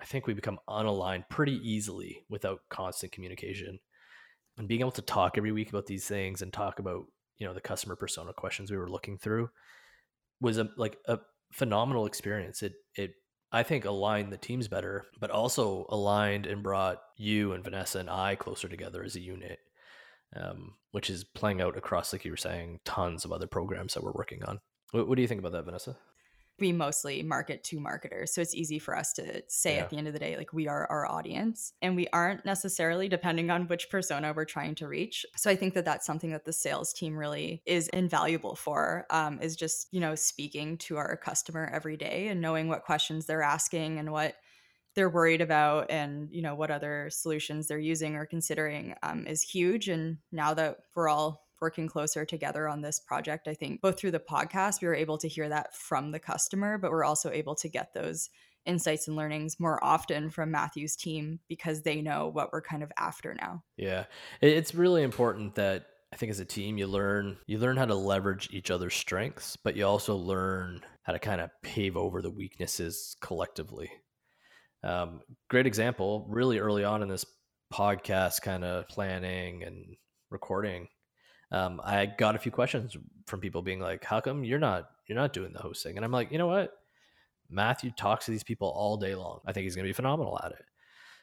I 0.00 0.06
think 0.06 0.26
we 0.26 0.32
become 0.32 0.58
unaligned 0.70 1.28
pretty 1.28 1.60
easily 1.62 2.24
without 2.30 2.60
constant 2.70 3.12
communication. 3.12 3.78
And 4.56 4.66
being 4.66 4.80
able 4.80 4.92
to 4.92 5.02
talk 5.02 5.36
every 5.36 5.52
week 5.52 5.68
about 5.68 5.84
these 5.84 6.06
things 6.06 6.40
and 6.40 6.50
talk 6.50 6.78
about, 6.78 7.04
you 7.36 7.46
know, 7.46 7.52
the 7.52 7.60
customer 7.60 7.94
persona 7.94 8.32
questions 8.32 8.70
we 8.70 8.78
were 8.78 8.88
looking 8.88 9.18
through 9.18 9.50
was 10.40 10.56
a 10.56 10.70
like 10.78 10.96
a 11.06 11.18
phenomenal 11.52 12.06
experience. 12.06 12.62
It 12.62 12.72
it 12.94 13.12
I 13.52 13.64
think 13.64 13.84
aligned 13.84 14.32
the 14.32 14.38
teams 14.38 14.66
better, 14.66 15.04
but 15.20 15.30
also 15.30 15.84
aligned 15.90 16.46
and 16.46 16.62
brought 16.62 17.02
you 17.18 17.52
and 17.52 17.62
Vanessa 17.62 17.98
and 17.98 18.08
I 18.08 18.34
closer 18.34 18.66
together 18.66 19.04
as 19.04 19.14
a 19.14 19.20
unit 19.20 19.58
um, 20.36 20.74
which 20.92 21.10
is 21.10 21.24
playing 21.24 21.60
out 21.60 21.76
across, 21.76 22.12
like 22.12 22.24
you 22.24 22.30
were 22.30 22.36
saying, 22.36 22.80
tons 22.84 23.24
of 23.24 23.32
other 23.32 23.46
programs 23.46 23.94
that 23.94 24.02
we're 24.02 24.12
working 24.12 24.42
on. 24.44 24.60
What, 24.92 25.08
what 25.08 25.16
do 25.16 25.22
you 25.22 25.28
think 25.28 25.40
about 25.40 25.52
that, 25.52 25.64
Vanessa? 25.64 25.96
we 26.62 26.72
mostly 26.72 27.22
market 27.22 27.64
to 27.64 27.80
marketers. 27.80 28.32
So 28.32 28.40
it's 28.40 28.54
easy 28.54 28.78
for 28.78 28.96
us 28.96 29.12
to 29.14 29.42
say 29.48 29.76
yeah. 29.76 29.82
at 29.82 29.90
the 29.90 29.96
end 29.96 30.06
of 30.06 30.12
the 30.12 30.18
day, 30.18 30.36
like 30.36 30.52
we 30.52 30.68
are 30.68 30.86
our 30.90 31.10
audience 31.10 31.72
and 31.82 31.96
we 31.96 32.06
aren't 32.12 32.44
necessarily 32.44 33.08
depending 33.08 33.50
on 33.50 33.66
which 33.66 33.90
persona 33.90 34.32
we're 34.34 34.44
trying 34.44 34.74
to 34.76 34.88
reach. 34.88 35.26
So 35.36 35.50
I 35.50 35.56
think 35.56 35.74
that 35.74 35.84
that's 35.84 36.06
something 36.06 36.30
that 36.30 36.44
the 36.44 36.52
sales 36.52 36.92
team 36.92 37.16
really 37.16 37.62
is 37.66 37.88
invaluable 37.88 38.54
for 38.54 39.06
um, 39.10 39.40
is 39.40 39.56
just, 39.56 39.88
you 39.90 40.00
know, 40.00 40.14
speaking 40.14 40.78
to 40.78 40.96
our 40.96 41.16
customer 41.16 41.70
every 41.72 41.96
day 41.96 42.28
and 42.28 42.40
knowing 42.40 42.68
what 42.68 42.84
questions 42.84 43.26
they're 43.26 43.42
asking 43.42 43.98
and 43.98 44.12
what 44.12 44.36
they're 44.94 45.10
worried 45.10 45.40
about 45.40 45.90
and 45.90 46.28
you 46.30 46.42
know 46.42 46.54
what 46.54 46.70
other 46.70 47.08
solutions 47.10 47.68
they're 47.68 47.78
using 47.78 48.16
or 48.16 48.26
considering 48.26 48.94
um, 49.02 49.26
is 49.26 49.42
huge. 49.42 49.88
And 49.88 50.18
now 50.30 50.54
that 50.54 50.78
we're 50.94 51.08
all 51.08 51.46
working 51.60 51.86
closer 51.86 52.24
together 52.24 52.68
on 52.68 52.82
this 52.82 52.98
project 52.98 53.46
i 53.46 53.54
think 53.54 53.80
both 53.80 53.96
through 53.96 54.10
the 54.10 54.18
podcast 54.18 54.82
we 54.82 54.88
were 54.88 54.96
able 54.96 55.16
to 55.16 55.28
hear 55.28 55.48
that 55.48 55.72
from 55.72 56.10
the 56.10 56.18
customer 56.18 56.76
but 56.76 56.90
we're 56.90 57.04
also 57.04 57.30
able 57.30 57.54
to 57.54 57.68
get 57.68 57.94
those 57.94 58.30
insights 58.66 59.08
and 59.08 59.16
learnings 59.16 59.58
more 59.58 59.82
often 59.82 60.30
from 60.30 60.50
matthew's 60.50 60.96
team 60.96 61.40
because 61.48 61.82
they 61.82 62.00
know 62.00 62.28
what 62.28 62.52
we're 62.52 62.62
kind 62.62 62.82
of 62.82 62.92
after 62.96 63.34
now. 63.34 63.62
Yeah. 63.76 64.04
It's 64.40 64.74
really 64.74 65.02
important 65.02 65.54
that 65.56 65.86
I 66.12 66.16
think 66.16 66.30
as 66.30 66.40
a 66.40 66.44
team 66.44 66.78
you 66.78 66.86
learn 66.86 67.38
you 67.46 67.58
learn 67.58 67.76
how 67.76 67.86
to 67.86 67.94
leverage 67.94 68.48
each 68.52 68.70
other's 68.70 68.94
strengths, 68.94 69.56
but 69.56 69.76
you 69.76 69.86
also 69.86 70.16
learn 70.16 70.82
how 71.02 71.12
to 71.12 71.18
kind 71.18 71.40
of 71.40 71.50
pave 71.62 71.96
over 71.96 72.22
the 72.22 72.30
weaknesses 72.30 73.16
collectively. 73.20 73.90
Um, 74.84 75.20
great 75.48 75.66
example, 75.66 76.26
really 76.28 76.58
early 76.58 76.84
on 76.84 77.02
in 77.02 77.08
this 77.08 77.24
podcast 77.72 78.42
kind 78.42 78.64
of 78.64 78.88
planning 78.88 79.62
and 79.62 79.96
recording. 80.30 80.88
Um, 81.50 81.80
I 81.84 82.06
got 82.06 82.34
a 82.34 82.38
few 82.38 82.52
questions 82.52 82.96
from 83.26 83.40
people 83.40 83.62
being 83.62 83.80
like, 83.80 84.04
"How 84.04 84.20
come 84.20 84.44
you're 84.44 84.58
not 84.58 84.88
you're 85.06 85.18
not 85.18 85.32
doing 85.32 85.52
the 85.52 85.60
hosting?" 85.60 85.96
And 85.96 86.04
I'm 86.04 86.12
like, 86.12 86.32
you 86.32 86.38
know 86.38 86.46
what? 86.46 86.72
Matthew 87.50 87.90
talks 87.90 88.24
to 88.24 88.30
these 88.30 88.44
people 88.44 88.68
all 88.68 88.96
day 88.96 89.14
long. 89.14 89.40
I 89.46 89.52
think 89.52 89.64
he's 89.64 89.76
going 89.76 89.84
to 89.84 89.88
be 89.88 89.94
phenomenal 89.94 90.40
at 90.42 90.52
it. 90.52 90.64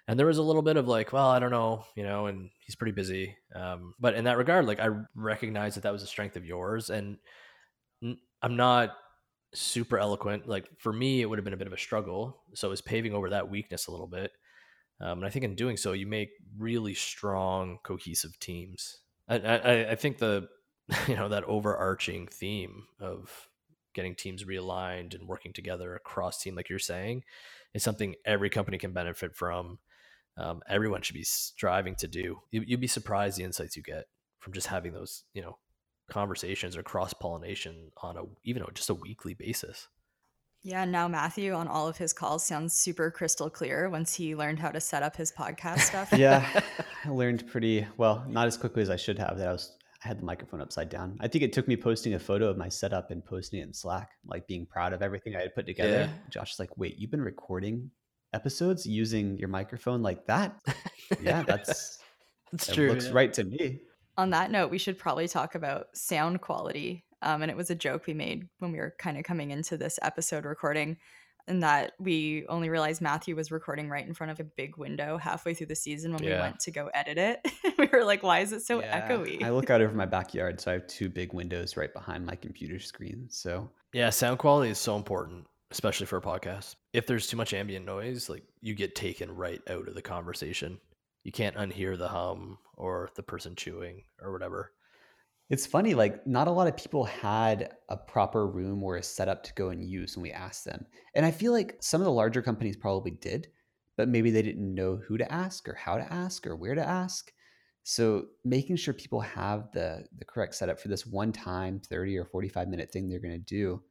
And 0.08 0.17
there 0.17 0.28
was 0.28 0.38
a 0.38 0.43
little 0.43 0.62
bit 0.62 0.78
of 0.78 0.88
like, 0.88 1.13
well, 1.13 1.28
I 1.28 1.39
don't 1.39 1.52
know, 1.52 1.86
you 1.95 2.04
know, 2.04 2.28
and 2.28 2.50
he's 2.60 2.76
pretty 2.76 2.93
busy. 2.93 3.36
Um, 3.56 3.93
but 4.00 4.15
in 4.15 4.24
that 4.26 4.38
regard, 4.38 4.65
like 4.65 4.80
I 4.80 4.89
recognize 5.15 5.76
that 5.76 5.82
that 5.82 5.93
was 5.93 6.04
a 6.04 6.08
strength 6.08 6.36
of 6.36 6.45
yours, 6.45 6.89
and 6.89 7.17
I'm 8.41 8.56
not 8.56 8.95
super 9.54 9.98
eloquent. 9.98 10.48
Like 10.48 10.70
for 10.78 10.94
me, 10.94 11.22
it 11.22 11.26
would 11.26 11.40
have 11.40 11.44
been 11.44 11.54
a 11.54 11.58
bit 11.58 11.68
of 11.68 11.74
a 11.74 11.78
struggle. 11.78 12.44
So 12.54 12.68
it 12.68 12.72
was 12.72 12.82
paving 12.82 13.14
over 13.14 13.30
that 13.32 13.50
weakness 13.50 13.88
a 13.88 13.92
little 13.92 14.08
bit. 14.08 14.32
Um, 15.02 15.20
and 15.20 15.26
I 15.26 15.30
think 15.30 15.46
in 15.46 15.56
doing 15.56 15.78
so, 15.78 15.94
you 15.94 16.06
make 16.06 16.32
really 16.58 16.94
strong, 16.94 17.80
cohesive 17.84 18.38
teams. 18.40 18.98
I, 19.28 19.38
I, 19.38 19.92
I 19.92 19.96
think 19.96 20.18
the, 20.18 20.50
you 21.08 21.16
know, 21.16 21.30
that 21.30 21.46
overarching 21.46 22.28
theme 22.28 22.84
of 23.00 23.50
getting 23.94 24.16
teams 24.16 24.44
realigned 24.44 25.16
and 25.16 25.28
working 25.28 25.54
together 25.54 25.96
across 25.96 26.42
team, 26.42 26.56
like 26.56 26.70
you're 26.70 26.80
saying, 26.80 27.24
is 27.74 27.84
something 27.84 28.16
every 28.26 28.50
company 28.50 28.78
can 28.78 28.92
benefit 28.92 29.36
from. 29.36 29.80
Um, 30.38 30.62
everyone 30.68 31.02
should 31.02 31.16
be 31.16 31.24
striving 31.24 31.96
to 31.96 32.08
do. 32.08 32.40
You, 32.52 32.64
you'd 32.66 32.80
be 32.80 32.88
surprised 32.88 33.38
the 33.38 33.44
insights 33.44 33.76
you 33.76 33.84
get 33.84 34.06
from 34.40 34.54
just 34.54 34.68
having 34.68 34.94
those, 34.94 35.24
you 35.34 35.42
know, 35.42 35.58
conversations 36.10 36.76
or 36.76 36.84
cross 36.84 37.13
pollination 37.13 37.91
on 38.02 38.17
a 38.17 38.24
even 38.43 38.63
just 38.74 38.89
a 38.89 38.93
weekly 38.93 39.34
basis. 39.34 39.88
Yeah, 40.62 40.84
now 40.84 41.08
Matthew 41.08 41.54
on 41.54 41.69
all 41.69 41.88
of 41.88 41.98
his 41.98 42.12
calls 42.12 42.45
sounds 42.45 42.74
super 42.74 43.10
crystal 43.12 43.50
clear 43.50 43.89
once 43.89 44.13
he 44.13 44.36
learned 44.36 44.60
how 44.60 44.72
to 44.72 44.82
set 44.82 45.04
up 45.04 45.15
his 45.15 45.32
podcast 45.32 45.80
stuff. 45.80 46.12
yeah, 46.12 46.62
I 47.06 47.10
learned 47.10 47.48
pretty 47.48 47.88
well, 47.98 48.26
not 48.28 48.48
as 48.48 48.58
quickly 48.58 48.82
as 48.82 48.89
I 48.89 48.98
should 48.98 49.17
have. 49.19 49.38
That 49.38 49.48
I 49.48 49.52
was 49.54 49.78
I 50.04 50.08
had 50.10 50.19
the 50.19 50.26
microphone 50.26 50.62
upside 50.62 50.89
down. 50.89 51.17
I 51.22 51.28
think 51.28 51.43
it 51.43 51.54
took 51.54 51.67
me 51.67 51.78
posting 51.78 52.13
a 52.13 52.19
photo 52.19 52.50
of 52.50 52.58
my 52.58 52.67
setup 52.67 53.12
and 53.12 53.24
posting 53.24 53.60
it 53.60 53.63
in 53.63 53.74
Slack, 53.74 54.12
like 54.26 54.48
being 54.48 54.65
proud 54.65 54.91
of 54.91 55.02
everything 55.02 55.36
I 55.36 55.41
had 55.41 55.56
put 55.56 55.65
together. 55.65 56.10
Yeah. 56.10 56.30
Josh 56.30 56.54
is 56.54 56.60
like, 56.60 56.78
"Wait, 56.78 56.98
you've 56.98 57.12
been 57.12 57.22
recording 57.22 57.91
episodes 58.34 58.86
using 58.86 59.38
your 59.38 59.50
microphone 59.50 60.02
like 60.02 60.26
that?" 60.26 60.60
yeah, 61.22 61.43
that's 61.43 62.00
that's 62.52 62.67
that 62.67 62.76
true. 62.76 62.89
Looks 62.89 63.08
yeah. 63.08 63.13
right 63.13 63.34
to 63.34 63.45
me 63.45 63.80
on 64.20 64.32
that 64.32 64.52
note, 64.52 64.70
we 64.70 64.78
should 64.78 64.98
probably 64.98 65.28
talk 65.28 65.56
about 65.56 65.88
sound 65.96 66.42
quality. 66.42 67.06
Um, 67.22 67.42
and 67.42 67.50
it 67.50 67.58
was 67.58 67.70
a 67.70 67.76
joke 67.76 68.06
we 68.06 68.14
made 68.14 68.48
when 68.60 68.72
we 68.72 68.78
were 68.78 68.94
kind 69.00 69.18
of 69.18 69.24
coming 69.24 69.52
into 69.52 69.78
this 69.78 69.98
episode 70.02 70.46
recording, 70.46 70.98
and 71.48 71.64
that 71.64 71.94
we 72.00 72.46
only 72.48 72.70
realized 72.70 73.02
Matthew 73.02 73.36
was 73.36 73.50
recording 73.50 73.90
right 73.90 74.06
in 74.06 74.14
front 74.14 74.32
of 74.32 74.40
a 74.40 74.44
big 74.44 74.78
window 74.78 75.18
halfway 75.18 75.54
through 75.54 75.68
the 75.68 75.76
season 75.76 76.14
when 76.14 76.22
yeah. 76.24 76.36
we 76.36 76.40
went 76.42 76.60
to 76.60 76.72
go 76.72 76.90
edit 76.94 77.18
it. 77.18 77.40
we 77.78 77.88
were 77.88 78.04
like, 78.04 78.22
why 78.24 78.40
is 78.40 78.52
it 78.52 78.62
so 78.62 78.82
yeah. 78.82 79.08
echoey? 79.08 79.42
I 79.44 79.50
look 79.50 79.70
out 79.70 79.82
over 79.82 79.94
my 79.96 80.06
backyard, 80.06 80.62
so 80.62 80.72
I 80.72 80.74
have 80.76 80.88
two 80.88 81.10
big 81.10 81.34
windows 81.34 81.76
right 81.76 81.94
behind 81.94 82.26
my 82.26 82.36
computer 82.36 82.78
screen. 82.80 83.26
So, 83.30 83.70
yeah, 83.94 84.10
sound 84.12 84.38
quality 84.40 84.70
is 84.70 84.78
so 84.78 84.96
important. 84.96 85.46
especially 85.72 86.08
for 86.08 86.18
a 86.18 86.22
podcast. 86.22 86.76
If 86.94 87.08
there's 87.08 87.28
too 87.28 87.38
much 87.38 87.54
ambient 87.54 87.86
noise, 87.86 88.30
like 88.30 88.44
you 88.62 88.74
get 88.74 88.96
taken 88.96 89.34
right 89.36 89.62
out 89.70 89.88
of 89.88 89.96
the 89.96 90.02
conversation. 90.02 90.80
You 91.24 91.32
can't 91.32 91.56
unhear 91.56 91.98
the 91.98 92.08
hum 92.08 92.58
or 92.76 93.10
the 93.16 93.24
person 93.24 93.56
chewing 93.56 94.04
or 94.22 94.32
whatever. 94.32 94.72
It's 95.50 95.66
funny, 95.66 95.96
like 95.96 96.26
not 96.28 96.48
a 96.48 96.52
lot 96.52 96.68
of 96.68 96.78
people 96.78 97.04
had 97.04 97.74
a 97.90 97.98
proper 97.98 98.48
room 98.48 98.84
or 98.84 98.98
a 98.98 99.04
setup 99.04 99.44
to 99.44 99.54
go 99.54 99.70
and 99.70 99.84
use 99.84 100.16
when 100.16 100.24
we 100.24 100.32
asked 100.32 100.64
them. 100.66 100.86
And 101.16 101.26
I 101.26 101.32
feel 101.32 101.52
like 101.52 101.78
some 101.82 102.02
of 102.02 102.06
the 102.06 102.12
larger 102.12 102.42
companies 102.42 102.78
probably 102.78 103.12
did, 103.12 103.48
but 103.98 104.08
maybe 104.08 104.30
they 104.30 104.44
didn't 104.44 104.74
know 104.74 105.02
who 105.08 105.18
to 105.18 105.32
ask 105.32 105.68
or 105.68 105.74
how 105.74 105.98
to 105.98 106.14
ask 106.14 106.46
or 106.46 106.56
where 106.56 106.76
to 106.76 106.88
ask. 106.88 107.32
So 107.84 108.28
making 108.46 108.76
sure 108.76 108.94
people 108.94 109.22
have 109.22 109.72
the 109.72 110.06
the 110.20 110.26
correct 110.26 110.54
setup 110.54 110.80
for 110.80 110.90
this 110.90 111.08
one 111.08 111.32
time 111.32 111.80
30 111.80 112.18
or 112.18 112.26
45 112.26 112.68
minute 112.68 112.92
thing 112.92 113.10
they're 113.10 113.20
going 113.20 113.32
to 113.32 113.40
do 113.40 113.82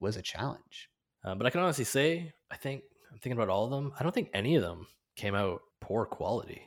was 0.00 0.16
a 0.16 0.22
challenge. 0.22 0.90
Uh, 1.24 1.36
but 1.36 1.46
I 1.46 1.50
can 1.50 1.60
honestly 1.60 1.84
say, 1.84 2.32
I 2.50 2.56
think 2.56 2.82
I'm 3.12 3.18
thinking 3.18 3.40
about 3.40 3.48
all 3.48 3.64
of 3.64 3.70
them. 3.70 3.92
I 3.98 4.02
don't 4.02 4.12
think 4.12 4.30
any 4.34 4.56
of 4.56 4.62
them 4.62 4.88
came 5.16 5.34
out 5.34 5.62
poor 5.80 6.04
quality. 6.04 6.62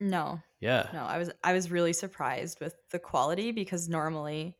No. 0.00 0.40
Yeah. 0.60 0.88
No, 0.92 1.04
I 1.04 1.18
was 1.18 1.30
I 1.42 1.52
was 1.52 1.70
really 1.70 1.92
surprised 1.92 2.60
with 2.60 2.74
the 2.90 2.98
quality 2.98 3.52
because 3.52 3.88
normally 3.88 4.56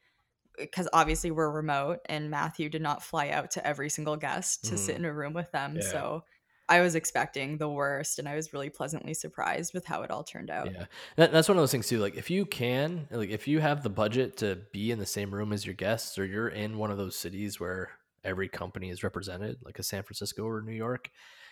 because 0.59 0.89
obviously 0.93 1.31
we're 1.31 1.51
remote 1.51 1.99
and 2.09 2.31
Matthew 2.31 2.69
did 2.69 2.81
not 2.81 3.03
fly 3.03 3.29
out 3.29 3.51
to 3.53 3.67
every 3.67 3.91
single 3.91 4.17
guest 4.17 4.65
to 4.67 4.75
mm. 4.75 4.79
sit 4.79 4.97
in 4.97 5.05
a 5.05 5.13
room 5.13 5.35
with 5.35 5.51
them. 5.53 5.77
Yeah. 5.77 5.91
So 5.91 6.25
I 6.69 6.81
was 6.81 6.95
expecting 6.95 7.59
the 7.59 7.69
worst 7.69 8.19
and 8.19 8.29
I 8.29 8.35
was 8.35 8.53
really 8.53 8.71
pleasantly 8.71 9.15
surprised 9.15 9.73
with 9.75 9.85
how 9.85 10.03
it 10.03 10.11
all 10.11 10.25
turned 10.25 10.51
out. 10.51 10.73
Yeah. 10.73 10.87
That, 11.17 11.31
that's 11.31 11.49
one 11.49 11.57
of 11.57 11.63
those 11.63 11.71
things 11.71 11.89
too. 11.89 11.99
Like 11.99 12.17
if 12.17 12.31
you 12.31 12.45
can, 12.45 13.07
like 13.11 13.31
if 13.31 13.47
you 13.47 13.61
have 13.61 13.83
the 13.83 13.91
budget 13.91 14.39
to 14.39 14.59
be 14.73 14.91
in 14.91 14.99
the 14.99 15.07
same 15.07 15.33
room 15.33 15.53
as 15.53 15.65
your 15.65 15.75
guests 15.75 16.19
or 16.19 16.25
you're 16.25 16.49
in 16.49 16.79
one 16.79 16.91
of 16.91 16.99
those 16.99 17.17
cities 17.17 17.61
where 17.61 17.91
every 18.25 18.49
company 18.49 18.91
is 18.91 19.03
represented, 19.03 19.57
like 19.65 19.79
a 19.79 19.83
San 19.83 20.03
Francisco 20.03 20.45
or 20.45 20.63
New 20.63 20.73
York, 20.73 21.11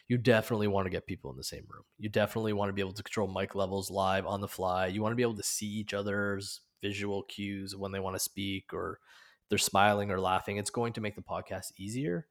you 0.08 0.18
definitely 0.18 0.68
want 0.68 0.86
to 0.86 0.90
get 0.90 1.06
people 1.06 1.30
in 1.30 1.36
the 1.36 1.44
same 1.44 1.64
room. 1.68 1.84
You 1.98 2.08
definitely 2.08 2.52
want 2.52 2.68
to 2.68 2.72
be 2.74 2.82
able 2.82 2.92
to 2.92 3.02
control 3.02 3.32
mic 3.32 3.54
levels 3.54 3.90
live 3.90 4.26
on 4.26 4.40
the 4.40 4.48
fly. 4.48 4.86
You 4.86 5.02
want 5.02 5.12
to 5.12 5.16
be 5.16 5.22
able 5.22 5.36
to 5.36 5.42
see 5.42 5.66
each 5.66 5.94
other's 5.94 6.60
visual 6.82 7.22
cues 7.22 7.74
when 7.74 7.92
they 7.92 8.00
want 8.00 8.16
to 8.16 8.20
speak 8.20 8.74
or 8.74 8.98
they're 9.48 9.58
smiling 9.58 10.10
or 10.10 10.20
laughing. 10.20 10.58
It's 10.58 10.70
going 10.70 10.92
to 10.94 11.00
make 11.00 11.16
the 11.16 11.22
podcast 11.22 11.72
easier. 11.78 12.26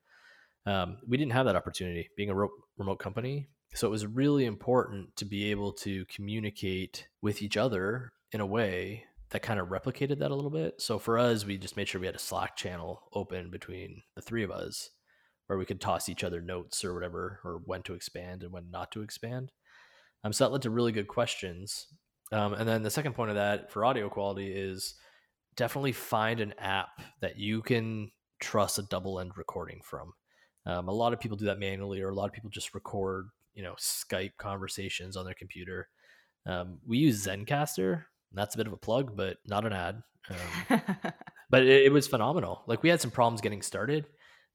Um, 0.66 0.98
we 1.08 1.18
didn't 1.18 1.34
have 1.34 1.46
that 1.48 1.56
opportunity 1.56 2.10
being 2.16 2.30
a 2.30 2.48
remote 2.78 3.00
company. 3.00 3.48
So 3.74 3.88
it 3.88 3.92
was 3.92 4.06
really 4.06 4.46
important 4.46 5.16
to 5.16 5.26
be 5.26 5.50
able 5.50 5.74
to 5.74 6.06
communicate 6.06 7.08
with 7.22 7.42
each 7.42 7.58
other 7.58 8.14
in 8.32 8.40
a 8.40 8.46
way 8.46 9.06
that 9.34 9.42
kind 9.42 9.60
of 9.60 9.70
replicated 9.70 10.20
that 10.20 10.30
a 10.30 10.36
little 10.36 10.52
bit. 10.52 10.80
So 10.80 11.00
for 11.00 11.18
us, 11.18 11.44
we 11.44 11.58
just 11.58 11.76
made 11.76 11.88
sure 11.88 12.00
we 12.00 12.06
had 12.06 12.16
a 12.16 12.20
Slack 12.20 12.56
channel 12.56 13.02
open 13.14 13.50
between 13.50 14.04
the 14.16 14.22
three 14.22 14.44
of 14.44 14.52
us 14.52 14.92
where 15.48 15.58
we 15.58 15.66
could 15.66 15.82
toss 15.82 16.08
each 16.08 16.24
other 16.24 16.40
notes 16.40 16.86
or 16.86 16.94
whatever, 16.94 17.40
or 17.44 17.60
when 17.66 17.82
to 17.84 17.96
expand 17.96 18.44
and 18.44 18.52
when 18.52 18.70
not 18.70 18.92
to 18.92 19.02
expand. 19.02 19.52
Um, 20.24 20.32
so 20.32 20.44
that 20.46 20.52
led 20.52 20.62
to 20.62 20.70
really 20.70 20.92
good 20.92 21.08
questions. 21.08 21.88
Um, 22.32 22.54
and 22.54 22.70
then 22.70 22.84
the 22.84 22.92
second 22.92 23.14
point 23.14 23.32
of 23.32 23.36
that 23.36 23.72
for 23.72 23.84
audio 23.84 24.08
quality 24.08 24.52
is 24.54 24.94
definitely 25.56 25.94
find 25.94 26.40
an 26.40 26.54
app 26.60 27.02
that 27.22 27.38
you 27.38 27.64
can 27.64 28.12
trust 28.40 28.78
a 28.78 28.84
double 28.84 29.20
end 29.20 29.32
recording 29.36 29.82
from. 29.84 30.14
Um, 30.68 30.88
a 30.88 30.94
lot 30.94 31.12
of 31.12 31.20
people 31.20 31.38
do 31.38 31.46
that 31.46 31.60
manually, 31.60 32.02
or 32.02 32.10
a 32.10 32.16
lot 32.16 32.26
of 32.26 32.34
people 32.34 32.52
just 32.52 32.76
record, 32.76 33.30
you 33.56 33.64
know, 33.64 33.74
Skype 33.80 34.38
conversations 34.38 35.18
on 35.18 35.26
their 35.26 35.34
computer. 35.34 35.90
Um, 36.46 36.78
we 36.86 37.00
use 37.00 37.26
Zencastr. 37.26 38.06
That's 38.34 38.56
a 38.56 38.58
bit 38.58 38.68
of 38.68 38.74
a 38.74 38.78
plug, 38.78 39.16
but 39.16 39.38
not 39.46 39.66
an 39.66 39.74
ad. 39.74 40.04
Um, 40.30 40.82
but 41.50 41.64
it, 41.64 41.86
it, 41.86 41.92
was 41.92 42.08
phenomenal. 42.08 42.64
Like 42.68 42.84
we 42.84 42.90
had 42.90 43.02
some 43.02 43.12
problems 43.12 43.42
getting 43.42 43.62
started, 43.62 44.06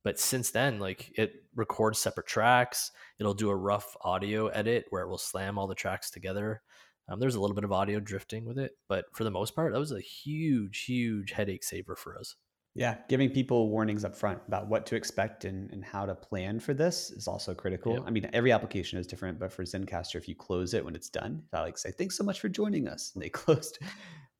but 0.05 0.19
since 0.19 0.51
then, 0.51 0.79
like 0.79 1.13
it 1.17 1.45
records 1.55 1.99
separate 1.99 2.27
tracks. 2.27 2.91
It'll 3.19 3.35
do 3.35 3.51
a 3.51 3.57
rough 3.57 3.97
audio 4.03 4.49
edit 4.49 4.87
where 4.91 5.03
it 5.03 5.09
will 5.09 5.19
slam 5.19 5.59
all 5.59 5.67
the 5.67 5.75
tracks 5.75 6.11
together. 6.11 6.63
Um, 7.09 7.21
there's 7.21 7.37
a 7.37 7.41
little 7.41 7.55
bit 7.55 7.65
of 7.65 7.73
audio 7.73 8.01
drifting 8.01 8.45
with 8.45 8.59
it, 8.59 8.73
but 8.89 9.07
for 9.15 9.25
the 9.25 9.31
most 9.31 9.55
part, 9.55 9.73
that 9.73 9.79
was 9.79 9.93
a 9.93 10.01
huge, 10.01 10.85
huge 10.85 11.33
headache 11.33 11.65
saver 11.65 11.97
for 11.97 12.19
us. 12.19 12.37
Yeah, 12.75 12.97
giving 13.09 13.31
people 13.31 13.71
warnings 13.71 14.05
up 14.05 14.17
front 14.17 14.41
about 14.47 14.69
what 14.69 14.87
to 14.87 14.97
expect 14.97 15.45
and, 15.45 15.71
and 15.73 15.85
how 15.85 16.07
to 16.07 16.15
plan 16.15 16.61
for 16.61 16.75
this 16.75 17.11
is 17.11 17.27
also 17.27 17.55
critical. 17.55 17.95
Yep. 17.95 18.03
I 18.07 18.11
mean, 18.11 18.31
every 18.33 18.53
application 18.53 18.99
is 18.99 19.07
different, 19.07 19.39
but 19.39 19.53
for 19.53 19.65
Zencastr, 19.65 20.15
if 20.15 20.29
you 20.29 20.37
close 20.37 20.75
it 20.75 20.85
when 20.85 20.95
it's 20.95 21.09
done, 21.09 21.43
if 21.47 21.55
I 21.55 21.63
like 21.63 21.77
say, 21.77 21.91
thanks 21.91 22.17
so 22.17 22.23
much 22.23 22.41
for 22.41 22.49
joining 22.49 22.87
us, 22.87 23.11
and 23.15 23.23
they 23.23 23.29
closed, 23.31 23.79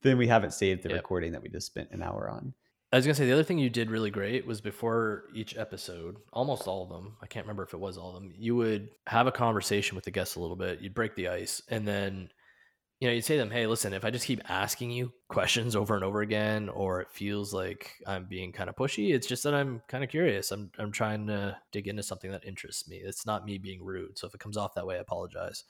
then 0.03 0.19
we 0.19 0.29
haven't 0.29 0.53
saved 0.53 0.83
the 0.83 0.91
yep. 0.91 0.99
recording 0.99 1.33
that 1.33 1.43
we 1.43 1.49
just 1.49 1.67
spent 1.67 1.91
an 1.91 2.03
hour 2.03 2.31
on. 2.31 2.55
I 2.93 2.97
was 2.97 3.05
gonna 3.05 3.15
say 3.15 3.27
the 3.27 3.33
other 3.33 3.45
thing 3.45 3.59
you 3.59 3.69
did 3.69 3.91
really 3.91 4.11
great 4.11 4.47
was 4.47 4.63
before 4.63 5.25
each 5.35 5.57
episode, 5.59 6.17
almost 6.33 6.67
all 6.67 6.85
of 6.85 6.89
them. 6.89 7.17
I 7.21 7.27
can't 7.27 7.45
remember 7.45 7.65
if 7.65 7.75
it 7.75 7.81
was 7.81 7.99
all 7.99 8.09
of 8.09 8.15
them. 8.15 8.33
You 8.35 8.57
would 8.57 8.89
have 9.07 9.27
a 9.27 9.33
conversation 9.33 9.95
with 9.95 10.05
the 10.05 10.11
guests 10.11 10.37
a 10.37 10.41
little 10.41 10.57
bit. 10.57 10.81
You'd 10.81 10.95
break 10.95 11.15
the 11.15 11.29
ice, 11.29 11.61
and 11.69 11.87
then 11.87 12.31
you 13.01 13.07
know, 13.07 13.15
you'd 13.15 13.25
say 13.25 13.35
to 13.35 13.41
them, 13.41 13.51
hey, 13.51 13.67
listen, 13.67 13.93
if 13.93 14.05
I 14.05 14.11
just 14.11 14.27
keep 14.27 14.43
asking 14.51 14.91
you 14.91 15.13
questions 15.29 15.77
over 15.77 15.95
and 15.95 16.03
over 16.03 16.21
again, 16.21 16.69
or 16.69 17.01
it 17.01 17.13
feels 17.13 17.55
like 17.55 17.93
I'm 18.07 18.25
being 18.25 18.51
kind 18.51 18.69
of 18.69 18.75
pushy, 18.75 19.15
it's 19.15 19.27
just 19.27 19.45
that 19.45 19.55
I'm 19.55 19.83
kind 19.87 20.03
of 20.03 20.11
curious. 20.11 20.51
I'm, 20.51 20.71
I'm 20.79 20.91
trying 20.91 21.29
to 21.29 21.57
dig 21.71 21.87
into 21.87 22.03
something 22.03 22.33
that 22.33 22.45
interests 22.45 22.89
me. 22.89 22.97
It's 22.97 23.25
not 23.25 23.45
me 23.45 23.59
being 23.59 23.85
rude. 23.85 24.19
So 24.19 24.27
if 24.27 24.35
it 24.35 24.41
comes 24.41 24.57
off 24.57 24.75
that 24.75 24.87
way, 24.87 24.97
I 24.97 25.01
apologize. 25.01 25.63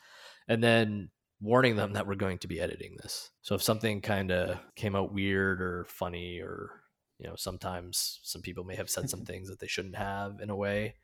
And 0.49 0.64
then 0.64 1.11
warning 1.41 1.77
them 1.77 1.93
that 1.93 2.07
we're 2.07 2.14
going 2.14 2.38
to 2.38 2.49
be 2.49 2.61
editing 2.61 2.97
this. 3.03 3.31
So 3.43 3.55
if 3.55 3.62
something 3.62 4.01
kind 4.01 4.33
of 4.33 4.59
came 4.75 4.97
out 4.97 5.12
weird 5.12 5.61
or 5.61 5.85
funny, 5.85 6.41
or, 6.41 6.71
you 7.19 7.29
know, 7.29 7.37
sometimes 7.37 8.21
some 8.23 8.41
people 8.41 8.64
may 8.64 8.77
have 8.77 8.88
said 8.88 9.11
some 9.11 9.25
things 9.27 9.51
that 9.51 9.61
they 9.61 9.67
shouldn't 9.67 9.97
have 9.97 10.41
in 10.41 10.49
a 10.49 10.57
way, 10.57 10.95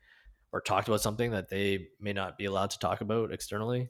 or 0.51 0.59
talked 0.59 0.87
about 0.87 1.01
something 1.01 1.31
that 1.31 1.49
they 1.49 1.87
may 1.99 2.13
not 2.13 2.37
be 2.37 2.45
allowed 2.45 2.71
to 2.71 2.79
talk 2.79 3.01
about 3.01 3.31
externally. 3.31 3.89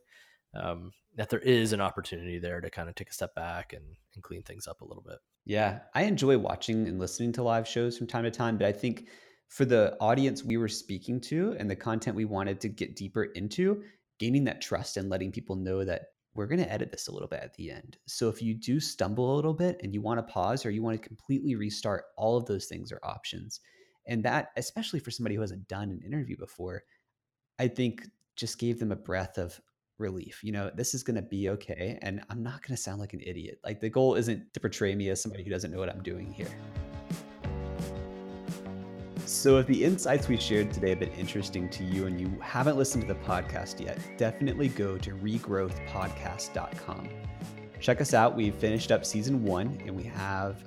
Um, 0.55 0.91
that 1.17 1.29
there 1.29 1.39
is 1.39 1.71
an 1.71 1.81
opportunity 1.81 2.39
there 2.39 2.59
to 2.59 2.69
kind 2.69 2.89
of 2.89 2.95
take 2.95 3.09
a 3.09 3.13
step 3.13 3.33
back 3.35 3.73
and, 3.73 3.83
and 4.15 4.23
clean 4.23 4.43
things 4.43 4.67
up 4.67 4.81
a 4.81 4.85
little 4.85 5.03
bit. 5.03 5.17
Yeah, 5.45 5.79
I 5.93 6.03
enjoy 6.03 6.37
watching 6.37 6.87
and 6.87 6.99
listening 6.99 7.31
to 7.33 7.43
live 7.43 7.67
shows 7.67 7.97
from 7.97 8.07
time 8.07 8.23
to 8.23 8.31
time, 8.31 8.57
but 8.57 8.67
I 8.67 8.71
think 8.71 9.07
for 9.47 9.63
the 9.63 9.95
audience 10.01 10.43
we 10.43 10.57
were 10.57 10.67
speaking 10.67 11.21
to 11.21 11.55
and 11.57 11.69
the 11.69 11.75
content 11.75 12.17
we 12.17 12.25
wanted 12.25 12.59
to 12.61 12.67
get 12.67 12.95
deeper 12.95 13.25
into, 13.25 13.83
gaining 14.19 14.43
that 14.45 14.61
trust 14.61 14.97
and 14.97 15.09
letting 15.09 15.31
people 15.31 15.55
know 15.55 15.85
that 15.85 16.07
we're 16.33 16.47
going 16.47 16.59
to 16.59 16.71
edit 16.71 16.91
this 16.91 17.07
a 17.07 17.11
little 17.13 17.29
bit 17.29 17.41
at 17.41 17.53
the 17.53 17.71
end. 17.71 17.97
So 18.07 18.27
if 18.27 18.41
you 18.41 18.53
do 18.53 18.79
stumble 18.79 19.33
a 19.33 19.37
little 19.37 19.53
bit 19.53 19.79
and 19.83 19.93
you 19.93 20.01
want 20.01 20.17
to 20.17 20.33
pause 20.33 20.65
or 20.65 20.71
you 20.71 20.83
want 20.83 21.01
to 21.01 21.07
completely 21.07 21.55
restart, 21.55 22.05
all 22.17 22.35
of 22.35 22.45
those 22.45 22.65
things 22.65 22.91
are 22.91 22.99
options. 23.03 23.61
And 24.07 24.23
that, 24.25 24.49
especially 24.57 24.99
for 24.99 25.11
somebody 25.11 25.35
who 25.35 25.41
hasn't 25.41 25.67
done 25.69 25.89
an 25.89 26.01
interview 26.05 26.35
before, 26.37 26.83
I 27.57 27.69
think 27.69 28.05
just 28.35 28.59
gave 28.59 28.79
them 28.79 28.91
a 28.91 28.97
breath 28.97 29.37
of, 29.37 29.61
relief. 29.97 30.43
You 30.43 30.51
know, 30.51 30.71
this 30.73 30.93
is 30.93 31.03
going 31.03 31.15
to 31.15 31.21
be 31.21 31.43
mm. 31.43 31.51
okay. 31.51 31.97
And 32.01 32.21
I'm 32.29 32.43
not 32.43 32.61
going 32.61 32.75
to 32.75 32.81
sound 32.81 32.99
like 32.99 33.13
an 33.13 33.21
idiot. 33.25 33.59
Like 33.63 33.79
the 33.79 33.89
goal 33.89 34.15
isn't 34.15 34.53
to 34.53 34.59
portray 34.59 34.95
me 34.95 35.09
as 35.09 35.21
somebody 35.21 35.43
who 35.43 35.49
doesn't 35.49 35.71
know 35.71 35.79
what 35.79 35.89
I'm 35.89 36.03
doing 36.03 36.31
here. 36.31 36.47
So, 39.25 39.57
if 39.57 39.65
the 39.65 39.83
insights 39.83 40.27
we 40.27 40.37
shared 40.37 40.71
today 40.71 40.89
have 40.89 40.99
been 40.99 41.11
interesting 41.13 41.67
to 41.69 41.83
you 41.83 42.05
and 42.05 42.21
you 42.21 42.37
haven't 42.41 42.77
listened 42.77 43.07
to 43.07 43.13
the 43.13 43.19
podcast 43.21 43.83
yet, 43.83 43.97
definitely 44.17 44.67
go 44.67 44.99
to 44.99 45.11
regrowthpodcast.com. 45.15 47.09
Check 47.79 48.01
us 48.01 48.13
out. 48.13 48.35
We've 48.35 48.53
finished 48.53 48.91
up 48.91 49.03
season 49.03 49.43
one 49.43 49.81
and 49.83 49.95
we 49.95 50.03
have 50.03 50.63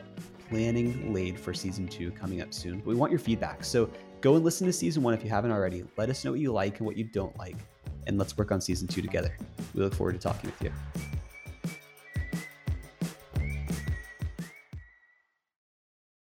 planning 0.48 1.12
laid 1.12 1.38
for 1.38 1.54
season 1.54 1.86
two 1.86 2.10
coming 2.10 2.40
up 2.40 2.52
soon. 2.52 2.78
But 2.78 2.86
we 2.86 2.96
want 2.96 3.12
your 3.12 3.20
feedback. 3.20 3.62
So, 3.64 3.90
go 4.20 4.34
and 4.34 4.44
listen 4.44 4.66
to 4.66 4.72
season 4.72 5.04
one 5.04 5.14
if 5.14 5.22
you 5.22 5.30
haven't 5.30 5.52
already. 5.52 5.84
Let 5.96 6.10
us 6.10 6.24
know 6.24 6.32
what 6.32 6.40
you 6.40 6.50
like 6.52 6.78
and 6.78 6.86
what 6.86 6.96
you 6.96 7.04
don't 7.04 7.38
like 7.38 7.58
and 8.06 8.18
let's 8.18 8.36
work 8.36 8.52
on 8.52 8.60
season 8.60 8.88
two 8.88 9.02
together. 9.02 9.36
We 9.74 9.82
look 9.82 9.94
forward 9.94 10.14
to 10.14 10.18
talking 10.18 10.50
with 10.50 10.62
you. 10.62 11.07